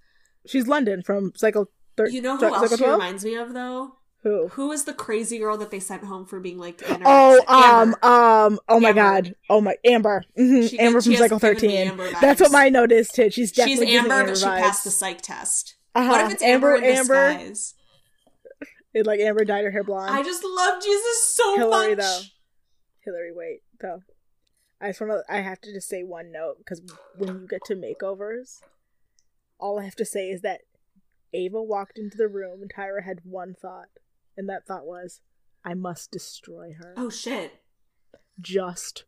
She's 0.47 0.67
London 0.67 1.01
from 1.03 1.33
Psycho. 1.35 1.67
Thir- 1.97 2.07
You 2.09 2.21
know 2.21 2.35
who 2.35 2.41
Psycho 2.41 2.55
else 2.55 2.77
she 2.77 2.85
reminds 2.85 3.25
me 3.25 3.35
of, 3.35 3.53
though? 3.53 3.97
Who? 4.23 4.47
Who 4.49 4.71
is 4.71 4.85
the 4.85 4.93
crazy 4.93 5.37
girl 5.37 5.55
that 5.57 5.69
they 5.69 5.79
sent 5.79 6.03
home 6.03 6.25
for 6.25 6.39
being 6.39 6.57
like? 6.57 6.81
Oh, 7.05 7.39
um, 7.47 7.93
Amber. 8.01 8.05
um, 8.05 8.59
oh 8.67 8.79
my 8.79 8.91
god, 8.91 9.35
oh 9.49 9.61
my 9.61 9.75
Amber, 9.85 10.23
hmm 10.35 10.65
She- 10.65 10.79
Amber 10.79 10.99
from 11.01 11.11
has 11.11 11.19
Psycho 11.21 11.37
given 11.39 11.69
me 11.69 11.87
thirteen. 11.87 12.13
That's 12.21 12.41
what 12.41 12.51
my 12.51 12.69
note 12.69 12.91
is 12.91 13.09
too. 13.09 13.25
She's 13.29 13.33
She's 13.49 13.51
definitely 13.51 13.85
giving 13.87 14.11
Amber, 14.11 14.31
but 14.31 14.37
she 14.37 14.45
passed 14.45 14.83
the 14.83 14.89
psych 14.91 15.21
test. 15.21 15.75
Uh-huh. 15.93 16.09
What 16.09 16.25
if 16.25 16.33
it's 16.33 16.41
Amber, 16.43 16.75
Amber, 16.75 16.85
in 16.87 16.97
Amber. 16.97 17.33
disguise? 17.33 17.73
It, 18.95 19.05
like 19.05 19.19
Amber 19.19 19.43
dyed 19.43 19.65
her 19.65 19.71
hair 19.71 19.83
blonde. 19.83 20.09
I 20.09 20.23
just 20.23 20.41
love 20.43 20.81
Jesus 20.81 21.23
so 21.35 21.57
Hillary 21.57 21.89
much. 21.89 21.97
though. 21.97 22.19
Hillary, 23.03 23.31
wait 23.35 23.59
though. 23.81 23.99
I 24.81 24.87
just 24.89 25.01
want 25.01 25.11
to. 25.11 25.23
I 25.31 25.41
have 25.41 25.59
to 25.61 25.73
just 25.73 25.87
say 25.89 26.01
one 26.03 26.31
note 26.31 26.57
because 26.59 26.81
when 27.17 27.41
you 27.41 27.47
get 27.47 27.61
to 27.65 27.75
makeovers, 27.75 28.61
all 29.59 29.79
I 29.79 29.83
have 29.83 29.95
to 29.97 30.05
say 30.05 30.29
is 30.29 30.41
that 30.41 30.61
Ava 31.33 31.61
walked 31.61 31.97
into 31.99 32.17
the 32.17 32.27
room 32.29 32.61
and 32.61 32.71
Tyra 32.73 33.03
had 33.03 33.19
one 33.25 33.53
thought, 33.53 33.89
and 34.37 34.47
that 34.49 34.65
thought 34.65 34.85
was, 34.85 35.19
"I 35.65 35.73
must 35.73 36.11
destroy 36.11 36.73
her." 36.79 36.93
Oh 36.97 37.09
shit. 37.09 37.51
Just, 38.39 39.03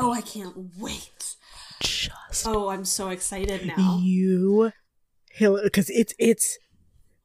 Oh, 0.00 0.12
I 0.12 0.20
can't 0.20 0.76
wait. 0.78 1.36
just 1.80 2.46
Oh, 2.46 2.68
I'm 2.70 2.84
so 2.84 3.08
excited 3.08 3.66
now. 3.66 3.98
you, 4.00 4.72
Hillary, 5.32 5.64
because 5.64 5.90
it's 5.90 6.14
it's. 6.18 6.56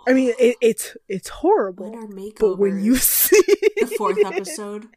I 0.08 0.14
mean, 0.14 0.34
it, 0.39 0.58
it's 0.62 0.95
it's 1.08 1.30
horrible, 1.30 1.95
are 1.95 2.08
makeovers? 2.08 2.39
but 2.39 2.58
when 2.60 2.84
you 2.84 2.95
see 3.16 3.41
the 3.80 3.93
fourth 3.97 4.18
episode. 4.24 4.88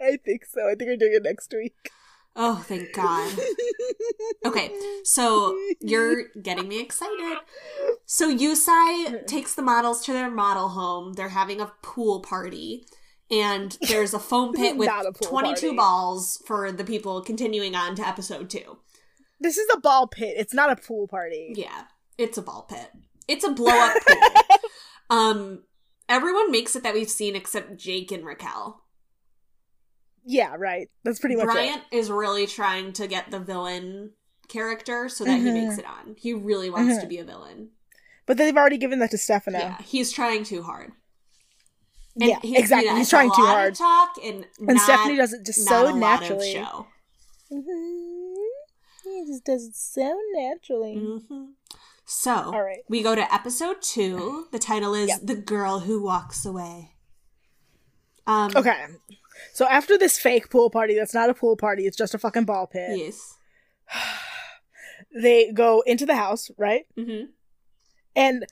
I 0.00 0.16
think 0.24 0.44
so. 0.44 0.66
I 0.66 0.74
think 0.74 0.88
we're 0.90 0.96
doing 0.96 1.14
it 1.14 1.22
next 1.22 1.52
week. 1.52 1.90
Oh, 2.36 2.64
thank 2.66 2.92
God. 2.92 3.32
Okay, 4.44 4.72
so 5.04 5.56
you're 5.80 6.28
getting 6.42 6.66
me 6.68 6.80
excited. 6.80 7.38
So 8.06 8.28
Yu 8.28 8.56
Tsai 8.56 9.22
takes 9.26 9.54
the 9.54 9.62
models 9.62 10.04
to 10.04 10.12
their 10.12 10.30
model 10.30 10.70
home. 10.70 11.12
They're 11.12 11.28
having 11.28 11.60
a 11.60 11.72
pool 11.82 12.20
party. 12.20 12.86
And 13.30 13.78
there's 13.88 14.12
a 14.14 14.18
foam 14.18 14.52
pit 14.54 14.76
with 14.76 14.88
not 14.88 15.06
a 15.06 15.12
pool 15.12 15.28
22 15.28 15.66
party. 15.68 15.76
balls 15.76 16.42
for 16.44 16.72
the 16.72 16.84
people 16.84 17.22
continuing 17.22 17.74
on 17.74 17.94
to 17.96 18.06
episode 18.06 18.50
two. 18.50 18.78
This 19.40 19.56
is 19.56 19.68
a 19.72 19.80
ball 19.80 20.08
pit. 20.08 20.34
It's 20.36 20.52
not 20.54 20.70
a 20.72 20.76
pool 20.76 21.06
party. 21.06 21.54
Yeah, 21.56 21.84
it's 22.18 22.36
a 22.36 22.42
ball 22.42 22.66
pit. 22.68 22.90
It's 23.28 23.44
a 23.44 23.50
blow 23.50 23.72
up 23.72 23.94
pool. 24.06 24.58
Um, 25.10 25.62
everyone 26.08 26.50
makes 26.50 26.74
it 26.76 26.82
that 26.82 26.94
we've 26.94 27.10
seen 27.10 27.36
except 27.36 27.76
Jake 27.76 28.10
and 28.12 28.24
Raquel. 28.24 28.82
Yeah, 30.24 30.54
right. 30.58 30.88
That's 31.04 31.18
pretty 31.18 31.36
much 31.36 31.44
Bryant 31.46 31.82
is 31.92 32.10
really 32.10 32.46
trying 32.46 32.92
to 32.94 33.06
get 33.06 33.30
the 33.30 33.38
villain 33.40 34.12
character 34.48 35.08
so 35.08 35.24
that 35.24 35.38
he 35.38 35.44
Mhm. 35.46 35.66
makes 35.66 35.78
it 35.78 35.84
on. 35.86 36.16
He 36.18 36.32
really 36.32 36.70
wants 36.70 36.96
Mhm. 36.96 37.00
to 37.02 37.06
be 37.06 37.18
a 37.18 37.24
villain. 37.24 37.70
But 38.26 38.38
they've 38.38 38.56
already 38.56 38.78
given 38.78 39.00
that 39.00 39.10
to 39.10 39.18
Stefano. 39.18 39.58
Yeah, 39.58 39.82
he's 39.82 40.10
trying 40.12 40.44
too 40.44 40.62
hard. 40.62 40.92
Yeah, 42.16 42.38
he's- 42.40 42.60
exactly. 42.60 42.86
yeah, 42.86 42.96
He's 42.96 43.10
trying 43.10 43.30
too 43.30 43.44
hard. 43.44 43.74
talk 43.74 44.16
and, 44.22 44.46
And 44.58 44.66
not, 44.76 44.80
Stephanie 44.80 45.16
does 45.16 45.32
it 45.34 45.44
just 45.44 45.66
so 45.66 45.82
a 45.82 45.84
lot 45.84 45.90
of 45.90 45.96
naturally. 45.98 46.52
show. 46.52 46.86
Mhm. 47.50 48.34
He 49.02 49.24
just 49.26 49.44
does 49.44 49.64
it 49.66 49.76
so 49.76 50.18
naturally. 50.32 51.20
So, 52.06 52.34
All 52.34 52.62
right. 52.62 52.80
we 52.88 53.02
go 53.02 53.14
to 53.14 53.34
episode 53.34 53.80
two. 53.82 54.46
The 54.52 54.58
title 54.58 54.94
is 54.94 55.08
Yeah. 55.08 55.16
"The 55.22 55.34
Girl 55.36 55.80
Who 55.80 56.02
Walks 56.02 56.44
Away." 56.44 56.94
Um, 58.26 58.50
Okay. 58.54 58.86
So 59.52 59.66
after 59.66 59.98
this 59.98 60.18
fake 60.18 60.48
pool 60.50 60.70
party 60.70 60.94
that's 60.94 61.14
not 61.14 61.28
a 61.30 61.34
pool 61.34 61.56
party, 61.56 61.86
it's 61.86 61.96
just 61.96 62.14
a 62.14 62.18
fucking 62.18 62.44
ball 62.44 62.66
pit. 62.66 62.98
Yes. 62.98 63.36
They 65.14 65.52
go 65.52 65.82
into 65.86 66.06
the 66.06 66.16
house, 66.16 66.50
right? 66.58 66.86
Mm-hmm. 66.96 67.26
And 68.16 68.46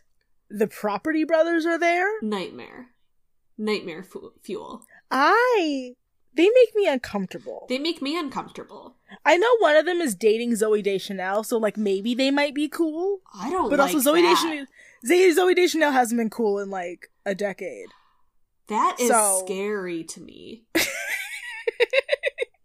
the 0.51 0.67
property 0.67 1.25
brothers 1.25 1.67
are 1.67 1.79
there. 1.79 2.09
Nightmare. 2.21 2.89
Nightmare 3.59 4.03
fu- 4.03 4.33
fuel. 4.43 4.83
I 5.11 5.95
they 6.35 6.45
make 6.45 6.75
me 6.75 6.87
uncomfortable. 6.89 7.67
They 7.69 7.79
make 7.79 8.01
me 8.03 8.19
uncomfortable. 8.19 8.97
I 9.25 9.37
know 9.37 9.49
one 9.59 9.77
of 9.77 9.85
them 9.87 10.01
is 10.01 10.15
dating 10.15 10.53
Zooey 10.53 10.83
Deschanel, 10.83 11.45
so 11.45 11.59
like 11.59 11.77
maybe 11.77 12.15
they 12.15 12.31
might 12.31 12.55
be 12.55 12.69
cool. 12.69 13.21
I 13.35 13.51
don't. 13.51 13.65
Know. 13.65 13.71
But 13.71 13.79
like 13.79 13.95
also 13.95 14.01
Zoe. 14.13 14.23
Deschanel 14.23 14.67
Zoe, 15.07 15.35
Zooey 15.35 15.55
Deschanel 15.57 15.93
hasn't 15.93 16.19
been 16.19 16.31
cool 16.31 16.59
in 16.59 16.71
like 16.71 17.11
a 17.27 17.35
decade. 17.35 17.89
That 18.69 18.97
is 19.01 19.09
So- 19.09 19.43
scary 19.45 20.05
to 20.05 20.21
me. 20.21 20.65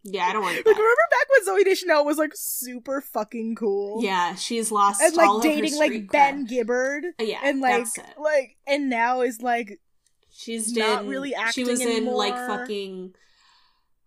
yeah, 0.03 0.25
I 0.27 0.33
don't 0.33 0.41
want 0.41 0.55
Like 0.55 0.63
that. 0.63 0.69
remember 0.71 0.85
back 1.11 1.27
when 1.29 1.45
Zooey 1.59 1.65
Deschanel 1.65 2.05
was 2.05 2.17
like 2.17 2.31
super 2.33 3.01
fucking 3.01 3.55
cool? 3.55 4.01
Yeah, 4.03 4.35
she's 4.35 4.71
lost 4.71 5.01
And 5.01 5.17
all 5.17 5.37
like 5.39 5.45
of 5.45 5.51
her 5.55 5.61
dating 5.61 5.77
like 5.79 6.11
Ben. 6.11 6.45
Gibbard. 6.47 7.03
Uh, 7.19 7.23
yeah, 7.23 7.39
And 7.43 7.59
like 7.59 7.77
that's 7.83 7.97
it. 7.97 8.05
like 8.17 8.55
and 8.65 8.89
now 8.89 9.21
is 9.21 9.41
like 9.41 9.81
She's 10.29 10.73
not 10.75 10.99
done, 10.99 11.07
really 11.07 11.33
acting. 11.35 11.65
She 11.65 11.69
was 11.69 11.81
in 11.81 12.05
like 12.05 12.35
fucking 12.35 13.15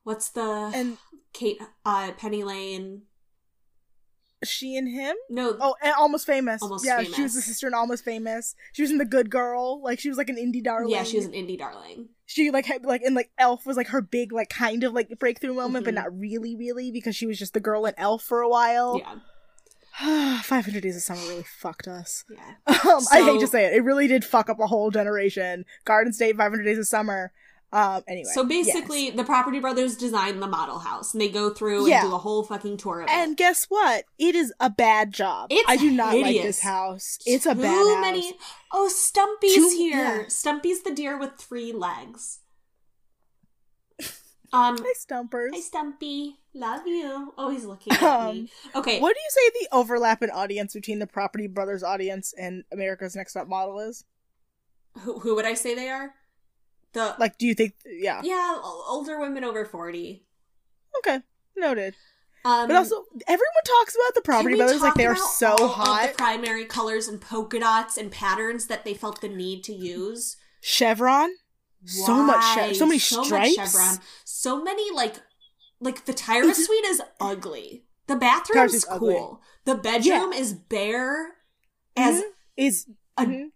what's 0.04 0.28
the 0.30 0.70
and 0.74 0.98
Kate 1.32 1.58
uh 1.84 2.12
Penny 2.12 2.42
Lane? 2.44 3.02
she 4.42 4.74
and 4.76 4.88
him? 4.88 5.14
No, 5.28 5.54
Oh, 5.60 5.74
and 5.82 5.92
Almost 5.98 6.26
Famous. 6.26 6.62
Almost 6.62 6.86
yeah, 6.86 7.00
she 7.02 7.08
was 7.08 7.14
Famous. 7.16 7.34
the 7.34 7.42
sister 7.42 7.66
in 7.66 7.74
Almost 7.74 8.04
Famous. 8.06 8.54
She 8.72 8.80
was 8.80 8.90
in 8.90 8.96
The 8.96 9.04
Good 9.04 9.28
Girl. 9.28 9.82
Like 9.82 9.98
she 10.00 10.08
was 10.08 10.16
like 10.16 10.30
an 10.30 10.36
indie 10.36 10.64
darling. 10.64 10.88
yeah, 10.90 11.02
she 11.02 11.18
was 11.18 11.26
an 11.26 11.32
indie 11.32 11.58
darling. 11.58 12.08
she 12.24 12.50
like 12.50 12.64
had 12.64 12.84
like 12.86 13.02
and 13.02 13.14
like 13.14 13.30
Elf 13.38 13.66
was 13.66 13.76
like 13.76 13.88
her 13.88 14.00
big 14.00 14.32
like 14.32 14.48
kind 14.48 14.82
of 14.82 14.94
like 14.94 15.10
breakthrough 15.18 15.52
moment, 15.52 15.84
but 15.84 15.92
Mhm. 15.92 15.96
not 15.96 16.18
really, 16.18 16.56
really 16.56 16.90
because 16.90 17.14
she 17.14 17.26
was 17.26 17.38
just 17.38 17.52
the 17.52 17.60
girl 17.60 17.84
in 17.84 17.92
Elf 17.98 18.22
for 18.22 18.40
a 18.40 18.48
while. 18.48 18.98
Yeah, 20.00 20.40
Five 20.42 20.64
Hundred 20.64 20.84
Days 20.84 20.96
of 20.96 21.02
Summer 21.02 21.20
really 21.28 21.44
fucked 21.58 21.86
us. 21.86 22.24
yeah. 22.30 22.54
Um, 22.90 23.02
I 23.12 23.20
hate 23.22 23.40
to 23.40 23.46
say 23.46 23.66
it, 23.66 23.74
it 23.74 23.84
really 23.84 24.06
did 24.06 24.24
fuck 24.24 24.48
up 24.48 24.58
a 24.58 24.66
whole 24.66 24.90
generation. 24.90 25.66
Garden 25.84 26.14
State, 26.14 26.38
Five 26.38 26.50
Hundred 26.52 26.64
Days 26.64 26.78
of 26.78 26.86
Summer. 26.86 27.30
Um, 27.72 28.02
anyway. 28.08 28.28
So 28.34 28.44
basically, 28.44 29.06
yes. 29.06 29.16
the 29.16 29.22
Property 29.22 29.60
Brothers 29.60 29.96
design 29.96 30.40
the 30.40 30.48
model 30.48 30.80
house, 30.80 31.14
and 31.14 31.20
they 31.20 31.28
go 31.28 31.50
through 31.50 31.88
Yeah. 31.88 32.00
and 32.00 32.10
do 32.10 32.14
a 32.16 32.18
whole 32.18 32.42
fucking 32.42 32.78
tour 32.78 33.02
of 33.02 33.08
and 33.08 33.10
it. 33.10 33.22
And 33.28 33.36
guess 33.36 33.66
what? 33.68 34.04
It 34.18 34.34
is 34.34 34.52
a 34.58 34.68
bad 34.70 35.12
job. 35.12 35.48
It's 35.52 35.68
I 35.68 35.76
do 35.76 35.90
not 35.92 36.16
like 36.18 36.42
this 36.42 36.60
house. 36.60 37.18
It's 37.26 37.46
a 37.46 37.54
Too 37.54 37.62
bad 37.62 37.68
house. 37.76 37.86
Too 37.86 38.00
many. 38.00 38.32
Oh, 38.72 38.88
Stumpy's 38.88 39.54
Too- 39.54 39.74
here. 39.78 40.22
yeah. 40.22 40.28
Stumpy's 40.28 40.82
the 40.82 40.92
deer 40.92 41.16
with 41.16 41.36
three 41.36 41.72
legs. 41.72 42.40
Um, 44.52 44.76
Hi, 44.78 44.92
Stumpers. 44.96 45.52
hi 45.54 45.60
Stumpy, 45.60 46.40
love 46.54 46.84
you. 46.84 47.32
Oh, 47.38 47.50
he's 47.50 47.64
looking 47.64 47.92
at 47.92 48.02
Um, 48.02 48.34
me. 48.34 48.50
Okay, 48.74 48.98
What 48.98 49.14
do 49.14 49.20
you 49.20 49.30
say 49.30 49.60
the 49.60 49.76
overlap 49.76 50.24
in 50.24 50.30
audience 50.30 50.72
between 50.74 50.98
the 50.98 51.06
Property 51.06 51.46
Brothers 51.46 51.84
audience 51.84 52.34
and 52.36 52.64
America's 52.72 53.14
Next 53.14 53.34
Top 53.34 53.46
Model 53.46 53.78
is? 53.78 54.04
who 55.02 55.20
who 55.20 55.36
would 55.36 55.44
I 55.46 55.54
say 55.54 55.76
they 55.76 55.88
are? 55.88 56.12
The 56.92 57.14
Like, 57.18 57.38
do 57.38 57.46
you 57.46 57.54
think? 57.54 57.74
Yeah. 57.86 58.20
yeah, 58.24 58.58
older 58.62 59.20
women 59.20 59.44
over 59.44 59.64
forty. 59.64 60.24
Okay. 60.98 61.20
Noted. 61.56 61.94
Um, 62.44 62.68
But 62.68 62.76
also, 62.76 63.04
everyone 63.28 63.64
talks 63.66 63.94
about 63.94 64.14
the 64.14 64.22
Property 64.22 64.56
Brothers 64.56 64.80
like 64.80 64.94
they 64.94 65.06
are 65.06 65.14
so 65.16 65.56
hot. 65.68 66.08
the 66.10 66.14
primary 66.16 66.64
colors 66.64 67.06
and 67.06 67.20
polka 67.20 67.60
dots 67.60 67.96
and 67.98 68.10
patterns 68.10 68.66
that 68.66 68.84
they 68.84 68.94
felt 68.94 69.20
the 69.20 69.28
need 69.28 69.62
to 69.64 69.74
use. 69.74 70.36
Chevron. 70.62 71.30
So 71.84 72.14
much. 72.22 72.36
Why? 72.36 72.68
Che- 72.70 72.74
so 72.74 72.86
many 72.86 72.98
So 72.98 73.18
much 73.18 73.26
stripes. 73.26 73.54
chevron. 73.72 73.98
So 74.24 74.62
many 74.62 74.90
like 74.90 75.16
like 75.80 76.04
the 76.06 76.12
Tyra 76.14 76.54
suite 76.66 76.84
is 76.86 77.00
ugly. 77.20 77.84
The 78.06 78.14
Tyra 78.16 78.20
bathroom's 78.20 78.72
suite's 78.72 78.86
ugly. 78.88 79.14
cool. 79.14 79.42
The 79.66 79.74
bedroom 79.76 80.32
is 80.32 80.52
bare 80.54 81.36
as 81.96 82.16
Mhm. 82.20 82.22
Is 82.56 82.86
a 83.16 83.24
mhm. 83.26 83.50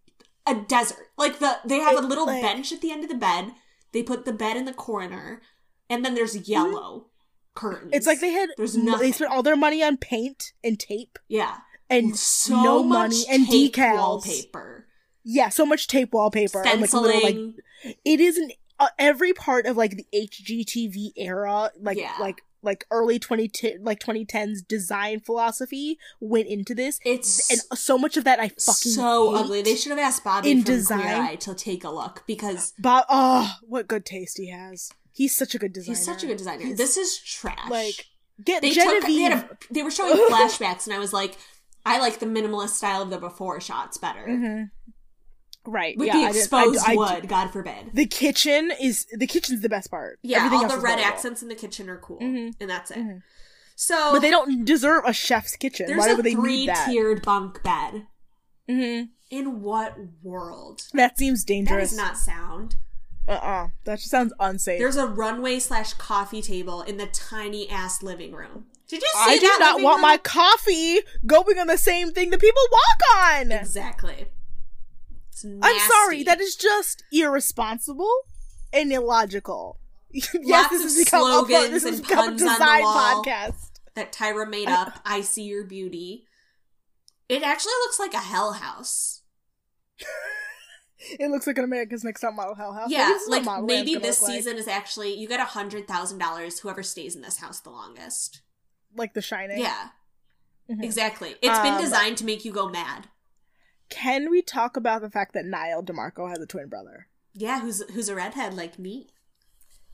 A 0.47 0.55
desert. 0.55 1.09
Like 1.17 1.39
the 1.39 1.59
they 1.65 1.79
have 1.81 1.97
a 1.97 2.07
little 2.07 2.27
like- 2.27 2.43
bench 2.43 2.73
at 2.73 2.81
the 2.81 2.91
end 2.93 3.03
of 3.05 3.09
the 3.11 3.17
bed. 3.17 3.53
They 3.93 4.03
put 4.03 4.25
the 4.25 4.33
bed 4.33 4.57
in 4.57 4.65
the 4.65 4.73
corner, 4.75 5.41
and 5.89 6.05
then 6.05 6.15
there's 6.15 6.49
yellow 6.49 7.07
curtains. 7.55 7.91
it's 7.95 8.07
like 8.07 8.21
they 8.21 8.31
had. 8.33 8.51
There's 8.57 8.77
nothing. 8.77 9.07
They 9.07 9.13
spent 9.13 9.31
all 9.31 9.43
their 9.45 9.57
money 9.57 9.83
on 9.85 9.97
paint 9.97 10.53
and 10.65 10.79
tape 10.81 11.19
yeah, 11.29 11.59
and 11.89 12.17
so 12.17 12.61
no 12.63 12.83
much 12.83 13.11
money 13.13 13.25
and 13.31 13.47
decals. 13.47 13.95
wallpaper, 13.97 14.87
Yeah, 15.23 15.49
so 15.51 15.65
much 15.65 15.87
tape 15.87 16.13
wallpaper 16.13 16.67
and 16.67 16.81
like 16.81 16.91
stenciling. 16.91 17.15
little 17.21 17.53
like 17.85 17.97
it 18.05 18.19
is 18.21 18.37
an 18.37 18.51
uh, 18.81 18.89
every 18.99 19.33
part 19.33 19.67
of 19.67 19.77
like 19.77 19.93
the 19.97 20.07
HGTV 20.13 21.13
era, 21.17 21.71
like 21.81 21.97
Yeah. 21.99 22.15
like 22.19 22.43
like 22.65 22.85
early 22.91 23.19
twenty 23.19 23.51
like 23.81 24.01
twenty 24.01 24.25
tens 24.25 24.62
design 24.62 25.21
philosophy 25.21 25.99
went 26.21 26.49
into 26.49 26.75
this, 26.75 26.99
it's 27.05 27.51
and 27.51 27.61
so 27.79 27.97
much 27.99 28.17
of 28.17 28.25
that 28.25 28.41
I 28.41 28.49
fucking 28.49 28.93
so 28.93 29.35
ugly. 29.37 29.62
They 29.62 29.77
should 29.77 29.91
have 29.91 29.99
asked 29.99 30.25
Bobby 30.25 30.51
in 30.51 30.62
design. 30.62 31.37
To 31.39 31.55
take 31.55 31.85
a 31.85 31.91
look 31.91 32.25
because 32.27 32.73
But 32.79 33.07
oh, 33.09 33.53
what 33.62 33.87
good 33.87 34.05
taste 34.05 34.39
he 34.39 34.49
has! 34.51 34.91
He's 35.12 35.37
such 35.37 35.55
a 35.55 35.59
good 35.59 35.73
designer. 35.73 35.97
he's 35.97 36.05
such 36.05 36.25
a 36.25 36.27
good 36.27 36.39
designer. 36.39 36.65
He's- 36.65 36.79
this 36.79 36.97
is 36.97 37.19
trash. 37.19 37.71
like 37.71 38.07
get 38.45 38.62
they 38.62 38.71
Genevieve. 38.73 39.01
took 39.01 39.07
they, 39.09 39.23
had 39.23 39.33
a, 39.33 39.49
they 39.71 39.83
were 39.83 39.91
showing 39.91 40.17
flashbacks, 40.29 40.87
and 40.87 40.95
I 40.95 40.99
was 40.99 41.12
like, 41.12 41.37
I 41.87 42.01
like 42.01 42.19
the 42.19 42.27
minimalist 42.27 42.71
style 42.71 43.03
of 43.03 43.11
the 43.11 43.19
before 43.19 43.61
shots 43.61 43.99
better. 43.99 44.27
Mhm. 44.27 44.71
Right. 45.67 45.97
with 45.97 46.09
yeah, 46.09 46.12
the 46.15 46.19
I 46.19 46.33
didn't- 46.33 46.37
I- 46.37 46.39
exposed 46.62 46.85
I- 46.87 46.95
wood, 46.97 47.29
God 47.29 47.51
forbid. 47.53 47.91
The 47.95 48.07
kitchen 48.07 48.71
is 48.81 49.07
the 49.12 49.27
kitchen's 49.27 49.62
the 49.62 49.69
best 49.69 49.91
part. 49.91 50.19
Yeah, 50.23 50.39
Everything 50.39 50.59
all 50.59 50.65
else 50.65 50.75
the 50.75 50.81
red 50.81 50.99
horrible. 50.99 51.12
accents 51.15 51.43
in 51.43 51.49
the 51.49 51.55
kitchen 51.55 51.89
are 51.89 51.99
cool, 51.99 52.19
Mhm. 52.21 52.55
and 52.61 52.69
that's 52.71 52.91
it. 52.91 52.99
Mhm. 52.99 53.23
So, 53.77 54.12
But 54.12 54.23
they 54.23 54.31
don't 54.31 54.65
deserve 54.65 55.05
a 55.07 55.12
chef's 55.12 55.57
kitchen. 55.57 55.87
there's 55.87 55.99
Why 55.99 56.11
a 56.11 56.17
would 56.17 56.25
they 56.25 56.35
need 56.35 56.69
that? 56.69 56.85
three-tiered 56.85 57.23
bunk 57.23 57.62
bed. 57.62 58.07
hmm 58.69 59.03
In 59.31 59.62
what 59.62 59.97
world? 60.23 60.83
That 60.93 61.19
seems 61.19 61.45
dangerous. 61.45 61.91
is 61.93 61.97
not 61.99 62.17
sound. 62.17 62.77
Uh-uh. 63.27 63.69
That 63.85 63.99
just 63.99 64.11
sounds 64.11 64.33
unsafe. 64.39 64.79
There's 64.79 64.97
a 64.97 65.07
runway 65.07 65.59
slash 65.59 65.95
coffee 65.95 66.43
table 66.43 66.83
in 66.83 66.99
the 66.99 67.07
tiny 67.07 67.69
ass 67.71 68.03
living 68.03 68.33
room. 68.33 68.67
Did 68.87 69.01
you 69.03 69.09
see 69.15 69.19
that? 69.19 69.29
I 69.31 69.39
do 69.39 69.59
not 69.59 69.81
want 69.83 69.97
room? 69.97 70.03
my 70.03 70.19
coffee 70.19 71.01
going 71.27 71.59
on 71.59 71.67
the 71.67 71.79
same 71.79 72.12
thing 72.12 72.31
that 72.31 72.41
people 72.41 72.62
walk 72.71 73.17
on. 73.17 73.51
exactly. 73.51 74.27
I'm 75.62 75.78
sorry, 75.91 76.22
that 76.24 76.41
is 76.41 76.55
just 76.57 77.03
irresponsible 77.12 78.12
and 78.72 78.93
illogical. 78.93 79.78
yes, 80.12 80.70
this 80.70 80.82
has 80.82 80.97
become 81.05 81.22
a 81.22 81.24
slogans 81.47 81.70
this 81.70 81.85
has 81.85 81.99
and 81.99 82.07
become 82.07 82.18
a 82.18 82.22
puns 82.28 82.43
on 82.43 82.47
the 82.49 82.53
design 82.55 82.82
wall. 82.82 83.24
podcast. 83.24 83.70
that 83.95 84.12
Tyra 84.12 84.49
made 84.49 84.68
up. 84.68 85.01
I 85.05 85.20
see 85.22 85.43
your 85.45 85.64
beauty. 85.64 86.26
It 87.28 87.43
actually 87.43 87.72
looks 87.85 87.99
like 87.99 88.14
a 88.14 88.18
hell 88.18 88.53
house. 88.53 89.22
It 91.20 91.28
looks 91.30 91.47
like 91.47 91.59
an 91.59 91.64
America's 91.64 92.03
Next 92.03 92.22
Top 92.22 92.32
Model 92.35 92.55
Hell 92.55 92.72
House. 92.72 92.89
Yeah, 92.91 93.14
Maybe 93.28 93.45
like 93.47 93.64
maybe 93.64 93.95
this 93.97 94.22
look 94.22 94.28
like. 94.30 94.37
season 94.39 94.57
is 94.57 94.66
actually 94.66 95.12
you 95.14 95.28
get 95.28 95.39
a 95.39 95.45
hundred 95.45 95.87
thousand 95.87 96.16
dollars 96.18 96.61
whoever 96.61 96.82
stays 96.82 97.14
in 97.14 97.20
this 97.20 97.37
house 97.39 97.61
the 97.61 97.68
longest. 97.70 98.41
like 98.97 99.12
The 99.12 99.20
Shining. 99.20 99.59
Yeah, 99.59 99.89
Mhm. 100.70 100.82
exactly. 100.82 101.35
It's 101.43 101.59
been 101.59 101.74
Um, 101.74 101.80
designed 101.80 102.16
to 102.18 102.24
make 102.24 102.45
you 102.47 102.53
go 102.53 102.68
mad. 102.70 103.09
Can 103.91 104.30
we 104.30 104.43
talk 104.43 104.76
about 104.76 105.03
the 105.03 105.11
fact 105.11 105.35
that 105.35 105.45
Nyle 105.45 105.82
DiMarco 105.82 106.28
has 106.28 106.39
a 106.41 106.47
twin 106.47 106.68
brother, 106.68 107.07
Yeah, 107.35 107.61
who's 107.61 107.82
who's 107.91 108.09
a 108.09 108.14
redhead 108.14 108.55
like 108.55 108.78
me, 108.78 109.09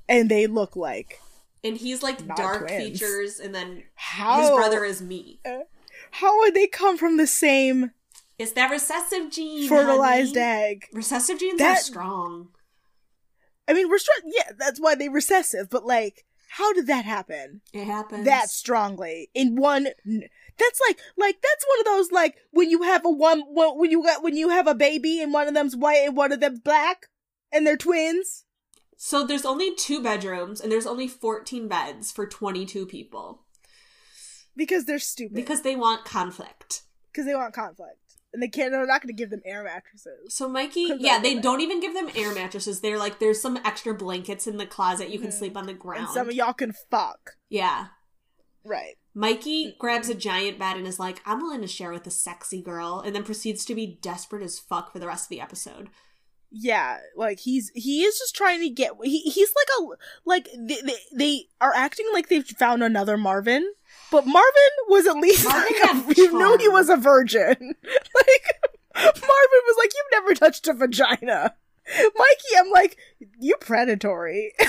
and 0.08 0.28
they 0.30 0.46
look 0.46 0.76
like 0.76 1.20
and 1.62 1.76
he's 1.76 2.02
like 2.02 2.26
dark 2.36 2.68
twins. 2.68 2.98
features, 3.00 3.38
and 3.40 3.54
then 3.54 3.82
how 3.94 4.40
his 4.40 4.50
brother 4.50 4.84
is 4.84 5.02
me. 5.02 5.40
Uh, 5.44 5.60
how 6.12 6.38
would 6.40 6.54
they 6.54 6.66
come 6.66 6.96
from 6.96 7.16
the 7.18 7.26
same 7.26 7.90
It's 8.38 8.52
that 8.52 8.70
recessive 8.70 9.30
gene. 9.30 9.68
fertilized 9.68 10.34
honey. 10.36 10.46
egg? 10.46 10.86
Recessive 10.92 11.38
genes 11.38 11.60
are 11.60 11.76
strong. 11.76 12.48
I 13.68 13.72
mean, 13.74 13.88
we're 13.88 13.98
str- 13.98 14.10
yeah, 14.26 14.52
that's 14.58 14.80
why 14.80 14.94
they 14.94 15.08
recessive. 15.08 15.68
But 15.70 15.84
like, 15.84 16.24
how 16.48 16.72
did 16.72 16.86
that 16.88 17.04
happen? 17.04 17.60
It 17.72 17.84
happens. 17.84 18.24
that 18.24 18.48
strongly 18.48 19.28
in 19.34 19.54
one 19.56 19.88
that's 20.60 20.80
like 20.88 20.98
like 21.16 21.36
that's 21.42 21.66
one 21.66 21.80
of 21.80 21.84
those 21.86 22.12
like 22.12 22.36
when 22.50 22.70
you 22.70 22.82
have 22.82 23.04
a 23.04 23.10
one 23.10 23.42
when 23.48 23.78
when 23.78 23.90
you 23.90 24.02
got 24.02 24.22
when 24.22 24.36
you 24.36 24.50
have 24.50 24.66
a 24.66 24.74
baby 24.74 25.20
and 25.20 25.32
one 25.32 25.48
of 25.48 25.54
them's 25.54 25.76
white 25.76 26.02
and 26.06 26.16
one 26.16 26.32
of 26.32 26.40
them's 26.40 26.60
black 26.60 27.06
and 27.52 27.66
they're 27.66 27.76
twins 27.76 28.44
So 28.96 29.26
there's 29.26 29.46
only 29.46 29.74
two 29.74 30.02
bedrooms 30.02 30.60
and 30.60 30.70
there's 30.70 30.86
only 30.86 31.08
14 31.08 31.68
beds 31.68 32.12
for 32.12 32.26
22 32.26 32.86
people 32.86 33.44
because 34.56 34.84
they're 34.84 34.98
stupid 34.98 35.34
because 35.34 35.62
they 35.62 35.76
want 35.76 36.04
conflict. 36.04 36.82
because 37.12 37.26
they 37.26 37.34
want 37.34 37.54
conflict 37.54 37.96
and 38.32 38.42
they 38.42 38.48
can't 38.48 38.70
they're 38.70 38.86
not 38.86 39.02
going 39.02 39.14
to 39.14 39.20
give 39.20 39.30
them 39.30 39.42
air 39.44 39.64
mattresses 39.64 40.34
So 40.34 40.48
Mikey, 40.48 40.92
yeah, 40.98 41.18
they 41.20 41.40
don't 41.40 41.60
even 41.60 41.80
give 41.80 41.94
them 41.94 42.10
air 42.14 42.32
mattresses. 42.34 42.80
They're 42.80 42.98
like 42.98 43.18
there's 43.18 43.40
some 43.40 43.58
extra 43.64 43.94
blankets 43.94 44.46
in 44.46 44.56
the 44.56 44.66
closet 44.66 45.10
you 45.10 45.18
can 45.18 45.28
mm-hmm. 45.28 45.38
sleep 45.38 45.56
on 45.56 45.66
the 45.66 45.74
ground. 45.74 46.04
and 46.04 46.10
some 46.10 46.28
of 46.28 46.34
y'all 46.34 46.52
can 46.52 46.72
fuck 46.90 47.32
yeah. 47.48 47.86
Right. 48.64 48.94
Mikey 49.14 49.74
grabs 49.78 50.08
a 50.08 50.14
giant 50.14 50.58
bed 50.58 50.76
and 50.76 50.86
is 50.86 51.00
like, 51.00 51.20
"I'm 51.26 51.40
willing 51.40 51.62
to 51.62 51.66
share 51.66 51.92
with 51.92 52.06
a 52.06 52.10
sexy 52.10 52.62
girl," 52.62 53.02
and 53.04 53.14
then 53.14 53.24
proceeds 53.24 53.64
to 53.66 53.74
be 53.74 53.98
desperate 54.02 54.42
as 54.42 54.58
fuck 54.58 54.92
for 54.92 54.98
the 54.98 55.06
rest 55.06 55.24
of 55.24 55.30
the 55.30 55.40
episode. 55.40 55.88
yeah 56.52 56.98
like 57.16 57.38
he's 57.38 57.70
he 57.76 58.02
is 58.02 58.18
just 58.18 58.34
trying 58.34 58.58
to 58.60 58.68
get 58.68 58.90
he, 59.04 59.20
he's 59.20 59.52
like 59.54 59.68
a 59.78 59.96
like 60.24 60.48
they, 60.58 60.80
they, 60.84 60.96
they 61.16 61.44
are 61.60 61.72
acting 61.76 62.04
like 62.12 62.28
they've 62.28 62.44
found 62.44 62.82
another 62.82 63.16
marvin 63.16 63.72
but 64.10 64.26
marvin 64.26 64.74
was 64.88 65.06
at 65.06 65.14
least 65.16 65.44
Marvin 65.46 65.72
like 65.80 66.08
a, 66.10 66.20
you 66.20 66.32
knew 66.38 66.56
he 66.58 66.68
was 66.68 66.88
a 66.88 66.96
virgin. 66.96 67.56
Like 68.14 68.46
marvin 68.96 69.62
was 69.68 69.76
like 69.78 69.92
you've 69.94 70.12
never 70.12 70.34
touched 70.34 70.66
a 70.66 70.74
vagina. 70.74 71.54
Mikey 71.86 72.52
i'm 72.58 72.70
like 72.70 72.96
you 73.38 73.54
predatory. 73.60 74.52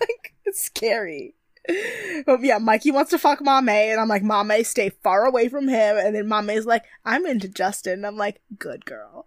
Like 0.00 0.34
it's 0.44 0.64
scary 0.64 1.34
but 2.26 2.42
yeah, 2.42 2.58
Mikey 2.58 2.90
wants 2.90 3.10
to 3.10 3.18
fuck 3.18 3.40
Mame, 3.40 3.68
and 3.68 4.00
I'm 4.00 4.08
like, 4.08 4.22
Mame, 4.22 4.64
stay 4.64 4.90
far 4.90 5.24
away 5.24 5.48
from 5.48 5.68
him. 5.68 5.96
And 5.96 6.14
then 6.14 6.28
Mame's 6.28 6.66
like, 6.66 6.84
I'm 7.04 7.26
into 7.26 7.48
Justin. 7.48 7.94
And 7.94 8.06
I'm 8.06 8.16
like, 8.16 8.40
good 8.58 8.84
girl. 8.84 9.26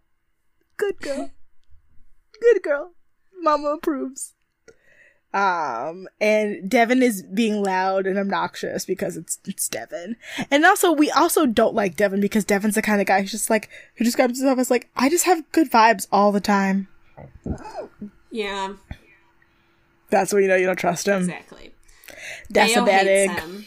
Good 0.77 0.99
girl. 0.99 1.31
Good 2.41 2.63
girl. 2.63 2.93
Mama 3.39 3.69
approves. 3.69 4.33
Um, 5.31 6.07
and 6.19 6.67
Devin 6.67 7.03
is 7.03 7.21
being 7.21 7.63
loud 7.63 8.07
and 8.07 8.17
obnoxious 8.17 8.83
because 8.83 9.15
it's 9.15 9.37
it's 9.45 9.69
Devin. 9.69 10.15
And 10.49 10.65
also 10.65 10.91
we 10.91 11.11
also 11.11 11.45
don't 11.45 11.75
like 11.75 11.95
Devin 11.95 12.19
because 12.19 12.43
Devin's 12.43 12.73
the 12.75 12.81
kind 12.81 12.99
of 12.99 13.05
guy 13.07 13.21
who's 13.21 13.31
just 13.31 13.51
like 13.51 13.69
who 13.95 14.03
describes 14.03 14.39
himself 14.39 14.57
as 14.57 14.71
like, 14.71 14.89
I 14.95 15.07
just 15.07 15.25
have 15.25 15.49
good 15.51 15.69
vibes 15.71 16.07
all 16.11 16.31
the 16.31 16.41
time. 16.41 16.87
Yeah, 18.31 18.73
That's 20.09 20.33
when 20.33 20.41
you 20.41 20.49
know 20.49 20.55
you 20.55 20.65
don't 20.65 20.75
trust 20.79 21.07
him. 21.07 21.21
exactly. 21.21 21.70
That's 22.49 22.75
a 22.75 22.83
bad 22.85 23.05
hates 23.07 23.31
egg. 23.33 23.39
him. 23.39 23.65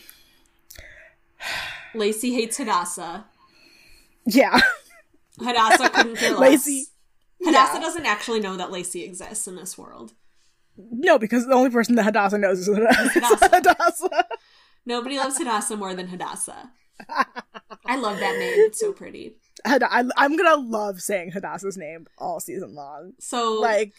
Lacey 1.94 2.34
hates 2.34 2.56
Hadassah. 2.56 3.24
Yeah. 4.26 4.58
Hadassah 5.38 5.90
couldn't 5.90 6.16
care 6.18 6.32
less. 6.32 6.40
Lacey. 6.40 6.86
Hadassah 7.44 7.74
yeah. 7.74 7.80
doesn't 7.80 8.06
actually 8.06 8.40
know 8.40 8.56
that 8.56 8.70
Lacey 8.70 9.04
exists 9.04 9.46
in 9.46 9.56
this 9.56 9.76
world. 9.76 10.14
No, 10.76 11.18
because 11.18 11.46
the 11.46 11.52
only 11.54 11.70
person 11.70 11.94
that 11.96 12.04
Hadassah 12.04 12.38
knows 12.38 12.60
is 12.60 12.66
Hadassah. 12.76 13.48
Hadassah. 13.48 14.24
Nobody 14.86 15.18
loves 15.18 15.38
Hadassah 15.38 15.76
more 15.76 15.94
than 15.94 16.08
Hadassah. 16.08 16.70
I 17.86 17.96
love 17.96 18.18
that 18.20 18.38
name. 18.38 18.54
It's 18.56 18.80
so 18.80 18.92
pretty. 18.92 19.36
Had- 19.64 19.82
I, 19.82 20.04
I'm 20.16 20.36
gonna 20.36 20.56
love 20.60 21.00
saying 21.00 21.32
Hadassah's 21.32 21.76
name 21.76 22.06
all 22.18 22.40
season 22.40 22.74
long. 22.74 23.12
So, 23.18 23.54
Like, 23.60 23.94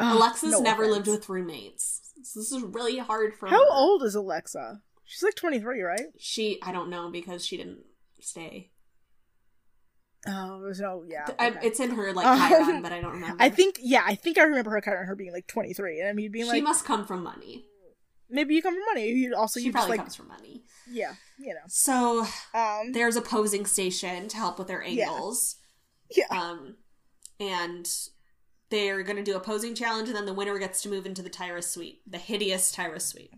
ugh, 0.00 0.16
Alexa's 0.16 0.50
no 0.52 0.60
never 0.60 0.82
offense. 0.84 0.96
lived 0.96 1.08
with 1.08 1.28
roommates. 1.28 2.12
So 2.22 2.40
this 2.40 2.50
is 2.52 2.62
really 2.62 2.98
hard 2.98 3.34
for 3.34 3.48
How 3.48 3.58
her. 3.64 3.72
old 3.72 4.02
is 4.02 4.14
Alexa? 4.14 4.80
She's 5.04 5.22
like 5.22 5.34
23, 5.36 5.80
right? 5.82 6.00
She, 6.18 6.58
I 6.62 6.72
don't 6.72 6.90
know 6.90 7.10
because 7.10 7.44
she 7.46 7.56
didn't 7.56 7.80
stay. 8.20 8.70
Oh, 10.26 10.60
there's 10.62 10.80
no, 10.80 11.02
yeah. 11.08 11.26
I, 11.38 11.54
it's 11.62 11.80
in 11.80 11.90
her 11.92 12.12
like 12.12 12.26
Um, 12.26 12.82
but 12.82 12.92
I 12.92 13.00
don't 13.00 13.12
remember. 13.20 13.36
I 13.42 13.48
think, 13.48 13.76
yeah, 13.80 14.02
I 14.06 14.14
think 14.14 14.38
I 14.38 14.42
remember 14.42 14.70
her 14.70 14.76
of 14.78 14.84
her 14.84 15.16
being 15.16 15.32
like 15.32 15.46
23, 15.46 16.00
and 16.00 16.08
I 16.08 16.12
mean, 16.12 16.30
being 16.30 16.44
she 16.44 16.50
like, 16.52 16.62
must 16.62 16.84
come 16.84 17.06
from 17.06 17.22
money. 17.22 17.64
maybe 18.28 18.54
you 18.54 18.60
come 18.62 18.74
from 18.74 18.84
money. 18.94 19.08
You 19.08 19.34
also 19.34 19.58
she 19.60 19.66
you 19.66 19.72
just 19.72 19.80
probably 19.80 19.96
like, 19.96 20.04
comes 20.04 20.14
from 20.14 20.28
money. 20.28 20.62
yeah, 20.90 21.14
you 21.38 21.54
know. 21.54 21.60
So 21.68 22.26
Um, 22.52 22.92
there's 22.92 23.16
a 23.16 23.22
posing 23.22 23.64
station 23.64 24.28
to 24.28 24.36
help 24.36 24.58
with 24.58 24.68
their 24.68 24.82
Yeah. 24.82 25.10
angles. 25.10 25.56
yeah, 26.14 26.26
Um, 26.30 26.76
and 27.40 27.88
they're 28.70 29.02
going 29.02 29.16
to 29.16 29.22
do 29.22 29.36
a 29.36 29.40
posing 29.40 29.74
challenge, 29.74 30.08
and 30.08 30.16
then 30.16 30.26
the 30.26 30.34
winner 30.34 30.58
gets 30.58 30.82
to 30.82 30.88
move 30.88 31.06
into 31.06 31.22
the 31.22 31.30
Tyra 31.30 31.62
suite, 31.62 32.00
the 32.06 32.18
hideous 32.18 32.74
Tyra 32.74 33.00
suite. 33.00 33.32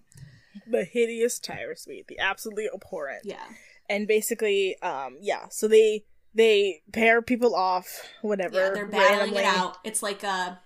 the 0.66 0.85
hideous 0.85 1.41
Tyra 1.41 1.78
suite, 1.78 2.07
the 2.09 2.18
absolutely 2.18 2.68
abhorrent. 2.72 3.22
Yeah. 3.24 3.43
And 3.89 4.07
basically, 4.07 4.80
um, 4.83 5.18
yeah, 5.20 5.47
so 5.51 5.66
they 5.68 6.05
they 6.35 6.83
pair 6.93 7.20
people 7.22 7.55
off, 7.55 8.09
whatever. 8.22 8.55
Yeah, 8.57 8.70
they're 8.70 8.87
battling 8.87 9.35
randomly. 9.35 9.41
it 9.43 9.45
out. 9.47 9.78
It's 9.85 10.03
like 10.03 10.22
a 10.22 10.61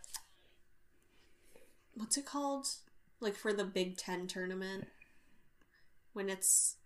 what's 1.94 2.16
it 2.16 2.26
called? 2.26 2.66
Like 3.20 3.34
for 3.34 3.52
the 3.52 3.64
Big 3.64 3.96
Ten 3.96 4.26
tournament 4.26 4.86
when 6.12 6.28
it's 6.28 6.76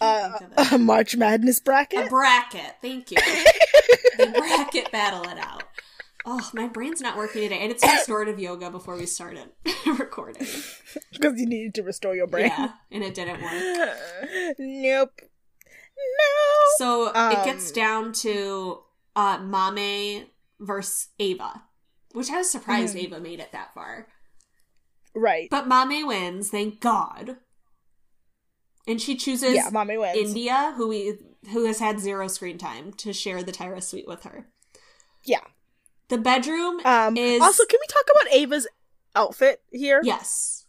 Uh, 0.00 0.38
of 0.58 0.72
a. 0.72 0.78
March 0.78 1.16
Madness 1.16 1.60
bracket. 1.60 2.06
A 2.06 2.08
bracket. 2.08 2.50
bracket. 2.50 2.74
Thank 2.82 3.10
you. 3.12 3.18
they 4.18 4.30
bracket 4.32 4.90
battle 4.92 5.22
it 5.30 5.38
out. 5.38 5.62
Oh, 6.28 6.50
my 6.52 6.66
brain's 6.66 7.00
not 7.00 7.16
working 7.16 7.42
today, 7.42 7.60
and 7.60 7.70
it's 7.70 7.84
restorative 7.86 8.40
yoga 8.40 8.68
before 8.70 8.96
we 8.96 9.06
started 9.06 9.48
recording. 9.86 10.44
because 11.12 11.38
you 11.38 11.46
needed 11.46 11.74
to 11.76 11.82
restore 11.84 12.16
your 12.16 12.26
brain. 12.26 12.46
Yeah, 12.46 12.70
and 12.90 13.04
it 13.04 13.14
didn't 13.14 13.40
work. 13.40 13.96
nope. 14.58 15.20
No. 15.20 16.28
So 16.78 17.06
it 17.08 17.44
gets 17.44 17.68
Um, 17.68 17.74
down 17.74 18.12
to 18.14 18.80
uh 19.14 19.38
Mame 19.38 20.26
versus 20.58 21.08
Ava, 21.20 21.62
which 22.12 22.30
I 22.30 22.38
was 22.38 22.50
surprised 22.50 22.96
Mhm. 22.96 23.04
Ava 23.04 23.20
made 23.20 23.38
it 23.40 23.52
that 23.52 23.72
far. 23.72 24.08
right. 25.14 25.48
But 25.50 25.68
Mame 25.68 26.06
wins, 26.06 26.50
thank 26.50 26.80
God. 26.80 27.36
And 28.88 29.00
she 29.00 29.16
chooses 29.16 29.54
yeah, 29.54 29.68
mommy 29.72 29.96
wins. 29.98 30.16
India, 30.18 30.74
who 30.76 30.88
we 30.88 31.18
who 31.52 31.66
has 31.66 31.78
had 31.78 32.00
zero 32.00 32.26
screen 32.28 32.58
time, 32.58 32.92
to 32.94 33.12
share 33.12 33.42
the 33.44 33.52
Tyra 33.52 33.82
suite 33.82 34.08
with 34.08 34.24
her. 34.24 34.48
yeah. 35.24 35.40
The 36.08 36.18
bedroom 36.18 36.80
Um. 36.84 37.16
is 37.16 37.40
Also, 37.42 37.64
can 37.64 37.78
we 37.80 37.86
talk 37.88 38.04
about 38.12 38.32
Ava's 38.32 38.66
outfit 39.14 39.60
here? 39.70 40.00
yes. 40.04 40.64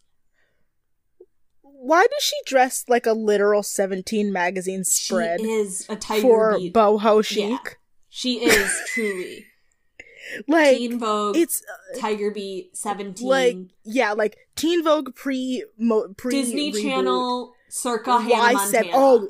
Why 1.62 2.02
does 2.08 2.24
she 2.24 2.36
dress 2.46 2.86
like 2.88 3.06
a 3.06 3.14
literal 3.14 3.62
Seventeen 3.64 4.32
magazine 4.34 4.84
spread 4.84 5.42
She 5.42 5.48
is 5.48 5.86
a 5.90 5.96
tiger 5.96 6.22
for 6.22 6.58
beat. 6.58 6.74
boho 6.74 7.18
Yeah. 7.18 7.58
chic? 7.58 7.78
She 8.10 8.44
is 8.44 8.72
truly. 8.88 9.46
like 10.48 10.76
Teen 10.78 11.00
Vogue, 11.00 11.38
it's 11.38 11.62
uh, 11.62 12.00
Tiger 12.00 12.32
Beat, 12.32 12.76
Seventeen, 12.76 13.28
like 13.28 13.58
yeah, 13.84 14.14
like 14.14 14.38
Teen 14.56 14.84
Vogue 14.84 15.14
pre 15.16 15.64
mo, 15.78 16.08
pre 16.18 16.32
Disney 16.32 16.72
reboot. 16.74 16.82
Channel, 16.82 17.54
circa 17.70 18.20
Hannah 18.22 18.58
Y7 18.58 18.74
Montana. 18.74 18.90
oh 18.94 19.30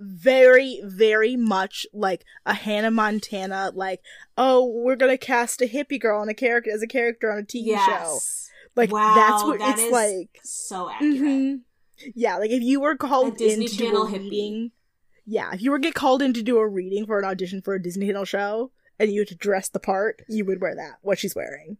very 0.00 0.80
very 0.84 1.36
much 1.36 1.86
like 1.92 2.24
a 2.44 2.54
Hannah 2.54 2.90
Montana 2.90 3.72
like 3.74 4.00
oh 4.36 4.66
we're 4.66 4.96
gonna 4.96 5.18
cast 5.18 5.60
a 5.62 5.66
hippie 5.66 6.00
girl 6.00 6.20
on 6.20 6.28
a 6.28 6.34
character 6.34 6.70
as 6.72 6.82
a 6.82 6.86
character 6.86 7.30
on 7.32 7.38
a 7.38 7.42
TV 7.42 7.76
show. 7.84 8.18
Like 8.74 8.92
wow, 8.92 9.14
that's 9.14 9.42
what 9.44 9.58
that 9.60 9.74
it's 9.74 9.82
is 9.82 9.92
like. 9.92 10.38
So 10.42 10.90
accurate. 10.90 11.12
Mhm. 11.22 11.60
yeah 12.14 12.36
like 12.36 12.50
if 12.50 12.62
you 12.62 12.80
were 12.80 12.96
called 12.96 13.40
in 13.40 13.60
to 13.60 13.66
do 13.68 13.84
Channel 13.84 14.02
a 14.06 14.10
hippie. 14.10 14.30
reading 14.30 14.70
yeah 15.24 15.52
if 15.54 15.62
you 15.62 15.70
were 15.70 15.78
get 15.78 15.94
called 15.94 16.20
in 16.22 16.32
to 16.34 16.42
do 16.42 16.58
a 16.58 16.68
reading 16.68 17.06
for 17.06 17.18
an 17.18 17.24
audition 17.24 17.62
for 17.62 17.74
a 17.74 17.82
Disney 17.82 18.06
Channel 18.06 18.24
show 18.26 18.70
and 18.98 19.10
you 19.10 19.20
had 19.20 19.28
to 19.28 19.34
dress 19.34 19.68
the 19.68 19.80
part 19.80 20.22
you 20.28 20.44
would 20.44 20.60
wear 20.60 20.74
that 20.74 20.98
what 21.02 21.18
she's 21.18 21.34
wearing. 21.34 21.78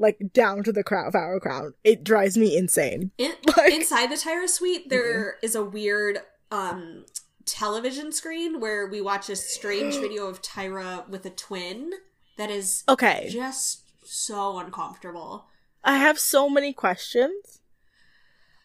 Like 0.00 0.18
down 0.32 0.62
to 0.62 0.70
the 0.70 0.84
crown 0.84 1.10
flower 1.10 1.40
crown. 1.40 1.74
It 1.82 2.04
drives 2.04 2.38
me 2.38 2.56
insane. 2.56 3.10
In, 3.18 3.32
Like- 3.56 3.72
inside 3.74 4.12
the 4.12 4.14
Tyra 4.14 4.48
suite, 4.48 4.88
there 4.90 5.38
is 5.42 5.56
a 5.56 5.64
weird 5.64 6.20
um 6.52 7.04
television 7.48 8.12
screen 8.12 8.60
where 8.60 8.86
we 8.86 9.00
watch 9.00 9.28
a 9.30 9.36
strange 9.36 9.96
video 9.96 10.26
of 10.26 10.42
Tyra 10.42 11.08
with 11.08 11.24
a 11.24 11.30
twin 11.30 11.92
that 12.36 12.50
is 12.50 12.84
okay 12.88 13.28
just 13.30 13.82
so 14.04 14.58
uncomfortable. 14.58 15.46
I 15.82 15.96
have 15.96 16.18
so 16.18 16.48
many 16.48 16.72
questions. 16.72 17.60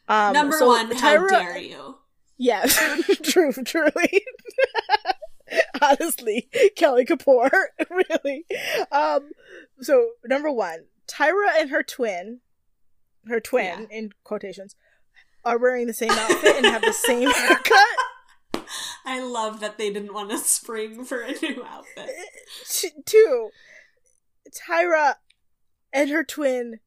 Um, 0.08 0.34
Number 0.34 0.58
so 0.58 0.68
one, 0.68 0.92
how 0.92 1.18
Tyra- 1.18 1.30
dare 1.30 1.58
you? 1.58 1.98
Yes, 2.38 2.78
true, 3.24 3.52
truly. 3.52 4.26
Honestly, 5.82 6.50
Kelly 6.76 7.06
Kapoor, 7.06 7.50
really. 7.90 8.46
Um, 8.92 9.32
so 9.82 10.10
number 10.26 10.52
one, 10.52 10.86
Tyra 11.08 11.50
and 11.58 11.70
her 11.70 11.84
twin, 11.84 12.40
her 13.28 13.40
twin 13.40 13.88
in 13.92 14.12
quotations, 14.24 14.76
are 15.46 15.58
wearing 15.58 15.88
the 15.88 15.94
same 15.94 16.12
outfit 16.12 16.56
and 16.58 16.66
have 16.66 16.82
the 16.82 16.94
same 16.94 17.30
haircut. 17.30 17.78
I 19.06 19.22
love 19.22 19.60
that 19.60 19.78
they 19.78 19.92
didn't 19.92 20.14
want 20.14 20.30
to 20.32 20.38
spring 20.38 21.04
for 21.04 21.22
a 21.22 21.32
new 21.42 21.64
outfit. 21.68 22.10
Two, 23.06 23.50
Tyra 24.52 25.16
and 25.92 26.10
her 26.10 26.24
twin 26.24 26.80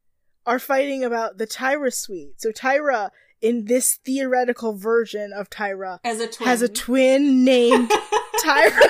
are 0.46 0.58
fighting 0.58 1.04
about 1.04 1.38
the 1.38 1.46
Tyra 1.46 1.92
suite. 1.92 2.40
So 2.40 2.50
Tyra, 2.52 3.10
in 3.42 3.66
this 3.66 3.98
theoretical 4.04 4.74
version 4.76 5.32
of 5.32 5.50
Tyra, 5.50 5.98
As 6.04 6.20
a 6.20 6.26
twin. 6.28 6.48
has 6.48 6.62
a 6.62 6.68
twin 6.68 7.44
named 7.44 7.90
Tyra. 8.44 8.88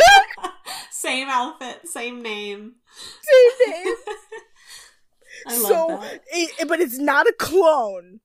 same 0.90 1.28
outfit, 1.28 1.88
same 1.88 2.22
name. 2.22 2.74
Same 3.22 3.72
name. 3.74 3.94
I 5.48 5.58
love 5.58 5.68
so, 5.68 5.98
that. 6.00 6.22
it, 6.28 6.68
but 6.68 6.80
it's 6.80 6.98
not 6.98 7.26
a 7.26 7.34
clone. 7.38 8.20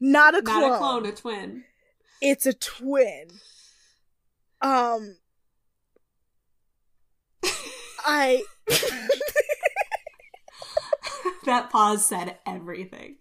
Not 0.00 0.34
a 0.36 0.42
clone. 0.42 0.60
Not 0.62 0.72
a 0.74 0.78
clone, 0.78 1.06
a 1.06 1.12
twin. 1.12 1.64
It's 2.20 2.46
a 2.46 2.52
twin. 2.52 3.28
Um, 4.60 5.16
I. 8.06 8.42
that 11.44 11.70
pause 11.70 12.04
said 12.04 12.36
everything. 12.46 13.16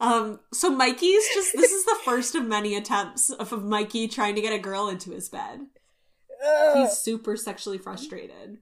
Um, 0.00 0.40
so 0.52 0.70
Mikey's 0.70 1.26
just 1.32 1.52
this 1.54 1.72
is 1.72 1.84
the 1.84 1.96
first 2.04 2.34
of 2.34 2.44
many 2.44 2.74
attempts 2.76 3.30
of 3.30 3.64
Mikey 3.64 4.08
trying 4.08 4.34
to 4.34 4.40
get 4.40 4.52
a 4.52 4.58
girl 4.58 4.88
into 4.88 5.12
his 5.12 5.28
bed. 5.28 5.60
Ugh, 6.46 6.76
He's 6.76 6.98
super 6.98 7.36
sexually 7.36 7.78
frustrated. 7.78 8.58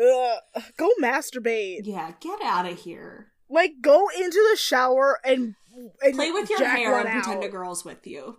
ugh. 0.00 0.62
go 0.76 0.90
masturbate. 1.02 1.80
Yeah, 1.84 2.12
get 2.20 2.40
out 2.42 2.66
of 2.66 2.78
here. 2.78 3.32
Like, 3.50 3.72
go 3.82 4.08
into 4.16 4.42
the 4.50 4.56
shower 4.56 5.20
and, 5.24 5.54
and 6.02 6.14
Play 6.14 6.30
with 6.30 6.48
your 6.48 6.64
hair 6.64 6.98
and 6.98 7.10
pretend 7.10 7.44
a 7.44 7.48
girl's 7.48 7.84
with 7.84 8.06
you. 8.06 8.38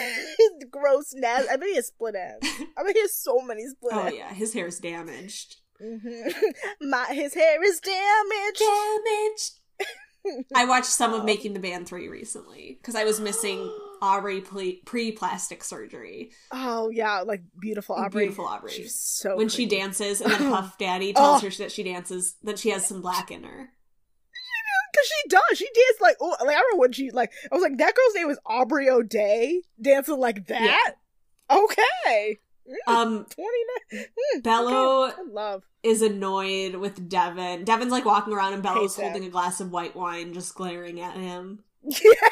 Gross 0.70 1.12
nasty. 1.14 1.48
I 1.48 1.56
bet 1.56 1.68
he 1.68 1.74
has 1.76 1.86
split 1.88 2.14
ends. 2.14 2.46
I 2.76 2.82
bet 2.82 2.94
he 2.94 3.00
has 3.00 3.16
so 3.16 3.40
many 3.40 3.66
split 3.66 3.94
Oh 3.94 4.00
ends. 4.02 4.16
yeah, 4.16 4.32
his 4.32 4.52
hair 4.52 4.66
is 4.66 4.78
damaged. 4.80 5.56
Mhm. 5.82 6.32
My 6.80 7.06
his 7.12 7.34
hair 7.34 7.62
is 7.62 7.80
damaged. 7.80 8.60
Damaged. 8.60 9.60
I 10.56 10.64
watched 10.64 10.86
some 10.86 11.14
of 11.14 11.24
Making 11.24 11.52
the 11.52 11.60
Band 11.60 11.86
3 11.86 12.08
recently 12.08 12.78
because 12.80 12.96
I 12.96 13.04
was 13.04 13.20
missing 13.20 13.72
Aubrey 14.02 14.40
pre 14.84 15.12
plastic 15.12 15.62
surgery. 15.62 16.32
Oh 16.50 16.90
yeah, 16.90 17.20
like 17.20 17.42
beautiful 17.60 17.94
Aubrey. 17.94 18.24
Beautiful 18.24 18.46
Aubrey. 18.46 18.72
She's 18.72 18.94
so 19.00 19.36
when 19.36 19.48
she 19.48 19.66
dances 19.66 20.20
and 20.20 20.32
then 20.32 20.50
Puff 20.52 20.78
Daddy 20.78 21.12
tells 21.12 21.42
Oh. 21.44 21.46
her 21.48 21.54
that 21.58 21.70
she 21.70 21.84
dances 21.84 22.34
that 22.42 22.58
she 22.58 22.70
has 22.70 22.86
some 22.86 23.00
black 23.02 23.30
in 23.30 23.44
her. 23.44 23.68
Cause 24.96 25.06
she 25.22 25.28
does. 25.28 25.58
She 25.58 25.64
danced 25.66 26.00
like 26.00 26.16
oh, 26.20 26.30
like 26.40 26.56
I 26.56 26.60
remember 26.60 26.78
when 26.80 26.92
she 26.92 27.10
like 27.10 27.32
I 27.50 27.54
was 27.54 27.62
like 27.62 27.76
that 27.78 27.94
girl's 27.94 28.14
name 28.14 28.28
was 28.28 28.38
Aubrey 28.46 28.88
O'Day 28.88 29.62
dancing 29.80 30.18
like 30.18 30.46
that. 30.46 30.94
Okay, 31.50 32.38
Um 32.86 33.26
twenty 33.30 33.58
nine. 33.92 34.04
Bello 34.42 35.04
I 35.08 35.14
love. 35.30 35.64
is 35.82 36.02
annoyed 36.02 36.76
with 36.76 37.08
Devin. 37.08 37.64
Devin's 37.64 37.92
like 37.92 38.04
walking 38.04 38.32
around 38.32 38.54
and 38.54 38.62
Bello's 38.62 38.96
holding 38.96 39.24
a 39.24 39.28
glass 39.28 39.60
of 39.60 39.70
white 39.70 39.94
wine 39.94 40.32
just 40.32 40.54
glaring 40.54 41.00
at 41.00 41.16
him. 41.16 41.60
Yes. 41.88 42.16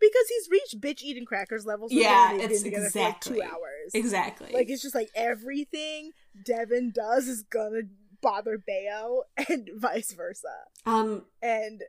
because 0.00 0.28
he's 0.28 0.48
reached 0.50 0.80
bitch 0.80 1.02
eating 1.02 1.24
crackers 1.24 1.64
levels. 1.64 1.92
Yeah, 1.92 2.32
it's 2.34 2.64
exactly- 2.64 3.02
like 3.02 3.20
two 3.20 3.42
hours. 3.54 3.92
Exactly. 3.94 4.50
Like 4.52 4.68
it's 4.68 4.82
just 4.82 4.94
like 4.94 5.08
everything 5.14 6.10
Devin 6.44 6.92
does 6.94 7.28
is 7.28 7.42
gonna 7.44 7.82
bother 8.26 8.58
Bayo, 8.58 9.22
and 9.48 9.70
vice 9.76 10.12
versa. 10.12 10.48
um 10.84 11.26
And, 11.40 11.82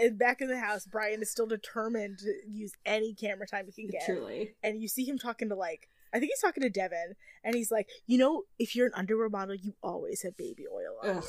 and 0.00 0.16
back 0.18 0.40
in 0.40 0.48
the 0.48 0.58
house, 0.58 0.86
Brian 0.86 1.22
is 1.22 1.30
still 1.30 1.46
determined 1.46 2.18
to 2.18 2.32
use 2.48 2.72
any 2.86 3.14
camera 3.14 3.46
time 3.46 3.66
he 3.66 3.72
can 3.72 3.90
get. 3.90 4.04
truly. 4.06 4.54
And 4.62 4.80
you 4.80 4.86
see 4.86 5.04
him 5.04 5.18
talking 5.18 5.48
to 5.48 5.56
like, 5.56 5.88
I 6.14 6.18
think 6.18 6.30
he's 6.30 6.40
talking 6.40 6.62
to 6.62 6.70
Devin, 6.70 7.16
and 7.42 7.54
he's 7.54 7.72
like, 7.72 7.88
you 8.06 8.18
know, 8.18 8.44
if 8.58 8.76
you're 8.76 8.86
an 8.86 8.92
underwear 8.94 9.28
model, 9.28 9.54
you 9.56 9.74
always 9.82 10.22
have 10.22 10.36
baby 10.36 10.64
oil 10.72 10.98
on 11.02 11.16
Ugh. 11.18 11.24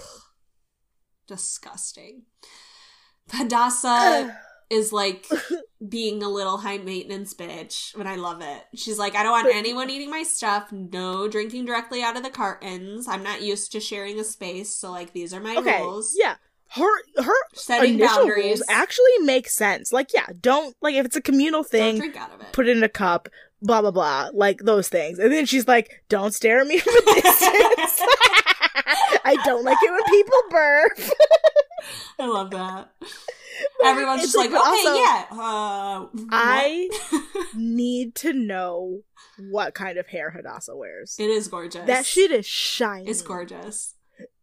Disgusting. 1.28 2.24
Hadassah 3.32 4.26
you. 4.26 4.32
is 4.74 4.92
like 4.92 5.26
being 5.88 6.24
a 6.24 6.30
little 6.30 6.58
high 6.58 6.78
maintenance 6.80 7.34
bitch, 7.34 7.96
but 7.96 8.08
I 8.08 8.16
love 8.16 8.42
it. 8.42 8.64
She's 8.76 8.98
like, 8.98 9.16
I 9.16 9.24
don't 9.24 9.32
want 9.32 9.54
anyone 9.54 9.90
eating 9.90 10.10
my 10.10 10.24
stuff. 10.24 10.72
No 10.72 11.28
drinking 11.28 11.66
directly 11.66 12.02
out 12.04 12.18
of 12.18 12.24
the 12.24 12.30
cartons. 12.30 13.08
I'm 13.08 13.24
not 13.24 13.42
used 13.42 13.72
to 13.74 13.80
sharing 13.80 14.20
a 14.20 14.24
space, 14.24 14.74
so 14.76 14.92
like 14.92 15.14
these 15.14 15.34
are 15.34 15.40
my 15.42 15.56
okay, 15.58 15.82
rules. 15.82 16.16
yeah. 16.20 16.36
Her 16.76 16.90
her 17.24 17.34
Setting 17.54 17.96
initial 17.96 18.18
boundaries. 18.18 18.46
rules 18.46 18.64
actually 18.68 19.20
make 19.22 19.48
sense. 19.48 19.94
Like, 19.94 20.12
yeah, 20.12 20.26
don't 20.42 20.76
like 20.82 20.96
if 20.96 21.06
it's 21.06 21.16
a 21.16 21.22
communal 21.22 21.64
thing, 21.64 21.98
drink 22.00 22.18
out 22.18 22.34
of 22.34 22.42
it. 22.42 22.52
put 22.52 22.68
it 22.68 22.76
in 22.76 22.84
a 22.84 22.90
cup, 22.90 23.30
blah 23.62 23.82
blah 23.82 23.92
blah, 23.92 24.30
like 24.34 24.58
those 24.60 24.90
things. 24.90 25.20
And 25.20 25.32
then 25.32 25.46
she's 25.46 25.68
like, 25.68 26.04
"Don't 26.10 26.34
stare 26.34 26.62
at 26.62 26.66
me 26.68 26.80
from 26.80 26.96
a 26.96 27.14
distance." 27.22 28.02
I 29.26 29.38
don't 29.46 29.64
like 29.64 29.78
it 29.84 29.92
when 29.92 30.04
people 30.10 30.38
burp. 30.50 30.98
I 32.20 32.28
love 32.28 32.52
that. 32.52 32.92
Everyone's 33.84 34.22
just 34.22 34.38
like, 34.38 34.50
but 34.52 34.60
okay, 34.60 34.68
also, 34.70 34.96
yeah. 34.96 35.26
Uh. 35.32 36.08
I 36.32 36.90
need 37.56 38.16
to 38.16 38.34
know 38.34 39.02
what 39.52 39.74
kind 39.74 39.98
of 39.98 40.08
hair 40.08 40.32
Hadassah 40.32 40.76
wears. 40.76 41.16
it 41.20 41.30
is 41.30 41.48
gorgeous. 41.48 41.86
That 41.86 42.06
shit 42.06 42.32
is 42.32 42.46
shiny. 42.46 43.10
It's 43.10 43.22
gorgeous. 43.22 43.96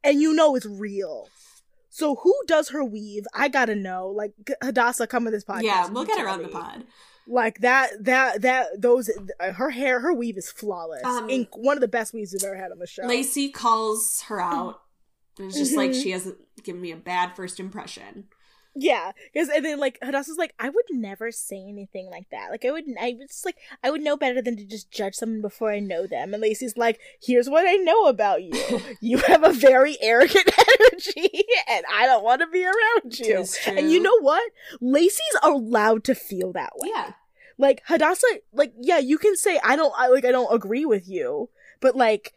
and 0.05 0.20
you 0.20 0.32
know 0.32 0.55
it's 0.57 0.66
real. 0.66 1.28
So 1.91 2.16
who 2.16 2.34
does 2.47 2.68
her 2.70 2.84
weave? 2.84 3.24
I 3.34 3.49
gotta 3.49 3.74
know. 3.74 4.09
Like 4.09 4.32
Hadassah, 4.62 5.07
come 5.09 5.24
with 5.24 5.32
this 5.32 5.45
podcast. 5.45 5.62
yeah, 5.62 5.88
we'll 5.88 6.05
get 6.05 6.18
her 6.18 6.28
on 6.28 6.43
the 6.43 6.49
pod. 6.49 6.84
Like 7.26 7.61
that, 7.61 7.91
that, 8.05 8.43
that. 8.43 8.80
Those 8.80 9.11
uh, 9.38 9.53
her 9.53 9.70
hair, 9.70 10.01
her 10.01 10.12
weave 10.12 10.36
is 10.38 10.51
flawless. 10.51 11.05
Um, 11.05 11.28
In 11.30 11.47
one 11.55 11.76
of 11.76 11.80
the 11.80 11.88
best 11.88 12.12
weaves 12.14 12.32
we've 12.32 12.43
ever 12.45 12.57
had 12.57 12.72
on 12.72 12.78
the 12.78 12.86
show. 12.86 13.05
Lacey 13.07 13.51
calls 13.51 14.22
her 14.28 14.41
out. 14.41 14.80
It's 15.47 15.57
just 15.57 15.76
like 15.76 15.91
Mhm. 15.91 16.03
she 16.03 16.11
hasn't 16.11 16.38
given 16.62 16.80
me 16.80 16.91
a 16.93 16.97
bad 16.97 17.34
first 17.36 17.59
impression. 17.61 18.28
Yeah, 18.76 19.11
because 19.32 19.49
and 19.49 19.64
then 19.64 19.80
like 19.80 19.99
Hadassah's 20.01 20.38
like, 20.38 20.55
I 20.61 20.68
would 20.68 20.84
never 20.91 21.32
say 21.32 21.57
anything 21.68 22.09
like 22.09 22.30
that. 22.30 22.53
Like 22.53 22.64
I 22.64 22.70
would, 22.70 22.84
I 23.01 23.16
was 23.18 23.28
just 23.28 23.45
like, 23.45 23.57
I 23.82 23.91
would 23.91 24.01
know 24.01 24.16
better 24.16 24.41
than 24.41 24.57
to 24.59 24.64
just 24.64 24.93
judge 24.93 25.16
someone 25.16 25.41
before 25.43 25.72
I 25.72 25.80
know 25.80 26.07
them. 26.07 26.32
And 26.32 26.41
Lacey's 26.41 26.76
like, 26.76 27.01
here's 27.20 27.51
what 27.51 27.66
I 27.66 27.74
know 27.74 28.07
about 28.07 28.45
you. 28.45 28.80
you 29.01 29.18
have 29.18 29.43
a 29.43 29.53
very 29.53 29.97
arrogant 30.01 30.49
energy, 30.80 31.45
and 31.68 31.84
I 31.93 32.07
don't 32.07 32.22
want 32.22 32.43
to 32.43 32.47
be 32.47 32.64
around 32.64 33.18
you. 33.18 33.45
And 33.66 33.91
you 33.91 34.01
know 34.01 34.20
what? 34.20 34.53
Lacey's 34.80 35.36
allowed 35.43 36.05
to 36.05 36.14
feel 36.14 36.53
that 36.53 36.70
way. 36.76 36.91
Yeah. 36.95 37.12
Like 37.59 37.82
Hadassah, 37.86 38.38
like 38.53 38.72
yeah, 38.80 38.99
you 38.99 39.18
can 39.18 39.36
say 39.36 39.59
I 39.64 39.74
don't, 39.74 39.93
I 39.99 40.07
like 40.07 40.24
I 40.24 40.30
don't 40.30 40.55
agree 40.55 40.84
with 40.84 41.09
you, 41.09 41.51
but 41.80 41.97
like. 41.97 42.34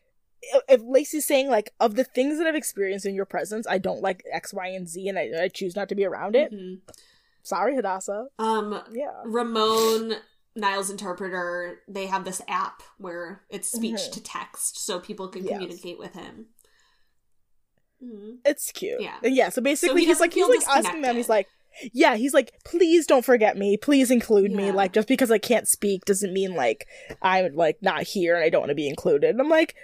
If 0.67 0.81
Lacey's 0.83 1.25
saying 1.27 1.49
like 1.49 1.71
of 1.79 1.95
the 1.95 2.03
things 2.03 2.37
that 2.37 2.47
I've 2.47 2.55
experienced 2.55 3.05
in 3.05 3.15
your 3.15 3.25
presence, 3.25 3.65
I 3.67 3.77
don't 3.77 4.01
like 4.01 4.23
X, 4.31 4.53
Y, 4.53 4.67
and 4.67 4.87
Z, 4.87 5.07
and 5.07 5.17
I, 5.17 5.29
I 5.43 5.47
choose 5.47 5.75
not 5.75 5.89
to 5.89 5.95
be 5.95 6.05
around 6.05 6.35
it. 6.35 6.51
Mhm. 6.51 6.79
Sorry, 7.43 7.75
Hadassah. 7.75 8.27
Um, 8.39 8.81
Yeah. 8.93 9.11
Ramon 9.25 10.15
Nyle's 10.55 10.89
interpreter, 10.89 11.79
they 11.87 12.05
have 12.05 12.25
this 12.25 12.41
app 12.47 12.83
where 12.97 13.41
it's 13.49 13.71
speech 13.71 13.95
Mhm. 13.95 14.11
to 14.11 14.23
text 14.23 14.77
so 14.85 14.99
people 14.99 15.27
can 15.27 15.43
Yes. 15.43 15.51
communicate 15.53 15.97
with 15.99 16.13
him. 16.13 16.47
Mhm. 18.03 18.37
It's 18.45 18.71
cute. 18.71 19.01
Yeah. 19.01 19.17
Yeah. 19.23 19.49
So 19.49 19.61
basically, 19.61 20.01
he 20.01 20.07
he's 20.07 20.19
like 20.19 20.33
he's 20.33 20.47
like 20.47 20.67
asking 20.67 21.01
them. 21.01 21.15
He's 21.15 21.29
like, 21.29 21.47
yeah. 21.93 22.15
He's 22.15 22.33
like, 22.33 22.51
please 22.65 23.07
don't 23.07 23.23
forget 23.25 23.57
me. 23.57 23.77
Please 23.77 24.11
include 24.11 24.51
me. 24.51 24.71
Like 24.71 24.93
just 24.93 25.07
because 25.07 25.31
I 25.31 25.37
can't 25.37 25.67
speak 25.67 26.05
doesn't 26.05 26.33
mean 26.33 26.53
like 26.55 26.85
I'm 27.21 27.55
like 27.55 27.77
not 27.81 28.03
here 28.03 28.35
and 28.35 28.43
I 28.43 28.49
don't 28.49 28.61
want 28.61 28.69
to 28.71 28.75
be 28.75 28.87
included. 28.89 29.29
And 29.29 29.39
I'm 29.41 29.49
like, 29.49 29.75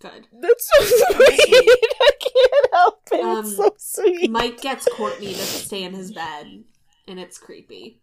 Good. 0.00 0.28
that's 0.40 0.70
so 0.72 0.84
sweet. 0.84 1.68
I 2.00 2.10
can't 2.20 2.72
help 2.72 3.00
it. 3.12 3.20
Um, 3.24 3.38
it's 3.40 3.56
so 3.56 3.74
sweet. 3.78 4.30
Mike 4.30 4.60
gets 4.60 4.88
Courtney 4.96 5.28
to 5.34 5.38
stay 5.38 5.82
in 5.82 5.92
his 5.94 6.12
bed, 6.12 6.64
and 7.06 7.20
it's 7.20 7.36
creepy. 7.38 8.00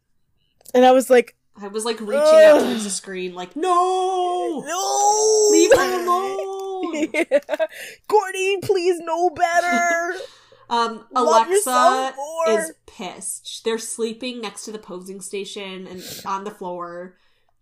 and 0.74 0.86
I 0.86 0.92
was 0.92 1.10
like, 1.10 1.36
I 1.60 1.68
was 1.70 1.86
like 1.86 2.00
reaching 2.00 2.16
out 2.18 2.58
Ugh. 2.60 2.64
towards 2.66 2.84
the 2.84 2.92
screen, 2.92 3.34
like, 3.34 3.56
no! 3.56 4.64
no, 4.66 5.50
Leave 5.52 5.72
her 5.76 6.04
alone! 6.04 6.34
Yeah. 7.14 7.66
Courtney, 8.08 8.58
please 8.62 9.00
know 9.00 9.30
better. 9.32 10.14
Um, 10.70 11.06
Alexa 11.16 12.14
is 12.50 12.74
pissed. 12.86 13.64
They're 13.64 13.78
sleeping 13.78 14.42
next 14.42 14.66
to 14.66 14.74
the 14.74 14.78
posing 14.80 15.22
station 15.22 15.88
and 15.88 16.04
on 16.26 16.44
the 16.44 16.52
floor, 16.52 17.16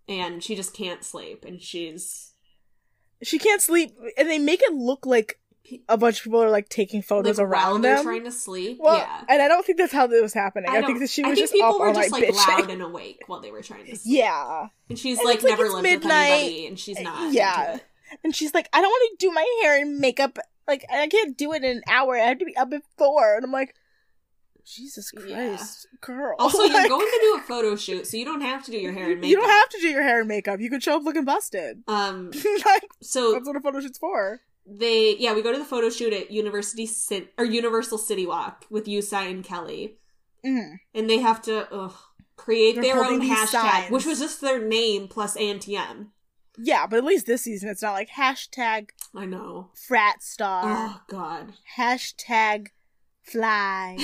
and 0.09 0.43
she 0.43 0.55
just 0.55 0.73
can't 0.73 1.03
sleep. 1.03 1.45
And 1.45 1.61
she's 1.61 2.33
she 3.23 3.39
can't 3.39 3.61
sleep, 3.61 3.95
and 4.17 4.29
they 4.29 4.39
make 4.39 4.61
it 4.63 4.73
look 4.73 5.05
like 5.05 5.39
a 5.89 5.97
bunch 5.97 6.19
of 6.19 6.23
people 6.25 6.43
are 6.43 6.49
like 6.51 6.69
taking 6.69 7.01
photos 7.01 7.39
like 7.39 7.47
while 7.49 7.71
around 7.71 7.81
they're 7.81 7.95
them. 7.95 8.03
trying 8.03 8.23
to 8.23 8.31
sleep. 8.31 8.77
well, 8.79 8.97
yeah, 8.97 9.23
and 9.27 9.41
I 9.41 9.47
don't 9.47 9.65
think 9.65 9.79
that's 9.79 9.91
how 9.93 10.05
this 10.05 10.21
was 10.21 10.33
happening. 10.33 10.69
I, 10.69 10.75
don't- 10.75 10.85
think 10.85 10.99
that 10.99 11.09
she 11.09 11.23
I 11.23 11.29
was 11.29 11.37
think 11.37 11.43
just 11.43 11.53
people 11.53 11.69
up 11.69 11.79
were 11.79 11.93
just 11.93 12.11
like 12.11 12.23
bitching. 12.23 12.47
loud 12.59 12.69
and 12.69 12.81
awake 12.83 13.23
while 13.27 13.39
they 13.41 13.49
were 13.51 13.63
trying 13.63 13.85
to 13.85 13.95
sleep. 13.95 14.17
Yeah, 14.19 14.67
and 14.89 14.99
she's 14.99 15.17
And 15.17 15.25
like 15.25 15.41
like 15.43 15.49
never 15.57 15.69
lived 15.69 15.83
midnight. 15.83 16.29
with 16.29 16.39
anybody, 16.39 16.67
and 16.67 16.79
she's 16.79 16.99
not. 16.99 17.33
Yeah. 17.33 17.79
and 18.23 18.35
she's 18.35 18.53
like, 18.53 18.69
I 18.73 18.81
don't 18.81 18.89
want 18.89 19.19
to 19.19 19.25
do 19.27 19.31
my 19.33 19.59
hair 19.63 19.81
and 19.81 19.97
makeup. 19.97 20.37
Like, 20.67 20.85
I 20.91 21.07
can't 21.07 21.35
do 21.37 21.53
it 21.53 21.63
in 21.63 21.77
an 21.77 21.83
hour. 21.89 22.15
I 22.15 22.19
have 22.27 22.39
to 22.39 22.45
be 22.45 22.55
up 22.57 22.71
at 22.73 22.81
four. 22.97 23.35
And 23.35 23.43
I'm 23.45 23.51
like, 23.51 23.75
Jesus 24.65 25.11
Yeah. 25.27 25.55
Christ, 25.55 25.87
girl. 26.01 26.35
Also, 26.39 26.63
you're 26.63 26.87
going 26.89 26.99
to 27.07 27.19
do 27.21 27.39
a 27.39 27.41
photo 27.47 27.75
shoot, 27.75 28.07
so 28.07 28.17
you 28.17 28.25
don't 28.25 28.41
have 28.41 28.63
to 28.65 28.71
do 28.71 28.77
your 28.77 28.93
hair 28.93 29.11
and 29.11 29.21
makeup. 29.21 29.29
You 29.29 29.35
don't 29.37 29.49
have 29.49 29.69
to 29.69 29.79
do 29.79 29.87
your 29.87 30.03
hair 30.03 30.19
and 30.19 30.27
makeup. 30.27 30.59
You 30.59 30.69
can 30.69 30.79
show 30.79 30.97
up 30.97 31.03
looking 31.03 31.25
busted. 31.25 31.83
Um. 31.87 32.31
like, 32.65 32.87
So 33.01 33.33
that's 33.33 33.47
what 33.47 33.55
a 33.55 33.61
photo 33.61 33.79
shoot's 33.79 33.97
for. 33.99 34.41
they 34.65 35.15
yeah 35.17 35.33
we 35.35 35.43
go 35.43 35.51
to 35.51 35.59
the 35.59 35.63
photo 35.65 35.89
shoot 35.91 36.11
at 36.13 36.31
University 36.31 36.85
City 36.87 37.27
or 37.37 37.45
Universal 37.45 37.99
City 37.99 38.25
Walk 38.25 38.65
with 38.71 38.87
Yu 38.87 39.01
Tsai 39.01 39.25
and 39.25 39.43
Kelly, 39.43 39.97
Mm. 40.43 40.77
and 40.93 41.09
they 41.09 41.19
have 41.19 41.41
to 41.43 41.71
ugh, 41.73 41.93
create 42.35 42.75
They're 42.75 42.95
their 42.95 43.03
own 43.05 43.21
hashtag, 43.21 43.47
signs. 43.47 43.91
which 43.91 44.05
was 44.05 44.19
just 44.19 44.41
their 44.41 44.59
name 44.65 45.07
plus 45.07 45.35
ANTM. 45.37 46.07
Yeah, 46.57 46.87
but 46.87 46.97
at 46.97 47.03
least 47.03 47.25
this 47.25 47.41
season 47.43 47.67
it's 47.69 47.81
not 47.81 47.93
like 47.93 48.09
hashtag 48.17 48.89
I 49.15 49.25
know. 49.25 49.69
frat 49.87 50.23
star, 50.23 50.63
Oh 50.65 51.01
God. 51.09 51.53
hashtag 51.77 52.67
fly, 53.25 53.97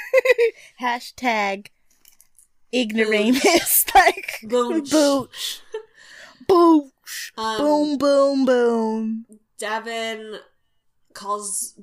hashtag 0.80 1.66
ignoramus. 2.74 3.86
like, 3.94 4.38
Booch. 4.42 4.90
booch. 4.90 5.60
Booch. 6.48 7.32
Um, 7.36 7.58
boom, 7.58 7.98
boom, 7.98 8.44
boom. 8.44 9.26
Devin 9.58 10.36
calls. 11.12 11.74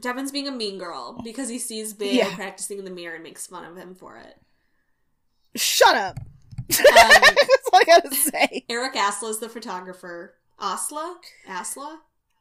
Devin's 0.00 0.32
being 0.32 0.48
a 0.48 0.52
mean 0.52 0.78
girl 0.78 1.20
because 1.22 1.48
he 1.48 1.58
sees 1.58 1.92
Bayo 1.92 2.12
Yeah. 2.12 2.34
practicing 2.34 2.78
in 2.78 2.84
the 2.84 2.90
mirror 2.90 3.14
and 3.14 3.22
makes 3.22 3.46
fun 3.46 3.64
of 3.64 3.76
him 3.76 3.94
for 3.94 4.16
it. 4.16 4.40
Shut 5.54 5.94
up. 5.94 6.18
Um, 6.18 6.66
That's 6.68 7.68
all 7.72 7.80
I 7.80 7.84
gotta 7.86 8.14
say. 8.14 8.64
Eric 8.70 8.94
Asla 8.94 9.28
is 9.30 9.38
the 9.38 9.48
photographer. 9.50 10.34
Asla? 10.58 11.16
Asla? 11.46 11.98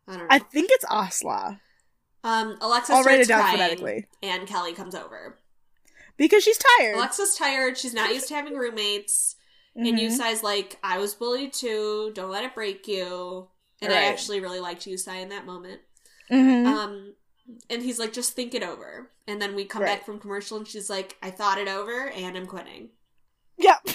I 0.08 0.12
don't 0.14 0.20
know. 0.20 0.28
I 0.30 0.40
think 0.40 0.70
it's 0.72 0.86
Asla. 0.86 1.60
Um, 2.24 2.58
Alexa 2.62 2.94
I'll 2.94 3.02
starts 3.02 3.08
write 3.08 3.22
it 3.22 3.28
down 3.28 3.42
crying, 3.56 4.06
and 4.22 4.48
Kelly 4.48 4.74
comes 4.74 4.94
over. 4.96 5.38
Because 6.18 6.44
she's 6.44 6.60
tired. 6.78 6.96
Alexa's 6.96 7.36
tired. 7.36 7.78
She's 7.78 7.94
not 7.96 8.14
used 8.14 8.28
to 8.28 8.36
having 8.36 8.56
roommates. 8.56 9.36
And 9.76 9.88
Mhm. 9.88 10.00
Yu 10.02 10.10
Tsai's 10.10 10.44
like, 10.44 10.78
I 10.84 10.98
was 11.00 11.16
bullied 11.16 11.54
too. 11.54 12.12
Don't 12.14 12.30
let 12.30 12.44
it 12.44 12.54
break 12.54 12.88
you. 12.88 13.48
And 13.82 13.92
I 13.92 14.04
actually 14.04 14.40
really 14.40 14.60
liked 14.60 14.86
Yusai 14.86 15.22
in 15.22 15.30
that 15.30 15.46
moment. 15.48 15.82
Mhm. 16.30 16.66
Um, 16.68 17.16
and 17.70 17.82
he's 17.82 17.98
like, 17.98 18.14
just 18.14 18.34
think 18.34 18.54
it 18.54 18.62
over. 18.62 19.10
And 19.28 19.42
then 19.42 19.56
we 19.56 19.66
come 19.66 19.82
Right. 19.82 19.98
back 19.98 20.06
from 20.06 20.20
commercial, 20.20 20.58
and 20.58 20.68
she's 20.68 20.90
like, 20.90 21.18
I 21.24 21.32
thought 21.32 21.58
it 21.58 21.68
over, 21.68 22.10
and 22.10 22.38
I'm 22.38 22.46
quitting. 22.46 22.90
Yep. 23.58 23.88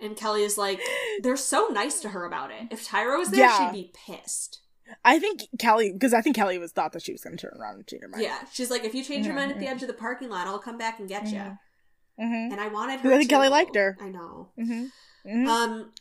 And 0.00 0.16
Kelly 0.16 0.42
is 0.42 0.58
like, 0.58 0.80
they're 1.22 1.36
so 1.36 1.68
nice 1.68 2.00
to 2.00 2.10
her 2.10 2.24
about 2.24 2.50
it. 2.50 2.68
If 2.70 2.86
Tyra 2.86 3.18
was 3.18 3.30
there, 3.30 3.40
Yeah. 3.40 3.70
she'd 3.72 3.76
be 3.76 3.92
pissed. 3.94 4.60
I 5.04 5.18
think 5.18 5.42
Kelly, 5.58 5.92
because 5.92 6.14
I 6.14 6.20
think 6.22 6.36
Kelly 6.36 6.58
was 6.58 6.72
thought 6.72 6.92
that 6.92 7.02
she 7.02 7.12
was 7.12 7.22
going 7.22 7.36
to 7.36 7.40
turn 7.48 7.58
around 7.60 7.76
and 7.76 7.86
change 7.86 8.02
her 8.02 8.08
mind. 8.08 8.22
Yeah, 8.22 8.38
she's 8.52 8.70
like, 8.70 8.84
if 8.84 8.94
you 8.94 9.02
change 9.04 9.26
your 9.26 9.34
mind 9.34 9.52
at 9.52 9.58
the 9.58 9.66
Mhm. 9.66 9.70
edge 9.70 9.82
of 9.82 9.88
the 9.88 9.94
parking 9.94 10.28
lot, 10.30 10.46
I'll 10.46 10.58
come 10.58 10.78
back 10.78 10.98
and 10.98 11.08
get 11.08 11.26
you. 11.28 11.38
Mm-hmm. 11.38 12.52
And 12.52 12.60
I 12.60 12.68
wanted 12.68 13.00
I 13.00 13.02
her. 13.02 13.10
think 13.18 13.30
Kelly 13.30 13.48
liked 13.48 13.76
her. 13.76 13.96
I 14.00 14.08
know. 14.08 14.48
Mm-hmm. 14.58 14.84
hmm 15.30 15.46
Um, 15.48 15.92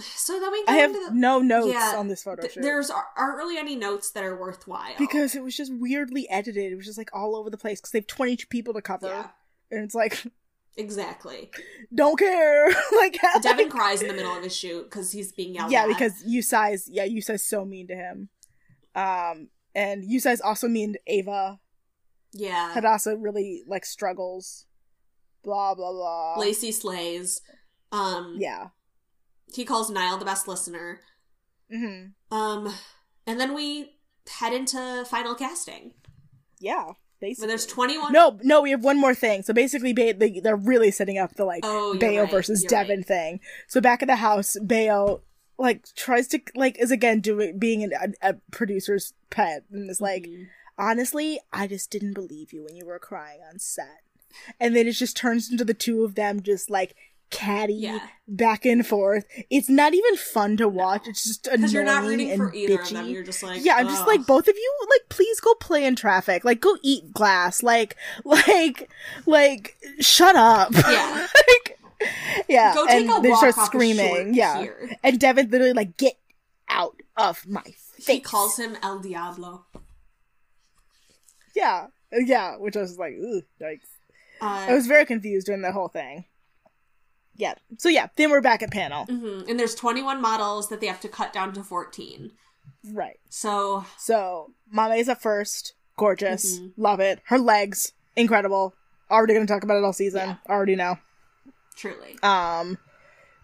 so 0.00 0.40
then 0.40 0.50
we. 0.50 0.64
I 0.66 0.76
have 0.76 0.92
the- 0.92 1.10
no 1.12 1.38
notes 1.40 1.72
Yeah, 1.72 1.94
on 1.96 2.08
this 2.08 2.22
photo 2.24 2.40
th- 2.42 2.54
shoot. 2.54 2.62
there's 2.62 2.90
aren't 2.90 3.36
really 3.36 3.58
any 3.58 3.76
notes 3.76 4.10
that 4.12 4.24
are 4.24 4.34
worthwhile 4.34 4.94
because 4.98 5.34
it 5.34 5.42
was 5.44 5.54
just 5.56 5.72
weirdly 5.74 6.28
edited. 6.30 6.72
It 6.72 6.76
was 6.76 6.86
just 6.86 6.96
like 6.98 7.10
all 7.12 7.36
over 7.36 7.50
the 7.50 7.58
place 7.58 7.80
because 7.80 7.92
they 7.92 7.98
have 7.98 8.06
20 8.06 8.38
people 8.48 8.72
to 8.74 8.80
cover. 8.82 9.08
yeah, 9.08 9.28
And 9.70 9.84
it's 9.84 9.94
like, 9.94 10.22
exactly. 10.76 11.50
don't 11.94 12.18
care. 12.18 12.68
like, 12.96 13.18
Devin 13.42 13.68
cries 13.68 14.02
in 14.02 14.08
the 14.08 14.14
middle 14.14 14.36
of 14.36 14.42
his 14.42 14.56
shoot 14.56 14.84
because 14.84 15.12
he's 15.12 15.32
being 15.32 15.54
yelled 15.54 15.70
Yeah, 15.72 15.82
at. 15.82 15.88
Yeah, 15.88 15.94
because 15.94 16.22
Yu 16.24 16.42
Tsai's, 16.42 16.88
yeah, 16.90 17.04
Yu 17.04 17.20
Tsai's 17.20 17.44
so 17.44 17.64
mean 17.64 17.86
to 17.88 17.94
him. 17.94 18.28
Um, 18.94 19.48
and 19.74 20.04
Yu 20.04 20.20
Tsai's 20.20 20.40
also 20.40 20.68
mean 20.68 20.94
to 20.94 21.00
Ava. 21.06 21.58
yeah, 22.32 22.72
Hadassah 22.74 23.16
really, 23.16 23.62
like, 23.66 23.84
struggles. 23.84 24.66
Blah, 25.44 25.74
blah, 25.74 25.90
blah. 25.92 26.34
Lacey 26.38 26.70
slays. 26.72 27.40
Um, 27.90 28.36
Yeah. 28.38 28.68
he 29.54 29.64
calls 29.64 29.90
Nyle 29.90 30.16
the 30.18 30.24
best 30.24 30.46
listener. 30.46 31.00
hmm 31.70 32.06
Um, 32.30 32.72
and 33.26 33.40
then 33.40 33.54
we 33.54 33.96
head 34.28 34.52
into 34.52 35.04
final 35.06 35.34
casting. 35.34 35.94
Yeah. 36.60 36.92
Basically. 37.22 37.42
Where 37.46 37.48
there's 37.48 37.64
21. 37.66 38.12
No, 38.12 38.38
no, 38.42 38.60
we 38.60 38.70
have 38.72 38.84
one 38.84 38.98
more 39.00 39.14
thing. 39.14 39.42
So 39.42 39.54
basically, 39.54 39.94
ba- 39.94 40.12
they, 40.12 40.40
they're 40.40 40.56
really 40.56 40.90
setting 40.90 41.16
up 41.16 41.36
the 41.36 41.44
like 41.46 41.62
Oh, 41.64 41.96
Bayo 41.98 42.22
right, 42.24 42.30
versus 42.30 42.62
you're 42.64 42.68
Devin 42.68 42.98
right. 42.98 43.06
thing. 43.06 43.40
So 43.68 43.80
back 43.80 44.02
at 44.02 44.08
the 44.08 44.16
house, 44.16 44.56
Bayo 44.58 45.22
like 45.58 45.86
tries 45.94 46.26
to 46.28 46.40
like 46.54 46.78
is 46.80 46.90
again 46.90 47.20
doing 47.20 47.58
being 47.58 47.82
an, 47.84 47.92
a, 48.22 48.30
a 48.30 48.34
producer's 48.50 49.14
pet 49.30 49.64
and 49.70 49.88
is 49.88 50.00
like, 50.00 50.24
Mhm. 50.24 50.48
honestly, 50.76 51.40
I 51.52 51.66
just 51.68 51.90
didn't 51.90 52.14
believe 52.14 52.52
you 52.52 52.64
when 52.64 52.76
you 52.76 52.84
were 52.84 52.98
crying 52.98 53.40
on 53.48 53.58
set. 53.60 54.02
And 54.58 54.74
then 54.74 54.86
it 54.88 54.92
just 54.92 55.16
turns 55.16 55.50
into 55.50 55.64
the 55.64 55.74
two 55.74 56.04
of 56.04 56.14
them 56.16 56.42
just 56.42 56.70
like 56.70 56.94
catty 57.32 57.74
Yeah. 57.74 57.98
back 58.28 58.64
and 58.64 58.86
forth. 58.86 59.24
It's 59.50 59.68
not 59.68 59.94
even 59.94 60.16
fun 60.16 60.56
to 60.58 60.68
watch. 60.68 61.08
It's 61.08 61.24
just 61.24 61.48
annoying 61.48 61.72
you're 61.72 61.82
not 61.84 62.04
rooting 62.04 62.30
and 62.30 62.38
for 62.38 62.54
either 62.54 62.76
bitchy. 62.78 62.82
of 62.82 62.96
them. 62.98 63.06
You're 63.08 63.24
just 63.24 63.42
like, 63.42 63.64
Yeah, 63.64 63.74
I'm 63.76 63.88
just 63.88 64.06
like 64.06 64.24
both 64.26 64.46
of 64.46 64.54
you. 64.56 64.74
Like, 64.88 65.08
please 65.08 65.40
go 65.40 65.54
play 65.54 65.84
in 65.84 65.96
traffic. 65.96 66.44
Like, 66.44 66.60
go 66.60 66.76
eat 66.82 67.12
glass. 67.12 67.62
Like, 67.62 67.96
like, 68.24 68.88
like, 69.26 69.76
shut 70.00 70.36
up. 70.36 70.70
Yeah. 70.72 71.26
like, 71.48 71.78
yeah. 72.48 72.74
Go 72.74 72.86
take 72.86 73.06
and 73.08 73.18
a 73.18 73.20
they 73.22 73.30
walk 73.30 73.38
start 73.52 73.66
screaming. 73.66 74.34
Yeah. 74.34 74.62
pier. 74.62 74.90
And 75.02 75.18
Devin 75.18 75.50
literally 75.50 75.72
like, 75.72 75.96
get 75.96 76.14
out 76.68 77.00
of 77.16 77.46
my 77.48 77.62
face. 77.62 78.06
He 78.06 78.20
calls 78.20 78.58
him 78.58 78.76
El 78.82 79.00
Diablo. 79.00 79.64
Yeah, 81.54 81.88
yeah. 82.12 82.56
Which 82.56 82.76
I 82.76 82.80
was 82.80 82.98
like, 82.98 83.12
ooh, 83.12 83.42
like, 83.60 83.80
Uh, 84.40 84.66
I 84.68 84.74
was 84.74 84.86
very 84.86 85.04
confused 85.06 85.46
during 85.46 85.62
the 85.62 85.70
whole 85.72 85.88
thing. 85.88 86.24
Yeah. 87.36 87.54
So 87.78 87.88
yeah, 87.88 88.08
then 88.16 88.30
we're 88.30 88.40
back 88.40 88.62
at 88.62 88.70
panel. 88.70 89.06
mhm. 89.06 89.48
And 89.48 89.58
there's 89.58 89.74
21 89.74 90.20
models 90.20 90.68
that 90.68 90.80
they 90.80 90.86
have 90.86 91.00
to 91.00 91.08
cut 91.08 91.32
down 91.32 91.52
to 91.54 91.62
14. 91.62 92.32
Right. 92.92 93.18
So 93.28 93.84
So 93.98 94.50
Mame's 94.70 95.08
up 95.08 95.20
first. 95.22 95.74
Gorgeous. 95.96 96.58
Mhm. 96.58 96.72
Love 96.76 97.00
it. 97.00 97.20
Her 97.26 97.38
legs, 97.38 97.92
incredible. 98.16 98.74
Already 99.10 99.34
gonna 99.34 99.46
talk 99.46 99.62
about 99.62 99.76
it 99.76 99.84
all 99.84 99.92
season. 99.92 100.28
Yeah. 100.30 100.36
Already 100.48 100.76
know. 100.76 100.98
truly, 101.74 102.18
Um, 102.22 102.76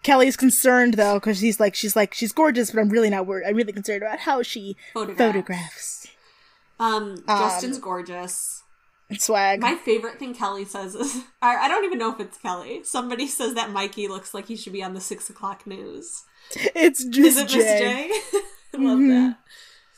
Kelly's 0.03 0.37
concerned 0.37 0.93
though 0.93 1.15
because 1.15 1.39
she's 1.39 1.59
like 1.59 1.73
she's 1.75 1.95
like 1.95 2.13
she's 2.13 2.31
gorgeous, 2.31 2.71
but 2.71 2.79
I'm 2.79 2.89
really 2.89 3.09
not 3.09 3.25
worried. 3.25 3.45
I'm 3.47 3.55
really 3.55 3.73
concerned 3.73 4.01
about 4.03 4.19
how 4.19 4.41
she 4.43 4.77
photograph. 4.93 5.17
photographs. 5.17 6.07
Um, 6.79 7.23
Justin's 7.27 7.79
gorgeous. 7.79 8.63
Swag. 9.17 9.59
My 9.61 9.75
favorite 9.75 10.19
thing 10.19 10.33
Kelly 10.33 10.65
says 10.65 10.93
is, 10.95 11.23
I, 11.41 11.67
don't 11.67 11.85
even 11.85 11.97
know 11.97 12.11
if 12.13 12.19
it's 12.19 12.37
Kelly. 12.37 12.83
Somebody 12.83 13.27
says 13.27 13.55
that 13.55 13.71
Mikey 13.71 14.07
looks 14.07 14.33
like 14.33 14.47
he 14.47 14.55
should 14.55 14.73
be 14.73 14.83
on 14.83 14.93
the 14.93 15.01
six 15.01 15.29
o'clock 15.29 15.65
news. 15.65 16.23
it's 16.75 17.01
Is 17.01 17.09
just 17.09 17.37
it 17.39 17.43
Miss 17.43 17.51
Jay. 17.51 18.09
J? 18.11 18.39
I 18.75 18.77
love 18.77 18.99
Mhm. 18.99 19.35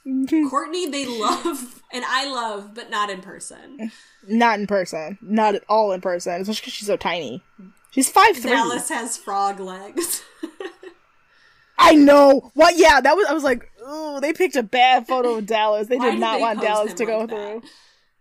that. 0.05 0.49
Courtney, 0.49 0.87
they 0.89 1.05
love, 1.05 1.83
and 1.93 2.03
I 2.07 2.25
love, 2.31 2.73
but 2.73 2.89
not 2.89 3.09
in 3.11 3.21
person. 3.21 3.91
Not 4.27 4.59
in 4.59 4.65
person. 4.65 5.19
Not 5.21 5.53
at 5.53 5.63
all 5.69 5.91
in 5.91 6.01
person. 6.01 6.41
Especially 6.41 6.61
because 6.61 6.73
she's 6.73 6.87
so 6.87 6.97
tiny. 6.97 7.43
She's 7.91 8.09
five 8.09 8.35
three. 8.37 8.49
Dallas 8.51 8.89
has 8.89 9.15
frog 9.17 9.59
legs. 9.59 10.23
I 11.77 11.95
know. 11.95 12.51
What? 12.53 12.77
Yeah, 12.77 13.01
that 13.01 13.15
was. 13.15 13.27
I 13.27 13.33
was 13.33 13.43
like, 13.43 13.69
ooh, 13.87 14.19
they 14.19 14.33
picked 14.33 14.55
a 14.55 14.63
bad 14.63 15.07
photo 15.07 15.35
of 15.37 15.45
Dallas. 15.45 15.87
They 15.87 15.97
did 15.99 16.19
not 16.19 16.39
want 16.39 16.61
Dallas 16.61 16.93
to 16.95 17.05
go 17.05 17.19
like 17.19 17.29
through. 17.29 17.61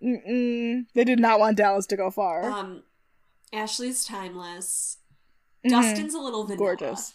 Mm-mm. 0.03 0.87
They 0.95 1.05
did 1.05 1.19
not 1.19 1.39
want 1.41 1.57
Dallas 1.57 1.87
to 1.87 1.97
go 1.97 2.11
far. 2.11 2.49
um, 2.51 2.83
Ashley's 3.53 4.05
timeless. 4.05 4.99
Mhm. 5.65 5.71
Dustin's 5.71 6.15
a 6.15 6.19
little 6.19 6.45
vanilla. 6.45 6.59
Gorgeous. 6.77 7.13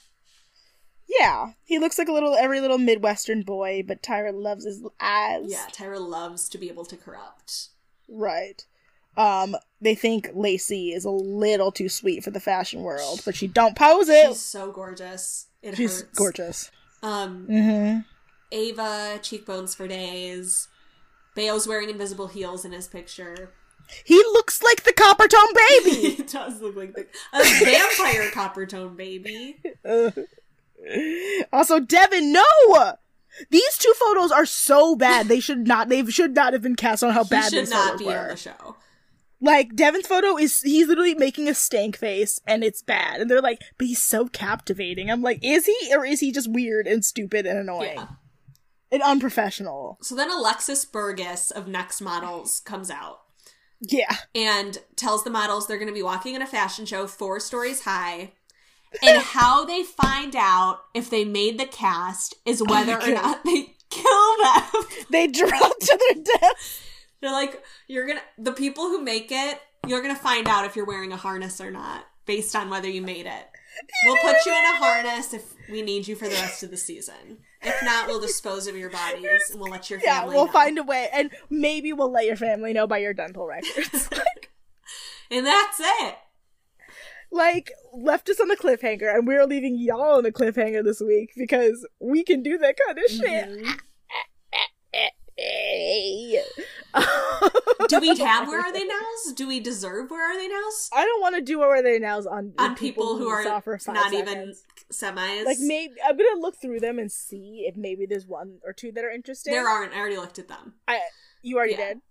Yeah, 1.08 1.52
he 1.64 1.78
looks 1.80 1.98
like 2.00 2.08
a 2.08 2.12
little 2.12 2.36
every 2.36 2.60
little 2.62 2.78
Midwestern 2.80 3.44
boy, 3.44 3.84
but 3.88 4.02
Tyra 4.02 4.34
loves 4.34 4.66
his 4.66 4.84
eyes. 5.00 5.46
Yeah, 5.48 5.68
Tyra 5.72 6.00
loves 6.00 6.50
to 6.50 6.58
be 6.58 6.68
able 6.68 6.86
to 6.86 6.98
corrupt. 6.98 7.70
Right. 8.10 8.66
Um, 9.16 9.56
they 9.80 9.96
think 9.96 10.30
Lacey 10.34 10.92
is 10.94 11.06
a 11.06 11.10
little 11.12 11.72
too 11.72 11.90
sweet 11.90 12.24
for 12.24 12.32
the 12.32 12.40
fashion 12.40 12.82
world, 12.82 13.22
but 13.24 13.36
she 13.36 13.48
don't 13.48 13.78
pose 13.78 14.10
it. 14.10 14.28
She's 14.28 14.42
so 14.42 14.72
gorgeous. 14.72 15.48
It 15.62 15.78
She's 15.78 16.02
hurts. 16.02 16.18
gorgeous. 16.18 16.72
Um, 17.02 17.48
Mm-hmm. 17.50 18.00
Ava, 18.52 19.20
cheekbones 19.22 19.74
for 19.76 19.88
days. 19.88 20.68
Bao's 21.36 21.68
wearing 21.68 21.90
invisible 21.90 22.28
heels 22.28 22.66
in 22.66 22.72
his 22.72 22.88
picture. 22.88 23.52
He 24.04 24.16
looks 24.18 24.64
like 24.64 24.84
the 24.84 24.94
Coppertone 24.94 25.54
baby. 25.84 26.10
he 26.16 26.24
does 26.24 26.60
look 26.62 26.76
like 26.76 26.96
the, 26.96 27.06
a 27.34 27.44
vampire 27.64 28.30
Coppertone 28.32 28.96
baby. 28.98 29.62
also, 31.54 31.80
Devin, 31.80 32.32
no. 32.32 32.44
These 33.50 33.78
two 33.78 33.94
photos 34.00 34.32
are 34.32 34.46
so 34.46 34.96
bad. 34.96 35.28
They 35.28 35.40
should 35.40 35.68
not. 35.68 35.90
They 35.90 36.06
should 36.06 36.34
not 36.34 36.54
have 36.54 36.62
been 36.62 36.76
cast 36.76 37.04
on 37.04 37.12
how 37.14 37.24
He 37.26 37.30
bad 37.30 37.52
should 37.52 37.62
these 37.66 37.70
not 37.70 37.86
photos 37.92 38.00
be 38.00 38.06
were. 38.06 38.18
on 38.20 38.28
the 38.30 38.38
show. 38.38 38.76
Like 39.42 39.76
Devin's 39.76 40.08
photo 40.08 40.38
is 40.38 40.62
he's 40.62 40.88
literally 40.88 41.14
making 41.14 41.50
a 41.50 41.54
stank 41.54 41.98
face 41.98 42.40
and 42.48 42.64
it's 42.64 42.82
bad. 42.82 43.20
And 43.22 43.30
they're 43.30 43.42
like, 43.42 43.62
but 43.78 43.86
he's 43.88 44.02
so 44.02 44.28
captivating. 44.30 45.12
I'm 45.12 45.22
like, 45.22 45.40
is 45.44 45.66
he 45.66 45.94
or 45.94 46.06
is 46.06 46.22
he 46.22 46.32
just 46.32 46.50
weird 46.50 46.88
and 46.88 47.04
stupid 47.04 47.46
and 47.46 47.60
annoying 47.60 47.98
Yeah. 47.98 48.08
And 48.96 49.04
unprofessional? 49.04 49.98
So 50.02 50.16
then 50.16 50.32
Alexis 50.32 50.86
Borges 50.86 51.52
of 51.52 51.68
Next 51.68 52.02
Models 52.02 52.60
comes 52.62 52.89
out 52.89 53.20
Yeah. 53.82 54.16
and 54.34 54.78
tells 54.96 55.24
the 55.24 55.30
models 55.30 55.68
they're 55.68 55.78
going 55.78 55.88
to 55.89 55.93
be 55.93 56.02
walking 56.04 56.36
in 56.36 56.41
a 56.41 56.48
fashion 56.48 56.86
show 56.86 57.08
four 57.08 57.39
stories 57.39 57.82
high. 57.82 58.32
And 59.04 59.22
how 59.22 59.66
they 59.66 59.84
find 59.84 60.36
out 60.38 60.80
if 60.93 61.10
they 61.10 61.26
made 61.26 61.60
the 61.60 61.66
cast 61.66 62.36
is 62.46 62.64
whether 62.64 62.93
or 63.02 63.08
not 63.14 63.43
they 63.43 63.76
kill 63.89 64.36
them. 64.43 64.84
They 65.10 65.28
drop 65.28 65.80
to 65.80 66.00
their 66.14 66.24
death. 66.39 66.82
They're 67.22 67.32
like, 67.32 67.62
you're 67.88 68.08
gonna, 68.08 68.22
the 68.38 68.52
people 68.54 68.86
who 68.86 69.02
make 69.02 69.32
it, 69.32 69.60
you're 69.88 70.02
gonna 70.02 70.16
find 70.16 70.48
out 70.48 70.66
if 70.66 70.76
you're 70.78 70.86
wearing 70.86 71.12
a 71.12 71.18
harness 71.18 71.60
or 71.60 71.72
not 71.72 72.06
based 72.26 72.56
on 72.56 72.70
whether 72.70 72.89
you 72.89 73.02
made 73.02 73.26
it. 73.26 73.48
We'll 74.06 74.18
put 74.18 74.38
you 74.46 74.52
in 74.54 74.64
a 74.64 74.78
harness 74.78 75.34
if 75.34 75.54
we 75.70 75.82
need 75.82 76.08
you 76.08 76.16
for 76.16 76.30
the 76.30 76.36
rest 76.36 76.64
of 76.64 76.72
the 76.72 76.78
season. 76.78 77.39
If 77.66 77.84
not, 77.84 78.07
we'll 78.07 78.20
dispose 78.20 78.68
of 78.68 78.76
your 78.78 78.89
bodies 78.89 79.49
and 79.51 79.59
we'll 79.59 79.72
let 79.72 79.89
your 79.89 79.99
Yeah, 80.03 80.20
family 80.22 80.36
we'll 80.36 80.45
know. 80.47 80.51
find 80.51 80.78
a 80.78 80.84
way, 80.84 81.09
and 81.13 81.32
maybe 81.49 81.91
we'll 81.93 82.11
let 82.11 82.26
your 82.26 82.36
family 82.36 82.74
know 82.74 82.88
by 82.88 82.99
your 82.99 83.13
dental 83.13 83.45
records. 83.47 84.09
and 85.32 85.45
that's 85.45 85.80
it. 85.82 86.16
like 87.32 87.72
left 87.93 88.30
us 88.30 88.39
on 88.39 88.51
a 88.51 88.55
cliffhanger, 88.55 89.13
and 89.13 89.26
we're 89.28 89.45
leaving 89.45 89.78
y'all 89.78 90.18
on 90.18 90.26
a 90.26 90.32
cliffhanger 90.32 90.84
this 90.84 91.01
week 91.01 91.32
because 91.36 91.86
we 91.99 92.24
can 92.24 92.43
do 92.43 92.57
that 92.57 92.76
kind 92.86 92.97
of 92.99 93.05
Mm-hmm. 93.05 93.72
Do 97.88 98.00
we 98.00 98.18
have 98.18 98.48
where 98.48 98.62
are 98.62 98.72
they 98.74 98.86
nows? 98.86 99.34
Do 99.36 99.48
we 99.48 99.60
deserve 99.60 100.10
where 100.10 100.32
are 100.32 100.38
they 100.38 100.48
nows? 100.48 100.90
I 100.94 101.04
don't 101.06 101.22
want 101.22 101.36
to 101.36 101.42
do 101.42 101.60
where 101.60 101.70
are 101.76 101.82
they 101.84 102.00
nows 102.00 102.26
on 102.26 102.54
On 102.58 102.76
people 102.76 103.18
who 103.18 103.28
are 103.28 103.44
not 103.44 104.14
even 104.14 104.54
semis. 104.92 105.46
like 105.46 105.58
maybe 105.60 105.94
I'm 106.06 106.18
gonna 106.18 106.40
look 106.40 106.56
through 106.62 106.80
them 106.80 107.00
and 107.00 107.12
see 107.12 107.66
if 107.68 107.76
maybe 107.76 108.06
there's 108.06 108.26
one 108.28 108.60
or 108.64 108.72
two 108.74 108.92
that 108.94 109.04
are 109.04 109.12
interesting. 109.12 109.54
there 109.54 109.68
aren't. 109.68 109.94
I 109.94 110.00
already 110.00 110.18
looked 110.18 110.40
at 110.40 110.48
them. 110.48 110.76
I 110.88 111.02
you 111.42 111.58
already 111.58 111.74
Yeah. 111.74 111.88
did. 111.90 112.02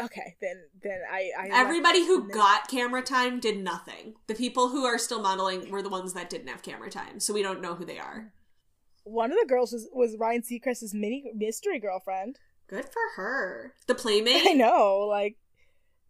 Okay, 0.00 0.36
then 0.40 0.62
then 0.82 1.00
I 1.10 1.30
I 1.38 1.48
Everybody 1.52 2.06
who 2.06 2.28
got 2.30 2.68
camera 2.68 3.02
time 3.02 3.40
did 3.40 3.58
nothing. 3.58 4.14
The 4.28 4.34
people 4.34 4.68
who 4.68 4.84
are 4.84 4.98
still 4.98 5.20
modeling 5.20 5.70
were 5.70 5.82
the 5.82 5.88
ones 5.88 6.12
that 6.12 6.30
didn't 6.30 6.48
have 6.48 6.62
camera 6.62 6.90
time, 6.90 7.18
so 7.18 7.32
we 7.34 7.42
don't 7.42 7.60
know 7.60 7.74
who 7.74 7.84
they 7.84 7.98
are. 7.98 8.32
one 9.04 9.32
of 9.32 9.38
the 9.40 9.46
girls 9.48 9.72
was 9.72 9.88
was 9.92 10.16
Ryan 10.18 10.42
Seacrest's 10.42 10.92
mini 10.94 11.32
mystery 11.34 11.78
girlfriend. 11.80 12.38
Good 12.68 12.84
for 12.86 13.00
her. 13.16 13.74
The 13.86 13.94
playmate. 13.96 14.42
I 14.46 14.52
know, 14.52 15.06
like, 15.08 15.36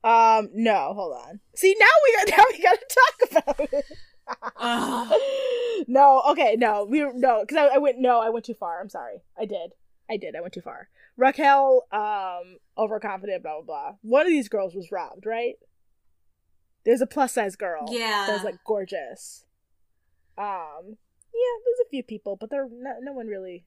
um, 0.05 0.51
no, 0.55 0.93
hold 0.95 1.15
on. 1.15 1.41
See, 1.57 1.75
now 1.79 1.87
we 2.05 2.17
got 2.17 2.29
now 2.39 2.45
we 2.53 2.63
got 2.63 2.79
to 2.79 2.97
talk 2.97 3.45
about 3.45 3.69
it. 3.73 3.85
No, 5.87 6.23
okay, 6.31 6.57
no, 6.59 6.85
we 6.85 7.01
no, 7.15 7.41
because 7.43 7.57
I, 7.57 7.77
I 7.77 7.79
went 7.79 7.99
no, 7.99 8.21
I 8.21 8.31
went 8.31 8.45
too 8.45 8.53
far. 8.55 8.81
I'm 8.81 8.89
sorry, 8.89 9.23
I 9.39 9.45
did, 9.45 9.73
I 10.11 10.17
did, 10.17 10.35
I 10.35 10.41
went 10.41 10.53
too 10.53 10.61
far. 10.61 10.89
Raquel, 11.17 11.87
um, 11.93 12.59
overconfident, 12.77 13.43
blah 13.45 13.63
blah 13.63 13.63
blah. 13.63 13.93
One 14.03 14.23
of 14.27 14.29
these 14.29 14.49
girls 14.49 14.75
was 14.75 14.91
robbed, 14.91 15.25
right? 15.25 15.55
There's 16.85 17.01
a 17.01 17.07
plus 17.07 17.33
size 17.33 17.55
girl, 17.55 17.87
Yeah. 17.91 18.25
that 18.27 18.33
was 18.35 18.43
like 18.45 18.57
gorgeous. 18.67 19.45
Um, 20.37 20.97
yeah, 21.33 21.55
there's 21.65 21.87
a 21.87 21.89
few 21.91 22.03
people, 22.03 22.37
but 22.37 22.51
they're 22.51 22.69
no, 22.69 22.97
no 23.01 23.13
one 23.13 23.29
really. 23.29 23.65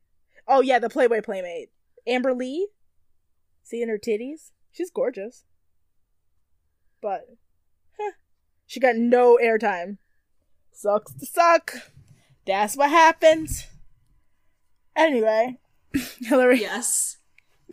Oh 0.47 0.59
yeah, 0.61 0.79
the 0.79 0.89
Playboy 0.89 1.21
playmate, 1.21 1.69
Amber 2.05 2.33
Lee. 2.33 2.67
Seeing 3.63 3.87
her 3.89 3.97
titties, 3.97 4.51
she's 4.71 4.91
gorgeous, 4.91 5.45
but 7.01 7.27
huh, 7.99 8.11
she 8.65 8.79
got 8.79 8.95
no 8.95 9.39
airtime. 9.41 9.97
Sucks 10.71 11.13
to 11.13 11.25
suck. 11.25 11.73
That's 12.45 12.75
what 12.75 12.89
happens. 12.89 13.67
Anyway, 14.95 15.57
Hillary, 16.21 16.61
yes. 16.61 17.17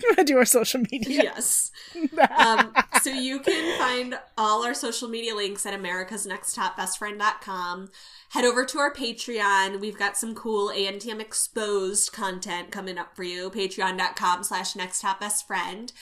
you 0.01 0.09
want 0.09 0.19
to 0.19 0.25
do 0.25 0.39
our 0.39 0.45
social 0.45 0.83
media? 0.91 1.23
Yes. 1.23 1.73
Um, 2.37 2.73
so 3.03 3.11
you 3.11 3.41
can 3.41 3.79
find 3.79 4.19
all 4.37 4.65
our 4.65 4.75
social 4.75 5.09
media 5.09 5.35
links 5.35 5.67
at 5.67 5.79
americasnexttopbestfriend.com. 5.79 7.91
Head 8.31 8.45
over 8.45 8.65
to 8.65 8.79
our 8.79 8.93
Patreon. 8.93 9.81
We've 9.81 9.99
got 9.99 10.17
some 10.17 10.35
cool 10.35 10.71
ANTM 10.71 11.21
exposed 11.21 12.13
content 12.13 12.71
coming 12.71 12.99
up 12.99 13.17
for 13.17 13.25
you. 13.25 13.51
Patreon.com 13.51 14.45
slash 14.45 14.77
Next 14.77 15.01
Top 15.01 15.21
nexttopbestfriend. 15.21 15.93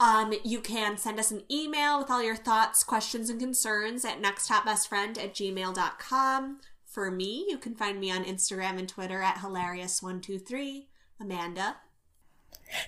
Um, 0.00 0.34
you 0.44 0.60
can 0.60 0.96
send 0.96 1.18
us 1.18 1.30
an 1.30 1.42
email 1.50 1.98
with 1.98 2.10
all 2.10 2.22
your 2.22 2.36
thoughts, 2.36 2.82
questions, 2.82 3.30
and 3.30 3.38
concerns 3.38 4.04
at 4.04 4.20
nexttopbestfriend 4.20 5.22
at 5.22 5.34
gmail.com. 5.34 6.60
For 6.84 7.10
me, 7.10 7.46
you 7.48 7.58
can 7.58 7.74
find 7.74 8.00
me 8.00 8.10
on 8.10 8.24
Instagram 8.24 8.78
and 8.78 8.88
Twitter 8.88 9.22
at 9.22 9.36
hilarious123. 9.36 10.86
Amanda. 11.20 11.76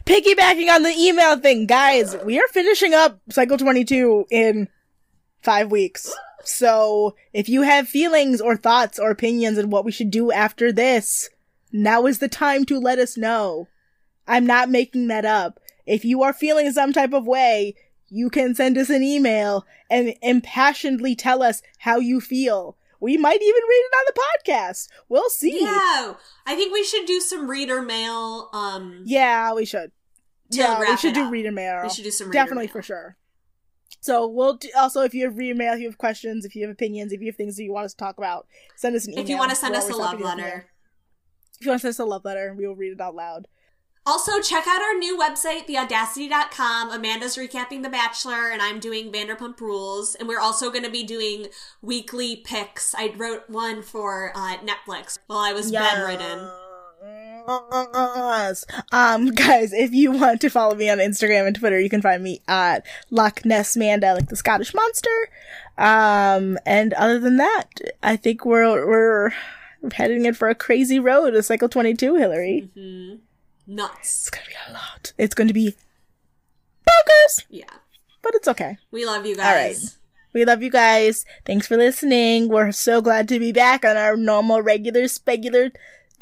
Piggybacking 0.05 0.69
on 0.69 0.83
the 0.83 0.95
email 0.97 1.39
thing, 1.39 1.67
guys, 1.67 2.17
we 2.25 2.39
are 2.39 2.49
finishing 2.49 2.95
up 2.95 3.21
Cycle 3.31 3.59
22 3.59 4.27
in 4.31 4.69
five 5.43 5.71
weeks. 5.71 6.12
So 6.45 7.14
if 7.33 7.49
you 7.49 7.62
have 7.62 7.89
feelings 7.89 8.41
or 8.41 8.57
thoughts 8.57 8.99
or 8.99 9.11
opinions 9.11 9.59
on 9.59 9.71
what 9.71 9.85
we 9.85 9.93
should 9.93 10.11
do 10.11 10.31
after 10.31 10.73
this, 10.73 11.29
now 11.73 12.07
is 12.07 12.19
the 12.19 12.29
time 12.29 12.64
to 12.67 12.79
let 12.79 12.99
us 12.99 13.17
know. 13.17 13.69
I'm 14.27 14.47
not 14.47 14.71
making 14.71 15.09
that 15.09 15.25
up. 15.25 15.61
If 15.87 16.05
you 16.05 16.23
are 16.23 16.33
feeling 16.33 16.71
some 16.73 16.93
type 16.93 17.12
of 17.12 17.27
way, 17.27 17.75
you 18.09 18.31
can 18.31 18.55
send 18.55 18.79
us 18.79 18.91
an 18.91 19.03
email 19.03 19.67
and 19.91 20.14
impassionedly 20.23 21.17
tell 21.17 21.43
us 21.43 21.62
how 21.79 21.99
you 21.99 22.21
feel. 22.21 22.77
We 23.01 23.16
might 23.16 23.40
even 23.42 23.62
read 23.68 23.82
it 23.84 23.94
on 23.94 24.05
the 24.07 24.51
podcast. 24.53 24.88
We'll 25.09 25.30
see. 25.30 25.61
Yeah, 25.61 26.14
I 26.47 26.55
think 26.55 26.72
we 26.72 26.84
should 26.84 27.07
do 27.07 27.20
some 27.20 27.49
reader 27.49 27.82
mail. 27.82 28.49
Um, 28.53 29.03
Yeah, 29.05 29.53
we 29.55 29.64
should. 29.64 29.92
Yeah, 30.51 30.80
we 30.80 30.97
should 30.97 31.14
do 31.14 31.24
up. 31.24 31.32
reader 31.32 31.53
mail. 31.53 31.82
we 31.82 31.90
should 31.90 32.05
do 32.05 32.11
some 32.11 32.28
reader 32.28 32.38
Definitely 32.38 32.66
mail. 32.66 32.72
for 32.72 32.82
sure. 32.82 33.16
So 34.01 34.26
we'll 34.28 34.55
do, 34.55 34.68
also 34.76 35.03
if 35.03 35.14
you 35.14 35.24
have 35.24 35.36
reader 35.36 35.57
mail, 35.57 35.74
if 35.74 35.80
you 35.80 35.88
have 35.88 35.99
questions, 35.99 36.44
if 36.44 36.55
you 36.55 36.62
have 36.62 36.70
opinions, 36.70 37.12
if 37.12 37.20
you 37.20 37.26
have 37.26 37.36
things 37.36 37.57
that 37.57 37.64
you 37.64 37.72
want 37.72 37.86
us 37.86 37.94
to 37.94 37.97
talk 37.97 38.18
about, 38.18 38.47
send 38.76 38.94
us 38.94 39.07
an 39.07 39.14
email. 39.14 39.24
If 39.24 39.28
you 39.30 39.36
want 39.36 39.51
to 39.51 39.57
send 39.57 39.74
us 39.74 39.90
a 39.90 39.97
love 39.97 40.20
letter. 40.20 40.66
If 41.59 41.64
you 41.66 41.70
want 41.70 41.80
to 41.80 41.82
send 41.82 41.90
us 41.90 41.99
a 41.99 42.05
love 42.05 42.24
letter, 42.24 42.55
we 42.57 42.66
will 42.66 42.76
read 42.76 42.92
it 42.92 43.01
out 43.01 43.14
loud. 43.14 43.49
Also, 44.07 44.40
check 44.40 44.66
out 44.68 44.80
our 44.80 44.94
new 44.94 45.18
website, 45.18 45.66
theaudacity.com. 45.66 46.92
Amanda's 46.92 47.36
recapping 47.36 47.82
The 47.82 47.88
Bachelor, 47.88 48.50
and 48.52 48.62
I'm 48.62 48.78
doing 48.78 49.11
Vanderpump 49.11 49.61
Rules. 49.61 50.14
And 50.14 50.28
we're 50.28 50.38
also 50.38 50.70
going 50.70 50.84
to 50.84 50.90
be 50.90 51.02
doing 51.02 51.48
weekly 51.82 52.36
picks. 52.36 52.94
I 52.94 53.12
wrote 53.16 53.50
one 53.50 53.82
for 53.82 54.30
uh, 54.36 54.59
Netflix 54.59 55.18
while 55.26 55.40
I 55.40 55.52
was 55.52 55.72
bedridden. 55.72 56.48
Yes. 57.48 58.64
Um, 58.92 59.30
guys, 59.32 59.72
if 59.72 59.92
you 59.92 60.12
want 60.12 60.40
to 60.40 60.50
follow 60.50 60.74
me 60.76 60.88
on 60.88 60.98
Instagram 60.98 61.46
and 61.48 61.57
Twitter, 61.57 61.80
you 61.80 61.90
can 61.90 62.02
find 62.02 62.22
me 62.22 62.42
at 62.46 62.86
Loch 63.11 63.44
Ness 63.44 63.76
Manda, 63.76 64.14
like 64.14 64.28
the 64.28 64.36
Scottish 64.36 64.72
monster. 64.74 65.28
Um, 65.78 66.59
and 66.64 66.92
other 66.94 67.18
than 67.18 67.36
that, 67.38 67.64
I 68.02 68.16
think 68.16 68.44
we're 68.44 68.86
we're 68.86 69.30
heading 69.92 70.24
in 70.26 70.34
for 70.34 70.48
a 70.48 70.54
crazy 70.54 70.98
road 70.98 71.32
to 71.32 71.42
Cycle 71.42 71.68
Twenty 71.68 71.94
Two, 71.94 72.14
Hillary. 72.16 72.70
Nuts. 73.67 74.29
It's 74.29 74.31
gonna 74.31 74.47
be 74.47 74.55
a 74.69 74.73
lot. 74.73 75.12
It's 75.19 75.35
going 75.35 75.49
to 75.49 75.55
be 75.55 75.75
bonkers, 76.87 77.45
Yeah. 77.51 77.64
but 78.23 78.35
it's 78.35 78.49
okay. 78.49 78.79
We 78.91 79.05
love 79.07 79.27
you 79.27 79.37
guys. 79.37 79.47
All 79.47 79.55
right. 79.55 79.77
We 80.35 80.45
love 80.45 80.62
you 80.62 80.71
guys. 80.71 81.25
Thanks 81.45 81.67
for 81.67 81.77
listening. 81.77 82.49
We're 82.49 82.71
so 82.73 83.01
glad 83.01 83.29
to 83.29 83.39
be 83.39 83.53
back 83.53 83.85
on 83.85 83.97
our 83.97 84.17
normal, 84.17 84.61
regular, 84.62 85.03
spegular, 85.05 85.73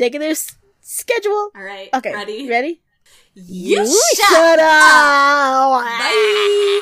regular 0.00 0.26
s- 0.28 0.56
schedule. 0.80 1.50
All 1.54 1.62
right. 1.62 1.88
Okay. 1.92 2.12
Ready? 2.14 2.48
Ready? 2.48 2.80
You, 3.34 3.80
You 3.80 3.86
shut 3.86 4.28
shut 4.28 4.58
up. 4.60 4.62
up. 4.62 5.82
Bye. 5.82 6.80